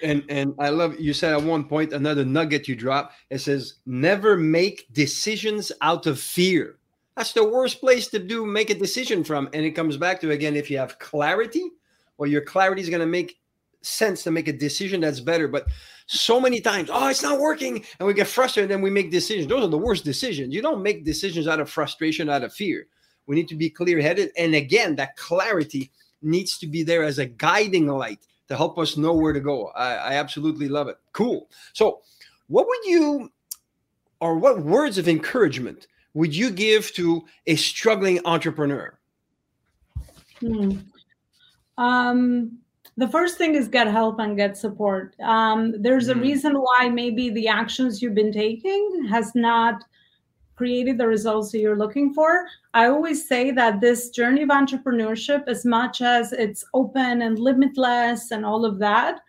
And 0.00 0.22
and 0.28 0.54
I 0.60 0.68
love 0.68 1.00
you 1.00 1.12
said 1.12 1.32
at 1.32 1.42
one 1.42 1.64
point 1.64 1.92
another 1.92 2.24
nugget 2.24 2.68
you 2.68 2.76
drop. 2.76 3.10
It 3.30 3.38
says 3.40 3.80
never 3.84 4.36
make 4.36 4.86
decisions 4.92 5.72
out 5.80 6.06
of 6.06 6.20
fear. 6.20 6.77
That's 7.18 7.32
the 7.32 7.48
worst 7.48 7.80
place 7.80 8.06
to 8.10 8.20
do 8.20 8.46
make 8.46 8.70
a 8.70 8.78
decision 8.78 9.24
from. 9.24 9.48
And 9.52 9.64
it 9.64 9.72
comes 9.72 9.96
back 9.96 10.20
to 10.20 10.30
again, 10.30 10.54
if 10.54 10.70
you 10.70 10.78
have 10.78 11.00
clarity, 11.00 11.68
or 12.16 12.28
your 12.28 12.42
clarity 12.42 12.80
is 12.80 12.88
going 12.88 13.00
to 13.00 13.06
make 13.06 13.40
sense 13.82 14.22
to 14.22 14.30
make 14.30 14.46
a 14.46 14.52
decision 14.52 15.00
that's 15.00 15.18
better. 15.18 15.48
But 15.48 15.66
so 16.06 16.40
many 16.40 16.60
times, 16.60 16.90
oh, 16.92 17.08
it's 17.08 17.24
not 17.24 17.40
working, 17.40 17.84
and 17.98 18.06
we 18.06 18.14
get 18.14 18.28
frustrated, 18.28 18.70
and 18.70 18.84
we 18.84 18.90
make 18.90 19.10
decisions. 19.10 19.48
Those 19.48 19.64
are 19.64 19.68
the 19.68 19.76
worst 19.76 20.04
decisions. 20.04 20.54
You 20.54 20.62
don't 20.62 20.80
make 20.80 21.04
decisions 21.04 21.48
out 21.48 21.58
of 21.58 21.68
frustration, 21.68 22.30
out 22.30 22.44
of 22.44 22.52
fear. 22.52 22.86
We 23.26 23.34
need 23.34 23.48
to 23.48 23.56
be 23.56 23.68
clear-headed, 23.68 24.30
and 24.38 24.54
again, 24.54 24.94
that 24.94 25.16
clarity 25.16 25.90
needs 26.22 26.56
to 26.58 26.68
be 26.68 26.84
there 26.84 27.02
as 27.02 27.18
a 27.18 27.26
guiding 27.26 27.88
light 27.88 28.20
to 28.46 28.56
help 28.56 28.78
us 28.78 28.96
know 28.96 29.12
where 29.12 29.32
to 29.32 29.40
go. 29.40 29.72
I, 29.74 29.94
I 29.94 30.12
absolutely 30.14 30.68
love 30.68 30.86
it. 30.86 30.98
Cool. 31.12 31.48
So, 31.72 32.00
what 32.46 32.68
would 32.68 32.84
you, 32.84 33.32
or 34.20 34.38
what 34.38 34.62
words 34.62 34.98
of 34.98 35.08
encouragement? 35.08 35.88
Would 36.18 36.34
you 36.34 36.50
give 36.50 36.92
to 36.94 37.24
a 37.46 37.54
struggling 37.54 38.18
entrepreneur? 38.24 38.98
Hmm. 40.40 40.78
Um, 41.78 42.58
the 42.96 43.06
first 43.06 43.38
thing 43.38 43.54
is 43.54 43.68
get 43.68 43.86
help 43.86 44.18
and 44.18 44.36
get 44.36 44.56
support. 44.56 45.14
Um, 45.20 45.80
there's 45.80 46.08
a 46.08 46.14
mm. 46.14 46.22
reason 46.22 46.54
why 46.54 46.88
maybe 46.88 47.30
the 47.30 47.46
actions 47.46 48.02
you've 48.02 48.16
been 48.16 48.32
taking 48.32 49.06
has 49.08 49.32
not 49.36 49.84
created 50.56 50.98
the 50.98 51.06
results 51.06 51.52
that 51.52 51.60
you're 51.60 51.78
looking 51.78 52.12
for. 52.12 52.48
I 52.74 52.86
always 52.86 53.28
say 53.28 53.52
that 53.52 53.80
this 53.80 54.10
journey 54.10 54.42
of 54.42 54.48
entrepreneurship, 54.48 55.46
as 55.46 55.64
much 55.64 56.02
as 56.02 56.32
it's 56.32 56.64
open 56.74 57.22
and 57.22 57.38
limitless 57.38 58.32
and 58.32 58.44
all 58.44 58.64
of 58.64 58.80
that, 58.80 59.20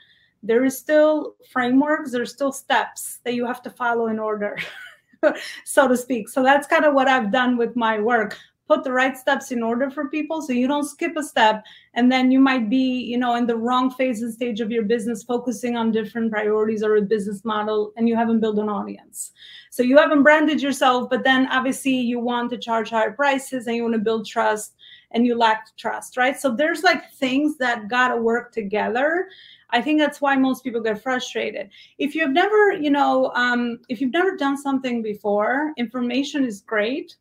there 0.41 0.65
is 0.65 0.75
still 0.75 1.35
frameworks, 1.51 2.11
there's 2.11 2.33
still 2.33 2.51
steps 2.51 3.19
that 3.25 3.35
you 3.35 3.45
have 3.45 3.61
to 3.61 3.69
follow 3.69 4.07
in 4.07 4.17
order. 4.17 4.57
so 5.65 5.87
to 5.87 5.97
speak. 5.97 6.29
So 6.29 6.43
that's 6.43 6.67
kind 6.67 6.85
of 6.85 6.93
what 6.93 7.07
I've 7.07 7.31
done 7.31 7.57
with 7.57 7.75
my 7.75 7.99
work. 7.99 8.37
Put 8.67 8.83
the 8.83 8.91
right 8.91 9.17
steps 9.17 9.51
in 9.51 9.63
order 9.63 9.89
for 9.89 10.09
people 10.09 10.43
so 10.43 10.53
you 10.53 10.67
don't 10.67 10.87
skip 10.87 11.17
a 11.17 11.23
step. 11.23 11.65
And 11.95 12.11
then 12.11 12.29
you 12.29 12.39
might 12.39 12.69
be, 12.69 13.01
you 13.01 13.17
know, 13.17 13.33
in 13.33 13.47
the 13.47 13.55
wrong 13.57 13.89
phase 13.89 14.21
and 14.21 14.31
stage 14.31 14.61
of 14.61 14.69
your 14.69 14.83
business, 14.83 15.23
focusing 15.23 15.75
on 15.75 15.91
different 15.91 16.31
priorities 16.31 16.83
or 16.83 16.95
a 16.97 17.01
business 17.01 17.43
model, 17.43 17.91
and 17.97 18.07
you 18.07 18.15
haven't 18.15 18.41
built 18.41 18.59
an 18.59 18.69
audience. 18.69 19.31
So 19.71 19.81
you 19.81 19.97
haven't 19.97 20.21
branded 20.21 20.61
yourself, 20.61 21.09
but 21.09 21.23
then 21.23 21.47
obviously 21.47 21.95
you 21.95 22.19
want 22.19 22.51
to 22.51 22.57
charge 22.57 22.91
higher 22.91 23.11
prices 23.11 23.65
and 23.65 23.75
you 23.75 23.83
want 23.83 23.95
to 23.95 23.99
build 23.99 24.27
trust 24.27 24.75
and 25.11 25.25
you 25.25 25.35
lack 25.35 25.75
trust, 25.75 26.17
right? 26.17 26.39
So 26.39 26.55
there's 26.55 26.83
like 26.83 27.11
things 27.13 27.57
that 27.57 27.87
got 27.87 28.09
to 28.09 28.17
work 28.17 28.51
together 28.51 29.27
I 29.71 29.81
think 29.81 29.99
that's 29.99 30.21
why 30.21 30.35
most 30.35 30.63
people 30.63 30.81
get 30.81 31.01
frustrated. 31.01 31.69
If 31.97 32.15
you've 32.15 32.31
never, 32.31 32.73
you 32.73 32.89
know, 32.89 33.31
um, 33.35 33.79
if 33.89 34.01
you've 34.01 34.13
never 34.13 34.35
done 34.35 34.57
something 34.57 35.01
before, 35.01 35.73
information 35.77 36.43
is 36.43 36.61
great, 36.61 37.15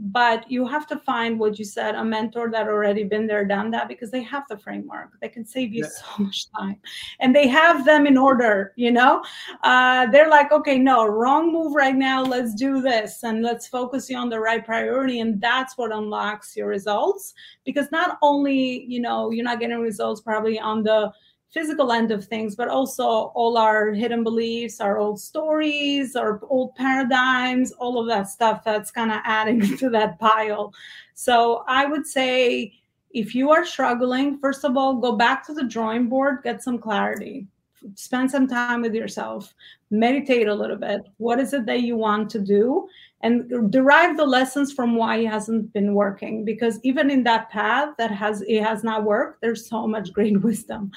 but 0.00 0.48
you 0.48 0.64
have 0.66 0.86
to 0.86 0.96
find 0.96 1.38
what 1.38 1.58
you 1.58 1.64
said 1.64 1.96
a 1.96 2.04
mentor 2.04 2.50
that 2.50 2.68
already 2.68 3.02
been 3.02 3.26
there 3.26 3.44
done 3.44 3.68
that 3.70 3.88
because 3.88 4.12
they 4.12 4.22
have 4.22 4.44
the 4.48 4.56
framework 4.56 5.10
they 5.20 5.28
can 5.28 5.44
save 5.44 5.74
you 5.74 5.82
yeah. 5.82 5.88
so 5.88 6.22
much 6.22 6.46
time 6.52 6.76
and 7.18 7.34
they 7.34 7.48
have 7.48 7.84
them 7.84 8.06
in 8.06 8.16
order 8.16 8.72
you 8.76 8.92
know 8.92 9.22
uh, 9.64 10.06
they're 10.06 10.30
like 10.30 10.52
okay 10.52 10.78
no 10.78 11.04
wrong 11.04 11.52
move 11.52 11.74
right 11.74 11.96
now 11.96 12.22
let's 12.22 12.54
do 12.54 12.80
this 12.80 13.24
and 13.24 13.42
let's 13.42 13.66
focus 13.66 14.08
you 14.08 14.16
on 14.16 14.28
the 14.28 14.38
right 14.38 14.64
priority 14.64 15.18
and 15.18 15.40
that's 15.40 15.76
what 15.76 15.92
unlocks 15.92 16.56
your 16.56 16.68
results 16.68 17.34
because 17.64 17.90
not 17.90 18.18
only 18.22 18.84
you 18.84 19.00
know 19.00 19.32
you're 19.32 19.44
not 19.44 19.58
getting 19.58 19.80
results 19.80 20.20
probably 20.20 20.60
on 20.60 20.84
the 20.84 21.12
physical 21.50 21.92
end 21.92 22.10
of 22.10 22.24
things, 22.26 22.54
but 22.54 22.68
also 22.68 23.04
all 23.04 23.56
our 23.56 23.92
hidden 23.92 24.22
beliefs, 24.22 24.80
our 24.80 24.98
old 24.98 25.20
stories, 25.20 26.14
our 26.14 26.40
old 26.48 26.74
paradigms, 26.74 27.72
all 27.72 27.98
of 27.98 28.06
that 28.06 28.28
stuff 28.28 28.62
that's 28.64 28.90
kind 28.90 29.10
of 29.10 29.18
adding 29.24 29.60
to 29.78 29.90
that 29.90 30.18
pile. 30.18 30.72
So 31.14 31.64
I 31.66 31.86
would 31.86 32.06
say 32.06 32.74
if 33.10 33.34
you 33.34 33.50
are 33.50 33.64
struggling, 33.64 34.38
first 34.38 34.64
of 34.64 34.76
all, 34.76 34.96
go 34.96 35.16
back 35.16 35.46
to 35.46 35.54
the 35.54 35.64
drawing 35.64 36.08
board, 36.08 36.42
get 36.42 36.62
some 36.62 36.78
clarity. 36.78 37.46
Spend 37.94 38.30
some 38.30 38.46
time 38.46 38.82
with 38.82 38.94
yourself, 38.94 39.54
meditate 39.90 40.48
a 40.48 40.54
little 40.54 40.76
bit. 40.76 41.02
What 41.18 41.38
is 41.40 41.52
it 41.52 41.66
that 41.66 41.82
you 41.82 41.96
want 41.96 42.30
to 42.30 42.38
do? 42.38 42.88
and 43.20 43.72
derive 43.72 44.16
the 44.16 44.24
lessons 44.24 44.72
from 44.72 44.94
why 44.94 45.16
it 45.16 45.26
hasn't 45.26 45.72
been 45.72 45.94
working 45.94 46.44
because 46.44 46.78
even 46.84 47.10
in 47.10 47.24
that 47.24 47.50
path 47.50 47.94
that 47.98 48.10
has 48.10 48.42
it 48.42 48.62
has 48.62 48.84
not 48.84 49.04
worked 49.04 49.40
there's 49.40 49.68
so 49.68 49.86
much 49.86 50.12
great 50.12 50.40
wisdom 50.42 50.90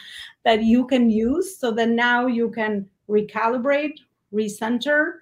that 0.43 0.63
you 0.63 0.85
can 0.85 1.09
use 1.09 1.57
so 1.57 1.71
that 1.71 1.89
now 1.89 2.27
you 2.27 2.49
can 2.51 2.87
recalibrate 3.09 3.99
recenter 4.33 5.13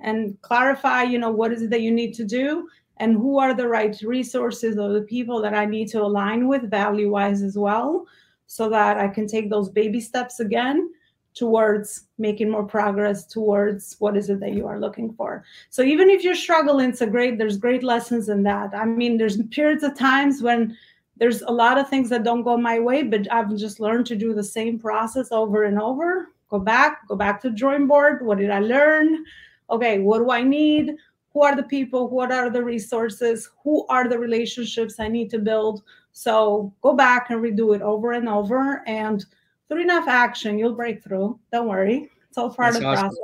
and 0.00 0.40
clarify 0.42 1.02
you 1.02 1.18
know 1.18 1.30
what 1.30 1.52
is 1.52 1.62
it 1.62 1.70
that 1.70 1.82
you 1.82 1.92
need 1.92 2.12
to 2.12 2.24
do 2.24 2.68
and 2.96 3.14
who 3.14 3.38
are 3.38 3.54
the 3.54 3.66
right 3.66 4.00
resources 4.02 4.78
or 4.78 4.92
the 4.92 5.02
people 5.02 5.40
that 5.40 5.54
i 5.54 5.64
need 5.64 5.88
to 5.88 6.02
align 6.02 6.48
with 6.48 6.70
value 6.70 7.10
wise 7.10 7.42
as 7.42 7.56
well 7.56 8.04
so 8.46 8.68
that 8.68 8.98
i 8.98 9.06
can 9.06 9.26
take 9.26 9.48
those 9.48 9.68
baby 9.68 10.00
steps 10.00 10.40
again 10.40 10.90
towards 11.38 12.08
making 12.18 12.50
more 12.50 12.64
progress 12.64 13.24
towards 13.24 13.94
what 14.00 14.16
is 14.16 14.28
it 14.28 14.40
that 14.40 14.54
you 14.54 14.66
are 14.66 14.80
looking 14.80 15.12
for. 15.12 15.44
So 15.70 15.82
even 15.82 16.10
if 16.10 16.24
you're 16.24 16.34
struggling 16.34 16.90
it's 16.90 17.00
a 17.00 17.06
great 17.06 17.38
there's 17.38 17.56
great 17.56 17.84
lessons 17.84 18.28
in 18.28 18.42
that. 18.42 18.74
I 18.74 18.84
mean 18.84 19.18
there's 19.18 19.40
periods 19.44 19.84
of 19.84 19.96
times 19.96 20.42
when 20.42 20.76
there's 21.16 21.42
a 21.42 21.50
lot 21.50 21.78
of 21.78 21.88
things 21.88 22.08
that 22.10 22.24
don't 22.24 22.42
go 22.42 22.56
my 22.56 22.78
way 22.78 23.02
but 23.02 23.30
i've 23.32 23.54
just 23.56 23.80
learned 23.80 24.06
to 24.06 24.16
do 24.16 24.34
the 24.34 24.42
same 24.42 24.78
process 24.78 25.30
over 25.30 25.62
and 25.64 25.80
over. 25.80 26.32
Go 26.48 26.58
back 26.58 27.06
go 27.06 27.14
back 27.14 27.40
to 27.42 27.50
drawing 27.50 27.86
board. 27.86 28.26
What 28.26 28.38
did 28.38 28.50
i 28.50 28.58
learn? 28.58 29.24
Okay 29.70 30.00
what 30.00 30.18
do 30.18 30.30
i 30.32 30.42
need? 30.42 30.96
Who 31.34 31.42
are 31.42 31.54
the 31.54 31.62
people? 31.62 32.08
What 32.08 32.32
are 32.32 32.50
the 32.50 32.64
resources? 32.64 33.48
Who 33.62 33.86
are 33.86 34.08
the 34.08 34.18
relationships 34.18 34.98
i 34.98 35.06
need 35.06 35.30
to 35.30 35.38
build? 35.38 35.82
So 36.10 36.74
go 36.82 36.94
back 36.94 37.30
and 37.30 37.40
redo 37.40 37.76
it 37.76 37.82
over 37.82 38.10
and 38.12 38.28
over 38.28 38.82
and 38.88 39.24
through 39.68 39.82
enough 39.82 40.08
action, 40.08 40.58
you'll 40.58 40.74
break 40.74 41.02
through. 41.02 41.38
Don't 41.52 41.68
worry. 41.68 42.10
It's 42.28 42.38
all 42.38 42.50
part 42.50 42.74
That's 42.74 42.76
of 42.76 42.82
the 42.82 42.88
awesome. 42.88 43.16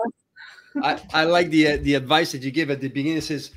process. 0.74 1.05
I, 1.14 1.22
I 1.22 1.24
like 1.24 1.51
the 1.51 1.68
uh, 1.68 1.78
the 1.82 1.95
advice 1.95 2.32
that 2.32 2.42
you 2.42 2.51
give 2.51 2.70
at 2.70 2.80
the 2.80 2.88
beginning. 2.88 3.18
It 3.18 3.24
says, 3.24 3.53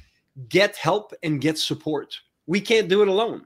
get 0.50 0.76
help 0.76 1.14
and 1.24 1.42
get 1.42 1.58
support. 1.58 2.16
We 2.46 2.62
can't 2.62 2.88
do 2.88 3.02
it 3.02 3.08
alone. 3.08 3.46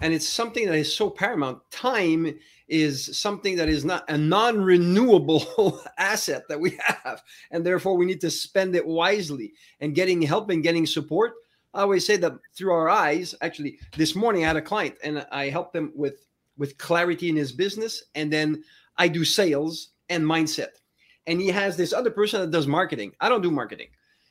And 0.00 0.14
it's 0.14 0.26
something 0.26 0.66
that 0.66 0.74
is 0.74 0.94
so 0.94 1.10
paramount. 1.10 1.58
Time 1.70 2.34
is 2.68 3.18
something 3.18 3.56
that 3.56 3.68
is 3.68 3.84
not 3.84 4.08
a 4.08 4.16
non-renewable 4.16 5.82
asset 5.98 6.44
that 6.48 6.58
we 6.58 6.78
have. 6.82 7.22
And 7.50 7.64
therefore 7.66 7.96
we 7.96 8.06
need 8.06 8.20
to 8.22 8.30
spend 8.30 8.74
it 8.74 8.86
wisely. 8.86 9.52
And 9.80 9.94
getting 9.94 10.22
help 10.22 10.48
and 10.50 10.62
getting 10.62 10.86
support. 10.86 11.34
I 11.74 11.82
always 11.82 12.06
say 12.06 12.16
that 12.16 12.32
through 12.56 12.72
our 12.72 12.88
eyes. 12.88 13.34
Actually, 13.42 13.78
this 13.96 14.16
morning 14.16 14.44
I 14.44 14.48
had 14.48 14.56
a 14.56 14.62
client 14.62 14.96
and 15.04 15.26
I 15.30 15.50
helped 15.50 15.74
them 15.74 15.92
with 15.94 16.26
with 16.56 16.76
clarity 16.78 17.28
in 17.28 17.36
his 17.36 17.52
business. 17.52 18.04
And 18.14 18.32
then 18.32 18.62
I 19.00 19.08
do 19.08 19.24
sales 19.24 19.92
and 20.10 20.22
mindset. 20.22 20.72
And 21.26 21.40
he 21.40 21.48
has 21.48 21.74
this 21.74 21.94
other 21.94 22.10
person 22.10 22.42
that 22.42 22.50
does 22.50 22.66
marketing. 22.66 23.12
I 23.18 23.30
don't 23.30 23.40
do 23.40 23.50
marketing. 23.50 23.88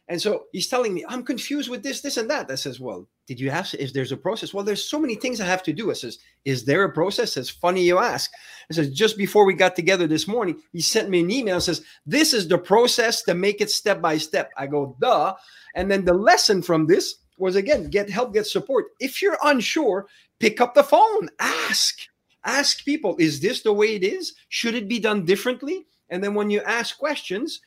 And 0.07 0.21
so 0.21 0.43
he's 0.51 0.67
telling 0.67 0.93
me, 0.93 1.03
I'm 1.09 1.23
confused 1.23 1.71
with 1.71 1.81
this, 1.81 2.01
this, 2.01 2.17
and 2.17 2.29
that. 2.29 2.51
I 2.51 2.55
says, 2.55 2.79
Well, 2.79 3.07
did 3.27 3.39
you 3.39 3.49
have, 3.49 3.73
if 3.79 3.93
there's 3.93 4.11
a 4.11 4.17
process? 4.17 4.53
Well, 4.53 4.63
there's 4.63 4.87
so 4.87 4.99
many 4.99 5.15
things 5.15 5.41
I 5.41 5.45
have 5.45 5.63
to 5.63 5.73
do. 5.73 5.89
I 5.89 5.93
says, 5.93 6.19
Is 6.45 6.65
there 6.65 6.83
a 6.83 6.93
process? 6.93 7.35
It's 7.35 7.49
funny 7.49 7.81
you 7.81 7.97
ask. 7.97 8.29
I 8.69 8.75
says, 8.75 8.91
Just 8.91 9.17
before 9.17 9.43
we 9.43 9.55
got 9.55 9.75
together 9.75 10.05
this 10.05 10.27
morning, 10.27 10.61
he 10.71 10.81
sent 10.81 11.09
me 11.09 11.21
an 11.21 11.31
email 11.31 11.55
and 11.55 11.63
says, 11.63 11.83
This 12.05 12.33
is 12.33 12.47
the 12.47 12.59
process 12.59 13.23
to 13.23 13.33
make 13.33 13.61
it 13.61 13.71
step 13.71 14.01
by 14.01 14.19
step. 14.19 14.51
I 14.55 14.67
go, 14.67 14.95
Duh. 15.01 15.33
And 15.73 15.89
then 15.89 16.05
the 16.05 16.13
lesson 16.13 16.61
from 16.61 16.85
this 16.85 17.15
was 17.37 17.55
again, 17.55 17.89
get 17.89 18.09
help, 18.09 18.33
get 18.33 18.45
support. 18.45 18.85
If 18.99 19.19
you're 19.19 19.37
unsure, 19.43 20.07
pick 20.39 20.61
up 20.61 20.75
the 20.75 20.83
phone, 20.83 21.29
ask 21.39 21.97
ask 22.45 22.83
people 22.85 23.15
is 23.19 23.39
this 23.39 23.61
the 23.61 23.73
way 23.73 23.95
it 23.95 24.03
is 24.03 24.33
should 24.49 24.75
it 24.75 24.87
be 24.87 24.99
done 24.99 25.25
differently 25.25 25.85
and 26.09 26.23
then 26.23 26.33
when 26.33 26.49
you 26.49 26.61
ask 26.61 26.97
questions 26.97 27.61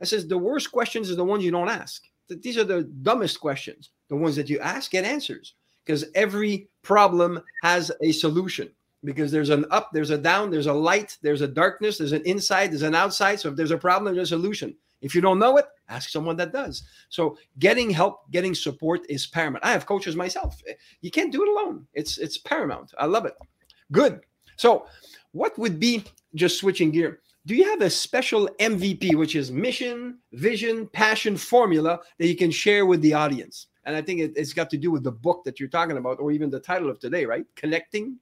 i 0.00 0.04
says 0.04 0.26
the 0.26 0.38
worst 0.38 0.70
questions 0.70 1.10
are 1.10 1.16
the 1.16 1.24
ones 1.24 1.44
you 1.44 1.50
don't 1.50 1.68
ask 1.68 2.04
these 2.28 2.58
are 2.58 2.64
the 2.64 2.84
dumbest 3.02 3.40
questions 3.40 3.90
the 4.08 4.16
ones 4.16 4.36
that 4.36 4.48
you 4.48 4.58
ask 4.60 4.90
get 4.90 5.04
answers 5.04 5.54
because 5.84 6.04
every 6.14 6.68
problem 6.82 7.42
has 7.62 7.90
a 8.02 8.12
solution 8.12 8.70
because 9.04 9.32
there's 9.32 9.50
an 9.50 9.64
up 9.70 9.90
there's 9.92 10.10
a 10.10 10.18
down 10.18 10.50
there's 10.50 10.66
a 10.66 10.72
light 10.72 11.16
there's 11.22 11.40
a 11.40 11.48
darkness 11.48 11.98
there's 11.98 12.12
an 12.12 12.22
inside 12.24 12.70
there's 12.70 12.82
an 12.82 12.94
outside 12.94 13.40
so 13.40 13.48
if 13.48 13.56
there's 13.56 13.70
a 13.70 13.78
problem 13.78 14.14
there's 14.14 14.32
a 14.32 14.36
solution 14.36 14.74
If 15.00 15.14
you 15.14 15.20
don't 15.20 15.38
know 15.38 15.56
it, 15.58 15.66
ask 15.88 16.10
someone 16.10 16.36
that 16.36 16.52
does. 16.52 16.82
So 17.08 17.38
getting 17.58 17.90
help, 17.90 18.30
getting 18.30 18.54
support 18.54 19.02
is 19.08 19.26
paramount. 19.26 19.64
I 19.64 19.72
have 19.72 19.86
coaches 19.86 20.16
myself. 20.16 20.60
You 21.00 21.10
can't 21.10 21.32
do 21.32 21.42
it 21.42 21.48
alone. 21.48 21.86
It's 21.94 22.18
it's 22.18 22.38
paramount. 22.38 22.92
I 22.98 23.06
love 23.06 23.24
it. 23.26 23.34
Good. 23.92 24.20
So 24.56 24.86
what 25.32 25.58
would 25.58 25.78
be 25.78 26.04
just 26.34 26.58
switching 26.58 26.90
gear? 26.90 27.20
Do 27.46 27.54
you 27.54 27.64
have 27.64 27.80
a 27.80 27.88
special 27.88 28.48
MVP, 28.60 29.14
which 29.14 29.34
is 29.34 29.50
mission, 29.50 30.18
vision, 30.32 30.86
passion 30.88 31.36
formula 31.36 32.00
that 32.18 32.26
you 32.26 32.36
can 32.36 32.50
share 32.50 32.84
with 32.84 33.00
the 33.00 33.14
audience? 33.14 33.68
And 33.84 33.96
I 33.96 34.02
think 34.02 34.20
it, 34.20 34.32
it's 34.36 34.52
got 34.52 34.68
to 34.70 34.76
do 34.76 34.90
with 34.90 35.02
the 35.02 35.12
book 35.12 35.44
that 35.44 35.58
you're 35.58 35.70
talking 35.70 35.96
about, 35.96 36.20
or 36.20 36.30
even 36.30 36.50
the 36.50 36.60
title 36.60 36.90
of 36.90 36.98
today, 36.98 37.24
right? 37.24 37.46
Connecting. 37.56 38.16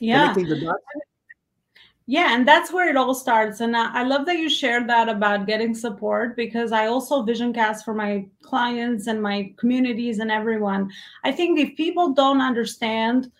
Yeah. 0.00 0.32
Connecting. 0.32 0.68
Yeah, 2.08 2.36
and 2.36 2.46
that's 2.46 2.72
where 2.72 2.88
it 2.88 2.96
all 2.96 3.14
starts. 3.14 3.60
And 3.60 3.76
I, 3.76 4.00
I 4.00 4.02
love 4.04 4.26
that 4.26 4.38
you 4.38 4.48
shared 4.48 4.88
that 4.88 5.08
about 5.08 5.46
getting 5.46 5.74
support 5.74 6.36
because 6.36 6.70
I 6.70 6.86
also 6.86 7.24
vision 7.24 7.52
cast 7.52 7.84
for 7.84 7.94
my 7.94 8.26
clients 8.42 9.08
and 9.08 9.20
my 9.20 9.52
communities 9.58 10.20
and 10.20 10.30
everyone. 10.30 10.90
I 11.24 11.32
think 11.32 11.58
if 11.58 11.76
people 11.76 12.14
don't 12.14 12.40
understand 12.40 13.32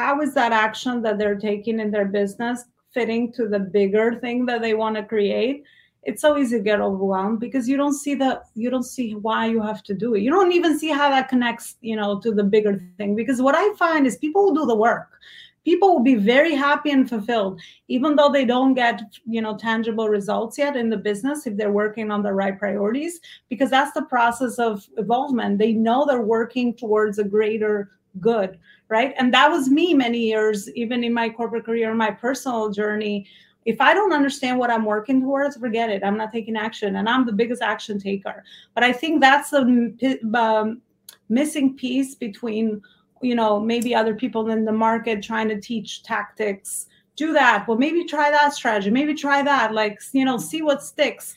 how 0.00 0.20
is 0.20 0.32
that 0.34 0.52
action 0.52 1.02
that 1.02 1.18
they're 1.18 1.38
taking 1.38 1.78
in 1.78 1.90
their 1.90 2.06
business 2.06 2.64
fitting 2.92 3.32
to 3.32 3.46
the 3.48 3.58
bigger 3.58 4.14
thing 4.20 4.46
that 4.46 4.62
they 4.62 4.74
want 4.74 4.96
to 4.96 5.02
create, 5.02 5.62
it's 6.02 6.22
so 6.22 6.38
easy 6.38 6.56
to 6.56 6.62
get 6.62 6.80
overwhelmed 6.80 7.38
because 7.38 7.68
you 7.68 7.76
don't 7.76 7.92
see 7.92 8.14
that 8.14 8.44
you 8.54 8.70
don't 8.70 8.90
see 8.96 9.14
why 9.14 9.44
you 9.46 9.60
have 9.60 9.82
to 9.82 9.94
do 9.94 10.14
it. 10.14 10.22
You 10.22 10.30
don't 10.30 10.52
even 10.52 10.78
see 10.78 10.88
how 10.88 11.10
that 11.10 11.28
connects, 11.28 11.76
you 11.82 11.96
know, 11.96 12.18
to 12.20 12.32
the 12.32 12.42
bigger 12.42 12.82
thing. 12.96 13.14
Because 13.14 13.42
what 13.42 13.54
I 13.54 13.74
find 13.74 14.06
is 14.06 14.16
people 14.16 14.44
will 14.44 14.54
do 14.54 14.64
the 14.64 14.74
work 14.74 15.20
people 15.64 15.92
will 15.92 16.02
be 16.02 16.14
very 16.14 16.54
happy 16.54 16.90
and 16.90 17.08
fulfilled 17.08 17.60
even 17.88 18.16
though 18.16 18.30
they 18.30 18.44
don't 18.44 18.74
get 18.74 19.02
you 19.26 19.42
know 19.42 19.56
tangible 19.56 20.08
results 20.08 20.56
yet 20.56 20.76
in 20.76 20.88
the 20.88 20.96
business 20.96 21.46
if 21.46 21.56
they're 21.56 21.72
working 21.72 22.10
on 22.10 22.22
the 22.22 22.32
right 22.32 22.58
priorities 22.58 23.20
because 23.48 23.70
that's 23.70 23.92
the 23.92 24.02
process 24.02 24.58
of 24.58 24.86
evolvement 24.96 25.58
they 25.58 25.72
know 25.72 26.06
they're 26.06 26.22
working 26.22 26.74
towards 26.74 27.18
a 27.18 27.24
greater 27.24 27.90
good 28.20 28.58
right? 28.90 29.14
And 29.16 29.32
that 29.32 29.50
was 29.50 29.70
me 29.70 29.94
many 29.94 30.18
years 30.18 30.68
even 30.74 31.02
in 31.02 31.14
my 31.14 31.30
corporate 31.30 31.64
career 31.64 31.94
my 31.94 32.10
personal 32.10 32.70
journey. 32.70 33.26
If 33.64 33.80
i 33.80 33.94
don't 33.94 34.12
understand 34.12 34.58
what 34.58 34.70
i'm 34.70 34.84
working 34.84 35.20
towards 35.20 35.56
forget 35.56 35.88
it. 35.90 36.02
I'm 36.04 36.16
not 36.16 36.32
taking 36.32 36.56
action 36.56 36.96
and 36.96 37.08
i'm 37.08 37.24
the 37.24 37.32
biggest 37.32 37.62
action 37.62 37.98
taker. 37.98 38.42
But 38.74 38.84
i 38.84 38.92
think 38.92 39.20
that's 39.20 39.50
the 39.50 40.18
um, 40.34 40.82
missing 41.28 41.76
piece 41.76 42.14
between 42.14 42.82
you 43.22 43.34
know 43.34 43.60
maybe 43.60 43.94
other 43.94 44.14
people 44.14 44.50
in 44.50 44.64
the 44.64 44.72
market 44.72 45.22
trying 45.22 45.48
to 45.48 45.60
teach 45.60 46.02
tactics. 46.02 46.86
Do 47.16 47.32
that. 47.34 47.68
Well 47.68 47.78
maybe 47.78 48.04
try 48.04 48.30
that 48.30 48.54
strategy. 48.54 48.90
Maybe 48.90 49.14
try 49.14 49.42
that. 49.42 49.72
Like 49.72 50.00
you 50.12 50.24
know 50.24 50.38
see 50.38 50.62
what 50.62 50.82
sticks. 50.82 51.36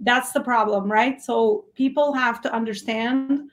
That's 0.00 0.32
the 0.32 0.40
problem 0.40 0.92
right? 0.92 1.20
So 1.20 1.64
people 1.74 2.12
have 2.12 2.40
to 2.42 2.54
understand 2.54 3.50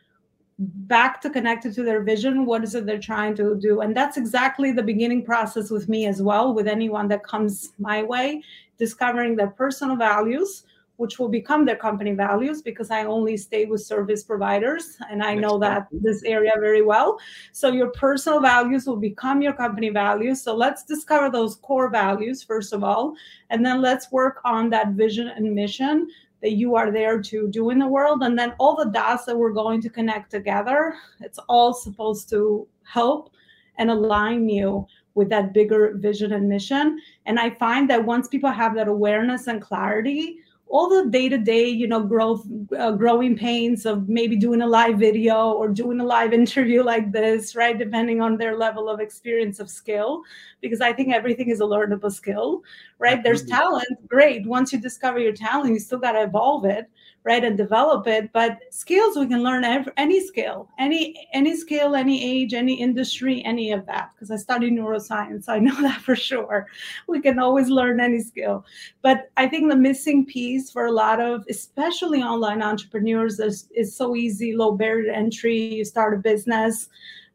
back 0.62 1.20
to 1.20 1.30
connected 1.30 1.74
to 1.74 1.82
their 1.82 2.04
vision 2.04 2.46
what 2.46 2.64
is 2.64 2.76
it 2.76 2.86
they're 2.86 3.00
trying 3.00 3.34
to 3.36 3.56
do 3.56 3.82
and 3.82 3.98
that's 3.98 4.16
exactly 4.16 4.72
the 4.72 4.84
beginning 4.84 5.26
process 5.26 5.72
with 5.72 5.90
me 5.90 6.06
as 6.06 6.22
well 6.22 6.54
with 6.54 6.68
anyone 6.68 7.08
that 7.08 7.24
comes 7.24 7.74
my 7.80 8.04
way 8.04 8.42
discovering 8.78 9.36
their 9.36 9.48
personal 9.48 9.96
values 9.96 10.64
which 11.02 11.18
will 11.18 11.30
become 11.30 11.66
their 11.66 11.76
company 11.76 12.12
values 12.12 12.62
because 12.62 12.92
I 12.92 13.06
only 13.06 13.36
stay 13.36 13.66
with 13.66 13.82
service 13.82 14.22
providers 14.24 14.98
and 15.10 15.24
I 15.24 15.34
know 15.34 15.58
that 15.58 15.88
this 15.92 16.22
area 16.22 16.52
very 16.60 16.84
well. 16.84 17.18
So 17.54 17.72
your 17.72 17.90
personal 17.90 18.40
values 18.40 18.86
will 18.86 18.98
become 18.98 19.42
your 19.42 19.54
company 19.54 19.90
values. 19.90 20.44
So 20.44 20.56
let's 20.56 20.84
discover 20.84 21.32
those 21.32 21.56
core 21.56 21.90
values 21.90 22.44
first 22.44 22.72
of 22.72 22.84
all, 22.84 23.16
and 23.50 23.66
then 23.66 23.82
let's 23.82 24.12
work 24.12 24.42
on 24.46 24.70
that 24.70 24.90
vision 24.90 25.28
and 25.30 25.56
mission 25.56 26.08
that 26.42 26.54
you 26.54 26.76
are 26.76 26.92
there 26.92 27.22
to 27.22 27.48
do 27.50 27.70
in 27.70 27.80
the 27.80 27.88
world. 27.88 28.24
And 28.24 28.38
then 28.38 28.54
all 28.60 28.76
the 28.76 28.90
dots 28.90 29.26
that 29.26 29.38
we're 29.38 29.52
going 29.52 29.82
to 29.82 29.90
connect 29.90 30.32
together, 30.32 30.96
it's 31.20 31.40
all 31.48 31.74
supposed 31.74 32.30
to 32.30 32.68
help 32.84 33.32
and 33.78 33.90
align 33.90 34.50
you 34.50 34.86
with 35.14 35.30
that 35.30 35.54
bigger 35.54 35.94
vision 35.98 36.34
and 36.34 36.48
mission. 36.48 37.00
And 37.26 37.40
I 37.40 37.52
find 37.52 37.90
that 37.90 38.04
once 38.04 38.28
people 38.28 38.50
have 38.50 38.76
that 38.76 38.88
awareness 38.88 39.48
and 39.48 39.62
clarity, 39.62 40.38
all 40.72 40.88
the 40.90 41.10
day-to-day 41.12 41.68
you 41.68 41.86
know 41.86 42.00
growth 42.02 42.46
uh, 42.78 42.92
growing 42.92 43.36
pains 43.36 43.86
of 43.86 44.08
maybe 44.08 44.38
doing 44.38 44.62
a 44.62 44.68
live 44.68 44.98
video 44.98 45.52
or 45.52 45.68
doing 45.68 46.00
a 46.00 46.06
live 46.06 46.32
interview 46.42 46.82
like 46.82 47.12
this 47.12 47.56
right? 47.56 47.78
Depending 47.78 48.22
on 48.22 48.38
their 48.38 48.58
level 48.58 48.88
of 48.90 49.02
experience 49.02 49.60
of 49.60 49.70
skill 49.70 50.22
because 50.62 50.80
i 50.80 50.94
think 50.94 51.14
everything 51.14 51.50
is 51.50 51.60
a 51.60 51.64
learnable 51.64 52.12
skill 52.12 52.64
right? 53.00 53.24
There's 53.24 53.44
talent 53.46 54.08
great. 54.08 54.46
Once 54.46 54.72
you 54.72 54.80
discover 54.80 55.20
your 55.20 55.34
talent 55.34 55.74
you 55.74 55.80
still 55.80 56.00
got 56.00 56.14
to 56.14 56.24
evolve 56.24 56.66
it 56.66 56.90
right 57.24 57.44
and 57.44 57.58
develop 57.58 58.08
it 58.08 58.32
but 58.34 58.60
skills 58.72 59.18
we 59.18 59.28
can 59.28 59.44
learn 59.44 59.64
every, 59.64 59.92
any 59.98 60.20
skill 60.26 60.68
any 60.80 61.28
any 61.34 61.56
skill 61.56 61.96
any 61.96 62.24
age 62.24 62.54
any 62.54 62.74
industry 62.74 63.44
any 63.46 63.72
of 63.72 63.86
that 63.86 64.12
because 64.14 64.32
i 64.32 64.36
study 64.36 64.72
neuroscience 64.72 65.48
i 65.48 65.60
know 65.60 65.76
that 65.82 66.02
for 66.02 66.16
sure. 66.16 66.68
We 67.08 67.22
can 67.22 67.40
always 67.40 67.70
learn 67.70 68.00
any 68.00 68.20
skill. 68.22 68.66
But 69.02 69.30
i 69.38 69.48
think 69.48 69.70
the 69.70 69.76
missing 69.76 70.26
piece 70.26 70.72
for 70.72 70.86
a 70.86 70.92
lot 70.92 71.20
of 71.20 71.46
especially 71.50 72.22
online 72.22 72.62
entrepreneurs 72.62 73.40
is, 73.40 73.68
is 73.76 73.96
so 73.96 74.16
easy 74.16 74.56
low 74.56 74.74
barrier 74.74 75.12
entry 75.12 75.76
you 75.76 75.86
start 75.86 76.14
a 76.14 76.18
business 76.18 76.90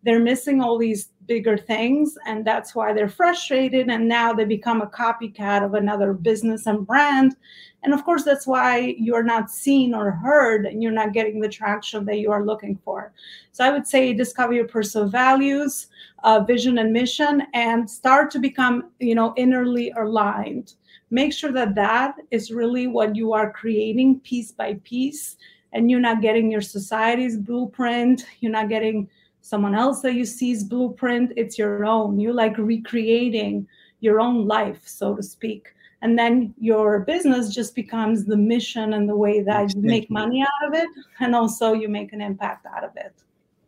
they're 0.07 0.21
missing 0.21 0.61
all 0.61 0.79
these 0.79 1.09
bigger 1.27 1.59
things 1.59 2.17
and 2.27 2.45
that's 2.45 2.77
why 2.77 2.93
they're 2.93 3.09
frustrated 3.09 3.91
and 3.91 4.07
now 4.09 4.33
they 4.33 4.45
become 4.45 4.81
a 4.81 4.87
copycat 4.87 5.65
of 5.65 5.75
another 5.75 6.13
business 6.13 6.67
and 6.67 6.87
brand. 6.87 7.35
And 7.83 7.93
of 7.93 8.05
course 8.05 8.23
that's 8.23 8.47
why 8.47 8.95
you're 8.99 9.25
not 9.25 9.51
seen 9.51 9.95
or 9.95 10.13
heard 10.13 10.65
and 10.65 10.81
you're 10.81 10.93
not 10.93 11.13
getting 11.13 11.41
the 11.41 11.49
traction 11.49 12.05
that 12.05 12.19
you 12.19 12.31
are 12.31 12.47
looking 12.47 12.79
for. 12.85 13.13
So 13.51 13.65
i 13.65 13.71
would 13.71 13.85
say 13.85 14.13
discover 14.13 14.53
your 14.53 14.69
personal 14.69 15.09
values 15.09 15.89
uh, 16.23 16.39
vision 16.39 16.79
and 16.79 16.93
mission 16.93 17.43
and 17.53 17.91
start 17.91 18.31
to 18.31 18.39
become 18.39 18.91
you 19.01 19.17
know 19.17 19.35
innerly 19.37 19.91
aligned. 19.97 20.75
Make 21.11 21.33
sure 21.33 21.51
that 21.51 21.75
that 21.75 22.15
is 22.31 22.53
really 22.53 22.87
what 22.87 23.17
you 23.17 23.33
are 23.33 23.51
creating 23.51 24.21
piece 24.21 24.53
by 24.53 24.75
piece 24.85 25.37
and 25.73 25.91
you're 25.91 26.01
not 26.01 26.23
getting 26.23 26.49
your 26.49 26.61
society's 26.61 27.37
blueprint 27.37 28.25
you're 28.41 28.53
not 28.53 28.69
getting 28.69 29.09
someone 29.47 29.77
else 29.77 30.01
that 30.01 30.15
you 30.15 30.25
see's 30.25 30.65
blueprint 30.65 31.33
it's 31.37 31.57
your 31.57 31.85
own. 31.85 32.19
You're 32.19 32.35
like 32.35 32.59
recreating 32.59 33.69
your 34.01 34.21
own 34.21 34.49
life 34.49 34.83
so 34.87 35.15
to 35.15 35.23
speak. 35.23 35.69
And 36.03 36.19
then 36.19 36.53
your 36.59 37.01
business 37.01 37.55
just 37.55 37.75
becomes 37.75 38.25
the 38.25 38.37
mission 38.37 38.95
and 38.95 39.09
the 39.09 39.17
way 39.17 39.43
that 39.43 39.73
you 39.75 39.81
make 39.81 40.11
money 40.11 40.43
out 40.43 40.69
of 40.69 40.75
it 40.75 40.89
and 41.21 41.35
also 41.35 41.75
you 41.75 41.89
make 41.89 42.13
an 42.13 42.21
impact 42.21 42.67
out 42.67 42.83
of 42.83 42.91
it. 42.97 43.15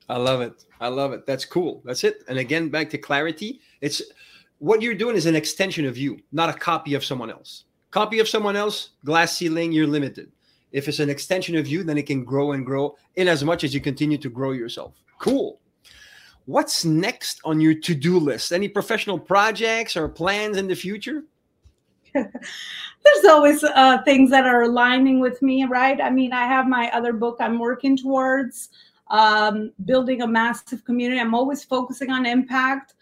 I 0.09 0.17
love 0.17 0.41
it. 0.41 0.65
I 0.81 0.89
love 0.89 1.13
it. 1.13 1.27
That's 1.27 1.45
cool. 1.45 1.81
That's 1.85 2.03
it. 2.03 2.25
And 2.27 2.39
again 2.39 2.71
back 2.71 2.91
to 2.91 2.99
clarity 2.99 3.61
it's 3.81 4.03
what 4.59 4.83
you're 4.83 4.95
doing 4.95 5.15
is 5.15 5.27
an 5.27 5.37
extension 5.37 5.85
of 5.85 5.97
you 5.97 6.19
not 6.33 6.51
a 6.51 6.59
copy 6.59 6.95
of 6.95 7.05
someone 7.05 7.31
else. 7.31 7.65
Copy 7.93 8.19
of 8.19 8.29
someone 8.29 8.57
else 8.57 8.91
glass 9.05 9.37
ceiling 9.37 9.71
you're 9.71 9.87
limited. 9.87 10.33
If 10.73 10.89
it's 10.89 10.99
an 10.99 11.09
extension 11.09 11.55
of 11.55 11.69
you 11.69 11.85
then 11.85 11.99
it 11.99 12.07
can 12.07 12.25
grow 12.25 12.51
and 12.51 12.67
grow 12.67 12.97
in 13.15 13.29
as 13.29 13.45
much 13.45 13.63
as 13.63 13.73
you 13.73 13.81
continue 13.81 14.19
to 14.19 14.29
grow 14.29 14.51
yourself. 14.51 14.95
Cool 15.21 15.61
What's 16.49 16.83
next 16.83 17.43
on 17.45 17.61
your 17.61 17.75
to 17.75 17.95
do 17.95 18.19
list? 18.19 18.53
Any 18.53 18.69
professional 18.69 19.19
projects 19.19 19.99
or 19.99 20.09
plans 20.09 20.57
in 20.57 20.67
the 20.67 20.75
future? 20.75 21.25
There's 22.15 23.25
always 23.29 23.63
uh, 23.63 23.99
things 24.07 24.31
that 24.31 24.47
are 24.47 24.63
aligning 24.63 25.21
with 25.21 25.43
me, 25.43 25.67
right? 25.67 26.01
I 26.01 26.09
mean, 26.09 26.33
I 26.33 26.47
have 26.47 26.67
my 26.67 26.91
other 26.95 27.13
book 27.13 27.37
I'm 27.39 27.59
working 27.59 27.99
towards, 27.99 28.71
um, 29.09 29.73
building 29.85 30.23
a 30.23 30.27
massive 30.27 30.87
community. 30.87 31.21
I'm 31.21 31.35
always 31.35 31.65
focusing 31.65 32.11
on 32.11 32.25
impact, 32.25 32.95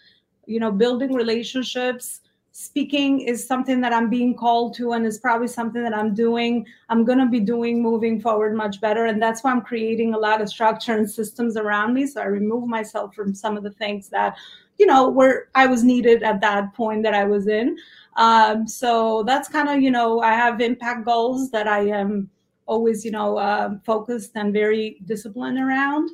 you 0.47 0.59
know, 0.59 0.73
building 0.73 1.15
relationships, 1.15 2.23
speaking 2.59 3.21
is 3.21 3.47
something 3.47 3.83
that 3.83 3.93
I'm 3.93 4.09
being 4.09 4.35
called 4.35 4.75
to 4.77 4.93
and 4.93 5.05
is 5.05 5.19
probably 5.19 5.47
something 5.47 5.83
that 5.83 5.95
I'm 5.95 6.15
doing, 6.15 6.67
I'm 6.89 7.05
going 7.05 7.19
to 7.19 7.27
be 7.27 7.39
doing 7.39 7.83
moving 7.83 8.19
forward 8.19 8.57
much 8.57 8.81
better. 8.81 9.05
And 9.05 9.21
that's 9.21 9.45
why 9.45 9.51
I'm 9.51 9.61
creating 9.61 10.15
a 10.15 10.19
lot 10.19 10.41
of 10.41 10.49
structure 10.49 10.97
and 10.97 11.09
systems 11.09 11.59
around 11.59 11.93
me. 11.93 12.07
So 12.07 12.23
I 12.23 12.25
remove 12.25 12.67
myself 12.67 13.15
from 13.15 13.35
some 13.35 13.59
of 13.59 13.63
the 13.63 13.73
things 13.73 14.09
that, 14.09 14.39
you 14.79 14.87
know, 14.87 15.07
where 15.07 15.49
I 15.55 15.67
was 15.67 15.85
needed 15.85 16.23
at 16.23 16.41
that 16.41 16.73
point 16.73 17.03
that 17.03 17.13
I 17.13 17.25
was 17.25 17.47
in. 17.47 17.77
Um, 18.17 18.67
so 18.67 19.23
that's 19.25 19.51
kind 19.51 19.69
of, 19.69 19.83
you 19.83 19.91
know, 19.91 20.21
I 20.21 20.33
have 20.33 20.63
impact 20.63 21.05
goals 21.05 21.51
that 21.51 21.69
I 21.69 21.81
am 21.81 22.31
always, 22.65 23.05
you 23.05 23.11
know, 23.11 23.37
uh, 23.37 23.75
focused 23.85 24.31
and 24.35 24.55
very 24.55 24.97
disciplined 25.05 25.59
around. 25.59 26.09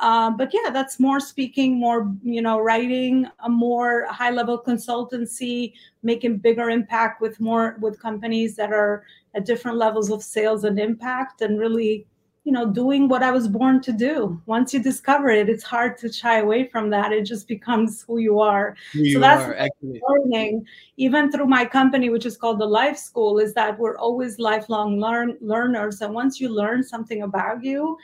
Uh, 0.00 0.30
but 0.30 0.52
yeah, 0.52 0.70
that's 0.70 1.00
more 1.00 1.18
speaking, 1.20 1.78
more 1.78 2.12
you 2.22 2.40
know, 2.40 2.60
writing, 2.60 3.26
a 3.40 3.48
more 3.48 4.06
high 4.06 4.30
level 4.30 4.62
consultancy, 4.64 5.72
making 6.02 6.38
bigger 6.38 6.70
impact 6.70 7.20
with 7.20 7.40
more 7.40 7.76
with 7.80 8.00
companies 8.00 8.54
that 8.56 8.72
are 8.72 9.04
at 9.34 9.44
different 9.44 9.76
levels 9.76 10.10
of 10.10 10.22
sales 10.22 10.64
and 10.64 10.78
impact, 10.78 11.40
and 11.40 11.58
really 11.58 12.06
you 12.44 12.52
know 12.52 12.64
doing 12.64 13.08
what 13.08 13.22
i 13.22 13.30
was 13.30 13.46
born 13.46 13.78
to 13.82 13.92
do. 13.92 14.40
Once 14.46 14.72
you 14.72 14.82
discover 14.82 15.28
it 15.28 15.50
it's 15.50 15.62
hard 15.62 15.98
to 15.98 16.10
shy 16.10 16.38
away 16.38 16.66
from 16.66 16.88
that. 16.90 17.12
It 17.12 17.24
just 17.24 17.46
becomes 17.46 18.04
who 18.06 18.18
you 18.18 18.40
are. 18.40 18.74
Who 18.94 19.00
you 19.00 19.14
so 19.14 19.20
that's 19.20 19.42
are, 19.42 19.68
learning 19.82 20.64
even 20.96 21.30
through 21.30 21.46
my 21.46 21.66
company 21.66 22.08
which 22.08 22.24
is 22.24 22.38
called 22.38 22.58
the 22.60 22.64
life 22.64 22.96
school 22.96 23.38
is 23.38 23.52
that 23.52 23.78
we're 23.78 23.98
always 23.98 24.38
lifelong 24.38 24.98
learn 24.98 25.36
learners. 25.42 26.00
And 26.00 26.14
once 26.14 26.40
you 26.40 26.48
learn 26.48 26.82
something 26.82 27.22
about 27.22 27.62
you 27.62 27.98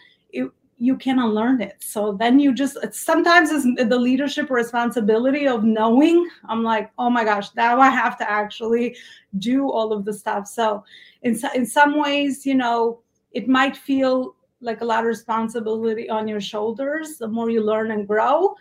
you 0.79 0.97
can 0.97 1.19
unlearn 1.19 1.61
it. 1.61 1.77
So 1.79 2.13
then 2.13 2.39
you 2.39 2.53
just 2.53 2.77
it's, 2.83 3.01
sometimes 3.01 3.51
it's 3.51 3.89
the 3.89 3.99
leadership 3.99 4.51
responsibility 4.51 5.47
of 5.47 5.65
knowing 5.65 6.29
i'm 6.49 6.63
like 6.63 6.91
oh 6.99 7.09
my 7.09 7.25
gosh 7.25 7.49
now 7.57 7.81
i 7.81 7.89
have 7.89 8.19
to 8.19 8.31
actually 8.31 8.97
do 9.39 9.71
all 9.71 9.93
of 9.93 10.05
the 10.05 10.13
stuff. 10.13 10.47
So 10.47 10.85
in, 11.23 11.39
in 11.55 11.67
some 11.67 11.99
ways 11.99 12.45
you 12.45 12.55
know 12.55 13.01
it 13.33 13.49
might 13.49 13.77
feel 13.77 14.37
like 14.61 14.81
a 14.81 14.85
lot 14.85 15.01
of 15.01 15.07
responsibility 15.07 16.09
on 16.09 16.27
your 16.27 16.41
shoulders 16.41 17.19
the 17.19 17.29
more 17.29 17.51
you 17.51 17.63
learn 17.63 17.91
and 17.91 18.09
grow 18.09 18.55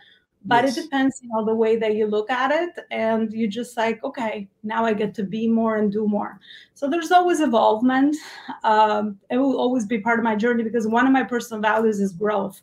but 0.44 0.64
Yes. 0.64 0.76
it 0.76 0.82
depends 0.82 1.20
you 1.22 1.28
know 1.30 1.44
the 1.44 1.54
way 1.54 1.76
that 1.76 1.94
you 1.94 2.06
look 2.06 2.30
at 2.30 2.50
it 2.50 2.70
and 2.90 3.32
you 3.32 3.48
just 3.48 3.76
like 3.76 4.02
okay 4.04 4.48
now 4.62 4.84
i 4.84 4.92
get 4.92 5.14
to 5.14 5.22
be 5.22 5.48
more 5.48 5.76
and 5.76 5.92
do 5.92 6.06
more 6.06 6.38
so 6.74 6.88
there's 6.88 7.10
always 7.10 7.40
involvement 7.40 8.16
um, 8.62 9.18
it 9.30 9.38
will 9.38 9.58
always 9.58 9.86
be 9.86 9.98
part 9.98 10.18
of 10.18 10.24
my 10.24 10.36
journey 10.36 10.62
because 10.62 10.86
one 10.86 11.06
of 11.06 11.12
my 11.12 11.22
personal 11.22 11.60
values 11.60 12.00
is 12.00 12.12
growth 12.12 12.60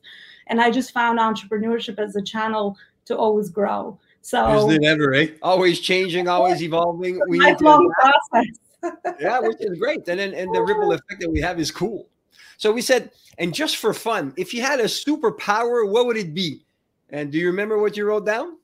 and 0.48 0.62
i 0.62 0.70
just 0.70 0.92
found 0.92 1.20
entrepreneurship 1.20 2.00
as 2.00 2.16
a 2.16 2.22
channel 2.22 2.78
to 3.06 3.18
always 3.18 3.50
grow 3.50 3.98
so 4.24 4.56
Isn't 4.56 4.84
it 4.84 4.88
ever, 4.88 5.16
eh? 5.16 5.28
Always 5.42 5.80
changing, 5.80 6.28
always 6.28 6.62
evolving. 6.70 7.20
We 7.28 7.40
need 7.40 7.58
to 7.58 7.92
process 8.00 8.46
yeah, 9.20 9.40
which 9.40 9.58
is 9.60 9.78
great. 9.80 10.08
And 10.08 10.20
then 10.20 10.34
and 10.34 10.54
the 10.54 10.64
ripple 10.64 10.92
effect 10.92 11.22
that 11.22 11.30
we 11.30 11.42
have 11.42 11.60
is 11.60 11.72
cool. 11.72 12.08
So 12.58 12.72
we 12.72 12.82
said, 12.82 13.12
and 13.38 13.54
just 13.54 13.78
for 13.78 13.94
fun, 13.94 14.34
if 14.38 14.54
you 14.54 14.62
had 14.62 14.80
a 14.80 14.86
superpower, 14.86 15.90
what 15.90 16.06
would 16.06 16.18
it 16.18 16.34
be? 16.34 16.64
And 17.12 17.32
do 17.32 17.38
you 17.38 17.48
remember 17.48 17.78
what 17.80 17.98
you 17.98 18.06
wrote 18.06 18.26
down? 18.26 18.58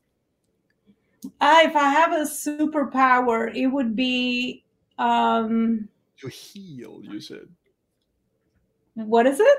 Uh, 1.42 1.60
if 1.64 1.76
I 1.76 1.90
have 1.90 2.14
a 2.14 2.22
superpower, 2.24 3.54
it 3.56 3.68
would 3.68 3.96
be 3.96 4.64
um 4.98 5.88
To 6.22 6.28
heal, 6.28 7.02
you 7.04 7.20
said. 7.20 7.48
what 8.96 9.28
is 9.28 9.40
it? 9.40 9.58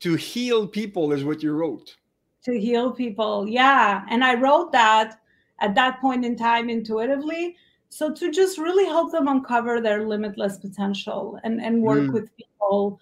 To 0.00 0.14
heal 0.16 0.66
people 0.66 1.12
is 1.12 1.24
what 1.24 1.42
you 1.42 1.52
wrote. 1.52 1.96
To 2.44 2.58
heal 2.60 2.92
people. 2.92 3.48
Yeah. 3.48 4.04
And 4.10 4.22
I 4.22 4.34
wrote 4.34 4.72
that 4.72 5.18
at 5.60 5.74
that 5.74 6.00
point 6.00 6.24
in 6.24 6.36
time 6.36 6.68
intuitively. 6.68 7.56
So 7.88 8.12
to 8.12 8.30
just 8.30 8.58
really 8.58 8.84
help 8.84 9.12
them 9.12 9.28
uncover 9.28 9.80
their 9.80 10.06
limitless 10.06 10.58
potential 10.58 11.38
and, 11.44 11.60
and 11.62 11.80
work 11.82 12.10
Mm. 12.10 12.12
with 12.12 12.30
people 12.36 13.00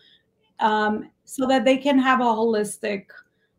um, 0.61 1.11
so 1.25 1.47
that 1.49 1.65
they 1.65 1.77
can 1.79 1.99
have 1.99 2.21
a 2.21 2.25
holistic 2.41 3.07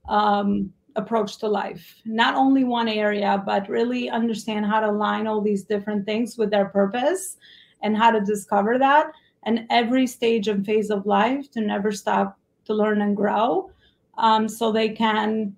um, 0.08 0.72
approach 0.96 1.38
to 1.40 1.48
life. 1.48 1.96
Not 2.06 2.36
only 2.36 2.64
one 2.64 2.88
area, 2.88 3.42
but 3.46 3.70
really 3.70 4.10
understand 4.10 4.66
how 4.66 4.80
to 4.80 4.90
align 4.90 5.28
all 5.28 5.42
these 5.42 5.64
different 5.64 6.06
things 6.06 6.38
with 6.38 6.52
their 6.52 6.66
purpose 6.66 7.38
and 7.82 7.96
how 7.96 8.12
to 8.12 8.22
discover 8.22 8.78
that. 8.80 9.12
And 9.44 9.68
every 9.70 10.08
stage 10.08 10.48
and 10.48 10.66
phase 10.66 10.90
of 10.90 11.06
life 11.06 11.52
to 11.52 11.62
never 11.62 11.92
stop 11.92 12.38
to 12.66 12.74
learn 12.74 13.02
and 13.02 13.16
grow 13.16 13.70
um, 14.18 14.48
so 14.48 14.72
they 14.72 14.90
can 14.90 15.56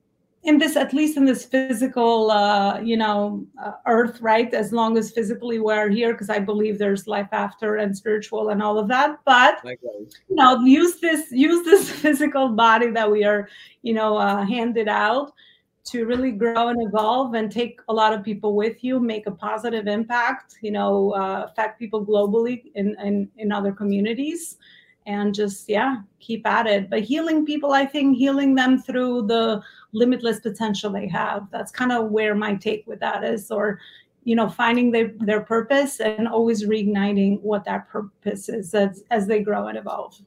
in 0.48 0.58
this 0.58 0.78
at 0.78 0.94
least 0.94 1.18
in 1.18 1.26
this 1.26 1.46
physical 1.46 2.32
uh, 2.32 2.80
you 2.80 2.96
know 2.96 3.46
uh, 3.64 3.74
earth 3.86 4.20
right? 4.22 4.54
As 4.54 4.72
long 4.72 4.98
as 4.98 5.12
physically 5.12 5.60
we're 5.60 5.90
here 5.90 6.14
because 6.14 6.30
i 6.30 6.40
believe 6.40 6.80
there's 6.80 7.06
life 7.06 7.28
after 7.34 7.76
and 7.76 7.96
spiritual 7.96 8.50
and 8.50 8.64
all 8.64 8.80
of 8.80 8.88
that. 8.88 9.20
But 9.26 9.64
Likewise. 9.64 10.16
you 10.30 10.36
know 10.36 10.60
use 10.62 11.00
this 11.00 11.32
use 11.32 11.66
this 11.66 11.90
physical 12.04 12.50
body 12.50 12.90
that 12.92 13.12
we 13.12 13.26
are 13.26 13.50
you 13.82 13.94
know 13.94 14.18
uh, 14.18 14.46
handed 14.46 14.88
out 14.88 15.34
to 15.92 16.06
really 16.06 16.32
grow 16.32 16.68
and 16.70 16.82
evolve 16.82 17.34
and 17.34 17.50
take 17.50 17.80
a 17.88 17.94
lot 17.94 18.14
of 18.14 18.24
people 18.24 18.56
with 18.56 18.84
you 18.84 19.00
make 19.00 19.28
a 19.28 19.32
positive 19.32 19.88
impact 19.88 20.56
you 20.62 20.72
know 20.72 21.12
uh, 21.12 21.46
affect 21.50 21.78
people 21.78 22.06
globally 22.06 22.64
in, 22.76 22.96
in 23.04 23.30
in 23.38 23.52
other 23.52 23.74
communities 23.74 24.58
and 25.08 25.34
just 25.34 25.68
yeah 25.68 25.98
keep 26.20 26.46
at 26.46 26.68
it 26.68 26.90
but 26.90 27.02
healing 27.02 27.46
people 27.46 27.72
i 27.72 27.86
think 27.86 28.16
healing 28.16 28.54
them 28.54 28.78
through 28.78 29.24
the 29.24 29.60
limitless 29.94 30.40
potential 30.40 30.92
they 30.92 31.08
have 31.08 31.48
that's 31.52 31.72
kind 31.72 31.92
of 31.92 32.12
where 32.12 32.36
my 32.36 32.54
take 32.54 32.86
with 32.86 33.00
that 33.00 33.24
is 33.24 33.50
or 33.50 33.80
you 34.24 34.36
know 34.36 34.48
finding 34.48 34.92
their, 34.92 35.12
their 35.20 35.42
purpose 35.42 36.00
and 36.00 36.28
always 36.28 36.66
reigniting 36.66 37.42
what 37.42 37.64
that 37.64 37.88
purpose 37.90 38.50
is 38.50 38.74
as, 38.76 39.04
as 39.10 39.26
they 39.26 39.42
grow 39.42 39.68
and 39.68 39.78
evolve 39.78 40.22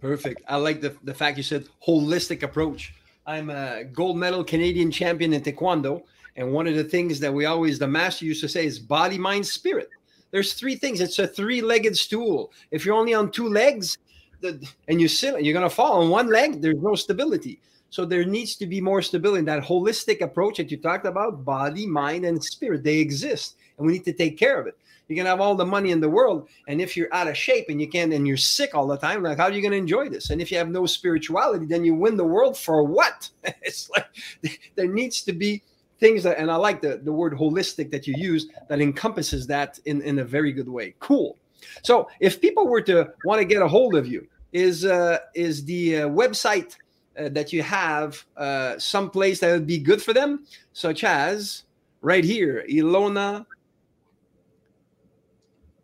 Perfect. 0.00 0.42
I 0.48 0.56
like 0.56 0.80
the, 0.80 0.96
the 1.04 1.14
fact 1.14 1.36
you 1.36 1.42
said 1.42 1.68
holistic 1.86 2.42
approach. 2.42 2.94
I'm 3.26 3.50
a 3.50 3.84
gold 3.84 4.16
medal 4.16 4.42
Canadian 4.42 4.90
champion 4.90 5.32
in 5.32 5.42
Taekwondo. 5.42 6.02
And 6.36 6.52
one 6.52 6.66
of 6.66 6.74
the 6.74 6.84
things 6.84 7.20
that 7.20 7.32
we 7.32 7.44
always, 7.44 7.78
the 7.78 7.86
master 7.86 8.24
used 8.24 8.40
to 8.40 8.48
say 8.48 8.64
is 8.64 8.78
body, 8.78 9.18
mind, 9.18 9.46
spirit. 9.46 9.90
There's 10.30 10.54
three 10.54 10.76
things. 10.76 11.00
It's 11.00 11.18
a 11.18 11.26
three 11.26 11.60
legged 11.60 11.96
stool. 11.96 12.52
If 12.70 12.86
you're 12.86 12.94
only 12.94 13.14
on 13.14 13.30
two 13.30 13.48
legs 13.48 13.98
the, 14.40 14.66
and 14.88 15.00
you 15.00 15.08
sit, 15.08 15.42
you're 15.42 15.52
going 15.52 15.68
to 15.68 15.74
fall 15.74 16.02
on 16.02 16.10
one 16.10 16.28
leg, 16.30 16.60
there's 16.60 16.80
no 16.80 16.94
stability. 16.94 17.60
So 17.90 18.04
there 18.04 18.24
needs 18.24 18.54
to 18.56 18.66
be 18.66 18.80
more 18.80 19.02
stability. 19.02 19.44
That 19.44 19.64
holistic 19.64 20.20
approach 20.20 20.58
that 20.58 20.70
you 20.70 20.76
talked 20.76 21.06
about, 21.06 21.44
body, 21.44 21.86
mind, 21.86 22.24
and 22.24 22.42
spirit, 22.42 22.84
they 22.84 22.98
exist. 22.98 23.56
And 23.76 23.86
we 23.86 23.94
need 23.94 24.04
to 24.04 24.12
take 24.12 24.38
care 24.38 24.60
of 24.60 24.66
it. 24.66 24.76
You 25.10 25.16
can 25.16 25.26
have 25.26 25.40
all 25.40 25.56
the 25.56 25.66
money 25.66 25.90
in 25.90 26.00
the 26.00 26.08
world, 26.08 26.48
and 26.68 26.80
if 26.80 26.96
you're 26.96 27.12
out 27.12 27.26
of 27.26 27.36
shape 27.36 27.66
and 27.68 27.80
you 27.80 27.88
can't, 27.88 28.12
and 28.12 28.28
you're 28.28 28.36
sick 28.36 28.76
all 28.76 28.86
the 28.86 28.96
time, 28.96 29.24
like 29.24 29.38
how 29.38 29.46
are 29.46 29.52
you 29.52 29.60
going 29.60 29.72
to 29.72 29.76
enjoy 29.76 30.08
this? 30.08 30.30
And 30.30 30.40
if 30.40 30.52
you 30.52 30.58
have 30.58 30.68
no 30.68 30.86
spirituality, 30.86 31.66
then 31.66 31.84
you 31.84 31.96
win 31.96 32.16
the 32.16 32.24
world 32.24 32.56
for 32.56 32.84
what? 32.84 33.28
it's 33.62 33.90
like 33.90 34.06
there 34.76 34.86
needs 34.86 35.22
to 35.22 35.32
be 35.32 35.64
things 35.98 36.22
that, 36.22 36.38
and 36.38 36.48
I 36.48 36.54
like 36.54 36.80
the 36.80 37.00
the 37.02 37.12
word 37.12 37.32
holistic 37.32 37.90
that 37.90 38.06
you 38.06 38.14
use 38.16 38.46
that 38.68 38.80
encompasses 38.80 39.48
that 39.48 39.80
in 39.84 40.00
in 40.02 40.20
a 40.20 40.24
very 40.24 40.52
good 40.52 40.68
way. 40.68 40.94
Cool. 41.00 41.36
So 41.82 42.08
if 42.20 42.40
people 42.40 42.66
were 42.66 42.82
to 42.82 43.12
want 43.24 43.40
to 43.40 43.44
get 43.44 43.62
a 43.62 43.68
hold 43.68 43.94
of 43.94 44.06
you, 44.06 44.26
is 44.52 44.84
uh, 44.84 45.18
is 45.34 45.64
the 45.64 46.02
uh, 46.02 46.08
website 46.08 46.76
uh, 47.18 47.28
that 47.30 47.52
you 47.52 47.62
have 47.62 48.24
uh, 48.36 48.78
someplace 48.78 49.40
that 49.40 49.52
would 49.52 49.66
be 49.66 49.78
good 49.78 50.02
for 50.02 50.12
them, 50.12 50.46
such 50.72 51.04
as 51.04 51.64
right 52.02 52.24
here, 52.24 52.64
Elona 52.68 53.46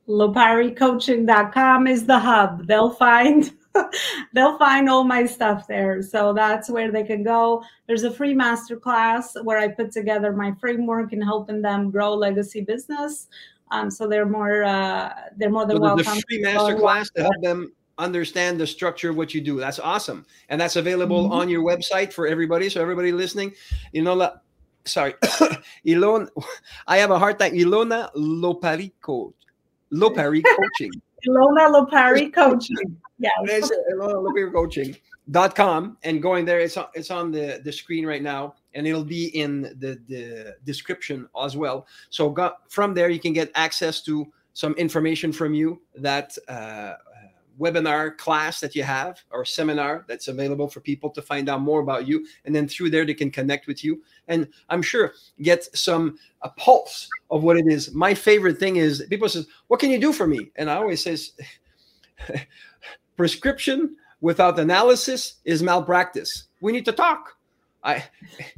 loparicoaching.com 0.09 1.87
is 1.87 2.07
the 2.07 2.19
hub. 2.19 2.67
They'll 2.67 2.91
find 2.91 3.53
they'll 4.33 4.59
find 4.59 4.89
all 4.89 5.05
my 5.05 5.27
stuff 5.27 5.67
there. 5.67 6.01
So 6.03 6.33
that's 6.33 6.71
where 6.71 6.91
they 6.91 7.03
can 7.03 7.23
go. 7.23 7.63
There's 7.87 8.05
a 8.05 8.11
free 8.11 8.35
masterclass 8.35 9.43
where 9.45 9.59
i 9.59 9.69
put 9.69 9.93
together 9.93 10.33
my 10.33 10.53
framework 10.61 11.13
in 11.13 11.21
helping 11.21 11.61
them 11.61 11.91
grow 11.91 12.15
legacy 12.15 12.63
business 12.63 13.29
um, 13.71 13.91
so 13.91 14.07
they're 14.09 14.27
more 14.27 14.65
uh, 14.65 15.13
they're 15.37 15.51
more 15.51 15.67
than 15.67 15.77
So 15.77 15.83
welcome 15.83 16.07
a 16.07 16.21
free 16.21 16.39
to 16.39 16.43
go 16.43 16.55
master 16.55 16.77
class 16.77 17.11
to 17.17 17.23
help 17.23 17.35
them 17.43 17.73
understand 17.99 18.61
the 18.61 18.67
structure 18.67 19.11
of 19.11 19.17
what 19.17 19.33
you 19.35 19.41
do. 19.41 19.59
That's 19.59 19.79
awesome. 19.79 20.27
And 20.49 20.61
that's 20.61 20.77
available 20.77 21.29
Mhm. 21.29 21.33
on 21.33 21.49
your 21.49 21.63
website 21.63 22.13
for 22.13 22.27
everybody. 22.27 22.69
So 22.69 22.81
everybody 22.83 23.11
listening, 23.13 23.55
you 23.93 24.03
know, 24.03 24.31
sorry, 24.85 25.15
Elona, 25.87 26.29
I 26.87 26.99
have 26.99 27.11
a 27.11 27.19
hard 27.19 27.39
time. 27.39 27.53
Elona 27.55 28.13
Lopari 28.15 28.93
Loparico, 29.03 29.33
Lopari 29.93 30.43
Coaching. 30.45 30.93
Elona 31.27 31.73
Lopari 31.73 32.33
coaching 32.33 32.77
yes 33.19 33.33
There's 33.45 33.71
Elona 33.93 34.15
Lopari 34.23 34.53
Coaching. 34.53 34.95
Dot 35.29 35.57
com 35.57 35.99
and 36.05 36.23
going 36.23 36.45
there. 36.45 36.61
It's 36.61 36.77
on, 36.77 36.87
it's 36.95 37.11
on 37.11 37.33
the 37.33 37.61
the 37.65 37.73
screen 37.73 38.07
right 38.07 38.23
now 38.23 38.55
and 38.75 38.87
it'll 38.87 39.05
be 39.05 39.27
in 39.37 39.63
the 39.81 40.01
the 40.07 40.57
description 40.65 41.29
as 41.43 41.57
well. 41.57 41.89
So 42.11 42.31
go, 42.31 42.53
from 42.69 42.95
there 42.95 43.09
you 43.09 43.19
can 43.19 43.33
get 43.33 43.51
access 43.57 44.03
to 44.03 44.31
some 44.53 44.75
information 44.75 45.33
from 45.33 45.53
you 45.53 45.81
that 45.97 46.37
uh, 46.49 46.53
uh, 46.53 46.97
webinar 47.59 48.17
class 48.17 48.61
that 48.61 48.77
you 48.77 48.85
have 48.85 49.21
or 49.31 49.45
seminar 49.45 50.05
that's 50.07 50.29
available 50.29 50.69
for 50.69 50.81
people 50.81 51.11
to 51.11 51.23
find 51.23 51.49
out 51.49 51.61
more 51.61 51.81
about 51.81 52.07
you. 52.07 52.27
And 52.45 52.55
then 52.55 52.69
through 52.69 52.91
there 52.91 53.05
they 53.05 53.15
can 53.15 53.31
connect 53.31 53.67
with 53.67 53.83
you. 53.83 54.03
And 54.29 54.47
i'm 54.69 54.83
sure 54.83 55.15
get 55.43 55.65
some 55.77 56.19
a 56.43 56.51
pulse 56.51 57.09
of 57.31 57.43
what 57.43 57.57
it 57.57 57.67
is. 57.67 57.93
My 57.93 58.15
favorite 58.15 58.59
thing 58.59 58.77
is 58.77 59.05
people 59.11 59.29
says 59.29 59.47
what 59.67 59.81
can 59.81 59.91
you 59.91 59.99
do 59.99 60.13
for 60.13 60.27
me? 60.27 60.51
And 60.57 60.71
i 60.71 60.77
always 60.77 61.03
says 61.03 61.33
prescription 63.17 63.97
without 64.27 64.59
analysis 64.59 65.21
is 65.45 65.63
malpractice 65.63 66.33
we 66.61 66.73
need 66.73 66.85
to 66.85 66.93
talk 66.93 67.37
I, 67.87 68.05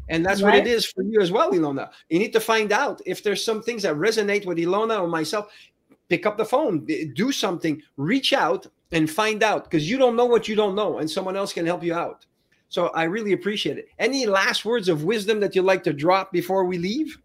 and 0.09 0.25
that's 0.25 0.41
what 0.41 0.55
it 0.55 0.67
is 0.67 0.87
for 0.87 1.03
you 1.03 1.21
as 1.21 1.31
well, 1.31 1.53
Elona. 1.53 1.91
You 2.09 2.19
need 2.19 2.33
to 2.33 2.41
find 2.41 2.73
out 2.73 3.03
if 3.05 3.23
there's 3.23 3.45
some 3.45 3.63
things 3.63 3.83
that 3.83 3.95
resonate 3.95 4.47
with 4.47 4.57
Elona 4.57 4.99
or 5.03 5.07
myself. 5.07 5.53
Pick 6.09 6.25
up 6.25 6.39
the 6.39 6.45
phone, 6.47 6.87
do 7.15 7.31
something, 7.31 7.83
reach 7.99 8.33
out 8.33 8.67
and 8.93 9.11
find 9.11 9.43
out 9.43 9.65
because 9.65 9.89
you 9.91 9.99
don't 9.99 10.17
know 10.17 10.25
what 10.25 10.49
you 10.49 10.57
don't 10.57 10.75
know, 10.75 10.99
and 10.99 11.11
someone 11.11 11.37
else 11.37 11.53
can 11.53 11.67
help 11.67 11.85
you 11.85 11.93
out. 11.93 12.25
So 12.71 12.89
I 12.89 13.05
really 13.05 13.35
appreciate 13.35 13.77
it. 13.77 13.89
Any 13.99 14.25
last 14.25 14.65
words 14.65 14.89
of 14.89 15.05
wisdom 15.05 15.41
that 15.41 15.55
you'd 15.55 15.67
like 15.67 15.83
to 15.85 15.93
drop 15.93 16.33
before 16.33 16.65
we 16.65 16.79
leave? 16.79 17.19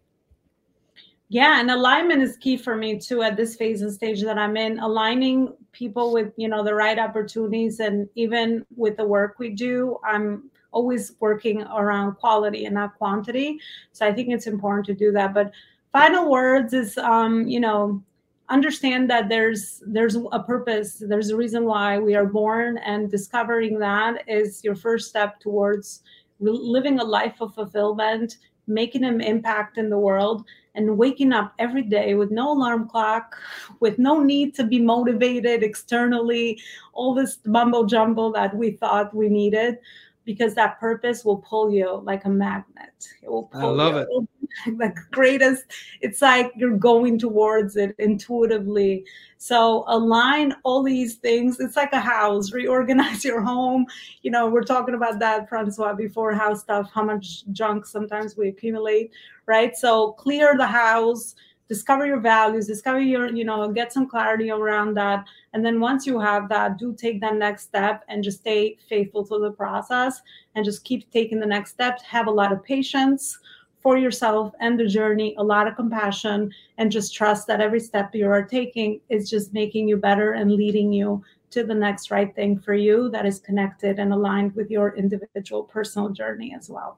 Yeah 1.34 1.59
and 1.59 1.71
alignment 1.71 2.21
is 2.21 2.38
key 2.38 2.55
for 2.55 2.75
me 2.75 2.99
too 2.99 3.23
at 3.23 3.36
this 3.36 3.55
phase 3.55 3.81
and 3.81 3.91
stage 3.91 4.21
that 4.21 4.38
i'm 4.38 4.55
in. 4.55 4.77
Aligning 4.79 5.51
people 5.71 6.13
with 6.13 6.31
you 6.38 6.47
know 6.47 6.63
the 6.63 6.75
right 6.75 6.99
opportunities 6.99 7.79
and 7.79 8.07
even 8.13 8.63
with 8.75 8.97
the 8.97 9.05
work 9.05 9.39
we 9.39 9.49
do 9.49 9.97
i'm 10.05 10.51
always 10.71 11.13
working 11.19 11.63
around 11.63 12.15
quality 12.15 12.65
and 12.65 12.75
not 12.75 12.95
quantity. 12.99 13.59
So 13.93 14.05
i 14.05 14.13
think 14.13 14.29
it's 14.29 14.45
important 14.45 14.86
to 14.86 14.93
do 14.93 15.11
that. 15.13 15.34
But 15.34 15.51
final 15.91 16.29
words 16.29 16.71
is 16.73 16.99
um 16.99 17.47
you 17.47 17.59
know 17.59 18.03
understand 18.49 19.09
that 19.09 19.27
there's 19.27 19.81
there's 19.88 20.15
a 20.31 20.43
purpose. 20.43 21.03
There's 21.11 21.31
a 21.31 21.38
reason 21.38 21.65
why 21.65 21.97
we 21.97 22.13
are 22.13 22.27
born 22.27 22.77
and 22.77 23.09
discovering 23.09 23.79
that 23.79 24.23
is 24.27 24.63
your 24.63 24.75
first 24.75 25.09
step 25.09 25.39
towards 25.39 26.03
living 26.39 26.99
a 26.99 27.03
life 27.03 27.41
of 27.41 27.55
fulfillment 27.55 28.38
making 28.67 29.03
an 29.03 29.19
impact 29.21 29.77
in 29.77 29.89
the 29.89 29.97
world 29.97 30.45
and 30.76 30.97
waking 30.97 31.34
up 31.34 31.53
every 31.59 31.84
day 31.84 32.15
with 32.15 32.32
no 32.32 32.53
alarm 32.53 32.88
clock, 32.88 33.36
with 33.80 33.99
no 33.99 34.21
need 34.21 34.55
to 34.55 34.63
be 34.63 34.80
motivated 34.80 35.63
externally, 35.63 36.59
all 36.93 37.13
this 37.13 37.39
mumbo 37.45 37.86
jumbo 37.86 38.32
that 38.32 38.55
we 38.55 38.71
thought 38.71 39.15
we 39.15 39.30
needed, 39.30 39.78
because 40.26 40.55
that 40.55 40.80
purpose 40.80 41.26
will 41.26 41.38
pull 41.38 41.71
you 41.71 42.01
like 42.03 42.26
a 42.26 42.30
magnet. 42.30 43.07
It 43.21 43.30
will 43.30 43.43
pull 43.43 43.82
I 43.82 43.86
love 43.86 43.95
you. 43.95 44.21
it. 44.21 44.30
the 44.78 44.93
greatest 45.11 45.63
it's 46.01 46.21
like 46.21 46.51
you're 46.55 46.78
going 46.78 47.17
towards 47.17 47.76
it 47.76 47.95
intuitively 47.99 49.05
so 49.38 49.84
align 49.88 50.53
all 50.63 50.84
these 50.84 51.15
things 51.15 51.59
it's 51.59 51.76
like 51.76 51.91
a 51.93 51.99
house 51.99 52.51
reorganize 52.51 53.24
your 53.26 53.41
home 53.41 53.86
you 54.21 54.32
know 54.32 54.47
we're 54.47 54.63
talking 54.63 54.95
about 54.95 55.19
that 55.19 55.47
francois 55.49 55.93
before 55.93 56.34
house 56.34 56.61
stuff 56.61 56.89
how 56.93 57.03
much 57.03 57.43
junk 57.51 57.86
sometimes 57.86 58.38
we 58.38 58.49
accumulate 58.49 59.11
right? 59.45 59.75
So 59.75 60.13
clear 60.13 60.55
the 60.57 60.67
house 60.67 61.35
discover 61.69 62.05
your 62.05 62.19
values 62.19 62.67
discover 62.67 62.99
your 62.99 63.33
you 63.33 63.43
know 63.43 63.71
get 63.71 63.93
some 63.93 64.07
clarity 64.07 64.51
around 64.51 64.93
that. 64.95 65.25
And 65.53 65.65
then 65.65 65.79
once 65.79 66.05
you 66.05 66.19
have 66.19 66.49
that 66.49 66.77
do 66.77 66.93
take 66.93 67.21
that 67.21 67.35
next 67.35 67.63
step 67.63 68.03
and 68.09 68.23
just 68.23 68.39
stay 68.39 68.77
faithful 68.89 69.25
to 69.27 69.39
the 69.39 69.51
process 69.51 70.21
and 70.55 70.65
just 70.65 70.83
keep 70.83 71.09
taking 71.11 71.39
the 71.39 71.45
next 71.45 71.71
steps. 71.71 72.03
Have 72.03 72.27
a 72.27 72.31
lot 72.31 72.51
of 72.51 72.63
patience 72.63 73.39
for 73.81 73.97
yourself 73.97 74.53
and 74.61 74.79
the 74.79 74.87
journey, 74.87 75.35
a 75.37 75.43
lot 75.43 75.67
of 75.67 75.75
compassion, 75.75 76.51
and 76.77 76.91
just 76.91 77.13
trust 77.13 77.47
that 77.47 77.59
every 77.59 77.79
step 77.79 78.15
you 78.15 78.29
are 78.29 78.43
taking 78.43 79.01
is 79.09 79.29
just 79.29 79.53
making 79.53 79.87
you 79.87 79.97
better 79.97 80.33
and 80.33 80.51
leading 80.51 80.93
you 80.93 81.21
to 81.51 81.63
the 81.63 81.75
next 81.75 82.09
right 82.09 82.33
thing 82.33 82.57
for 82.57 82.73
you 82.73 83.09
that 83.09 83.25
is 83.25 83.39
connected 83.39 83.99
and 83.99 84.13
aligned 84.13 84.55
with 84.55 84.71
your 84.71 84.95
individual 84.95 85.63
personal 85.63 86.09
journey 86.09 86.55
as 86.57 86.69
well. 86.69 86.97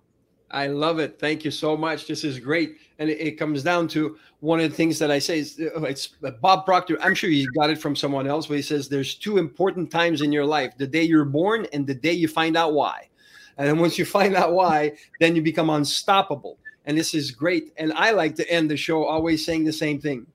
I 0.52 0.68
love 0.68 1.00
it. 1.00 1.20
Thank 1.20 1.44
you 1.44 1.52
so 1.52 1.76
much. 1.76 2.08
This 2.08 2.24
is 2.24 2.40
great. 2.40 2.78
And 3.00 3.10
it, 3.10 3.20
it, 3.20 3.32
comes 3.32 3.64
down 3.64 3.88
to 3.90 4.18
one 4.40 4.60
of 4.60 4.70
the 4.70 4.76
things 4.76 5.00
that 5.00 5.12
I 5.12 5.20
say 5.20 5.40
is 5.40 5.60
uh, 5.60 5.82
it's 5.82 6.10
uh, 6.24 6.32
Bob 6.42 6.66
Proctor. 6.66 6.98
I'm 7.02 7.16
sure 7.16 7.30
you 7.30 7.52
got 7.54 7.70
it 7.70 7.80
from 7.80 7.96
someone 7.96 8.28
else, 8.28 8.48
but 8.48 8.56
he 8.56 8.62
says 8.62 8.88
there's 8.88 9.16
two 9.16 9.38
important 9.38 9.92
times 9.92 10.22
in 10.22 10.32
your 10.32 10.46
life 10.46 10.78
the 10.78 10.88
day 10.88 11.04
you're 11.04 11.26
born 11.26 11.68
and 11.74 11.86
the 11.86 11.96
day 11.96 12.14
you 12.14 12.28
find 12.28 12.56
out 12.56 12.74
why. 12.74 13.10
And 13.58 13.68
then 13.68 13.80
once 13.80 13.98
you 13.98 14.06
find 14.06 14.36
out 14.36 14.54
why, 14.54 14.94
then 15.20 15.36
you 15.36 15.42
become 15.42 15.70
unstoppable 15.70 16.58
and 16.86 16.98
this 16.98 17.14
is 17.14 17.32
great. 17.32 17.74
And 17.78 17.92
I 17.94 18.12
like 18.12 18.36
to 18.36 18.50
end 18.50 18.70
the 18.70 18.78
show 18.78 19.04
always 19.04 19.46
saying 19.46 19.66
the 19.66 19.74
same 19.74 20.00
thing. 20.00 20.26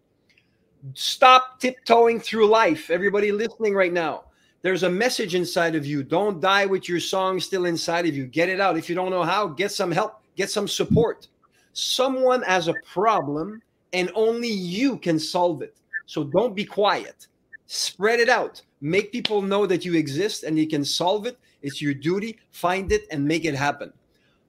Stop 0.94 1.61
tiptoeing 1.61 2.20
through 2.20 2.48
life. 2.48 2.90
Everybody 2.90 3.32
listening 3.32 3.74
right 3.74 3.92
now, 3.92 4.24
there's 4.62 4.82
a 4.82 4.90
message 4.90 5.34
inside 5.34 5.74
of 5.74 5.86
you. 5.86 6.02
Don't 6.02 6.40
die 6.40 6.66
with 6.66 6.88
your 6.88 7.00
song 7.00 7.40
still 7.40 7.64
inside 7.64 8.06
of 8.06 8.14
you. 8.14 8.26
Get 8.26 8.48
it 8.48 8.61
out. 8.61 8.76
If 8.76 8.88
you 8.88 8.94
don't 8.94 9.11
know 9.11 9.22
how, 9.22 9.48
get 9.48 9.72
some 9.72 9.90
help, 9.90 10.20
get 10.36 10.50
some 10.50 10.68
support. 10.68 11.28
Someone 11.72 12.42
has 12.42 12.68
a 12.68 12.74
problem 12.92 13.62
and 13.92 14.11
only 14.14 14.48
you 14.50 14.98
can 14.98 15.18
solve 15.18 15.62
it. 15.62 15.76
So 16.06 16.24
don't 16.24 16.54
be 16.54 16.64
quiet. 16.64 17.28
Spread 17.66 18.20
it 18.20 18.28
out. 18.28 18.61
Make 18.80 19.12
people 19.12 19.42
know 19.42 19.66
that 19.66 19.84
you 19.84 19.94
exist 19.94 20.42
and 20.42 20.58
you 20.58 20.66
can 20.66 20.84
solve 20.84 21.26
it. 21.26 21.38
It's 21.62 21.80
your 21.80 21.94
duty. 21.94 22.38
Find 22.50 22.90
it 22.92 23.06
and 23.11 23.24
make 23.24 23.44
it 23.44 23.54
happen. 23.54 23.92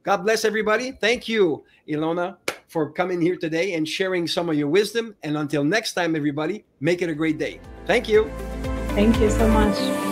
God 0.03 0.17
bless 0.17 0.45
everybody. 0.45 0.91
Thank 0.91 1.27
you, 1.27 1.63
Elona, 1.87 2.37
for 2.67 2.89
coming 2.91 3.21
here 3.21 3.35
today 3.35 3.75
and 3.75 3.87
sharing 3.87 4.27
some 4.27 4.49
of 4.49 4.55
your 4.55 4.67
wisdom. 4.67 5.15
And 5.23 5.37
until 5.37 5.63
next 5.63 5.93
time, 5.93 6.15
everybody, 6.15 6.65
make 6.79 7.01
it 7.01 7.09
a 7.09 7.13
great 7.13 7.37
day. 7.37 7.59
Thank 7.85 8.09
you. 8.09 8.31
Thank 8.93 9.21
you 9.21 9.29
so 9.29 9.47
much. 9.47 10.10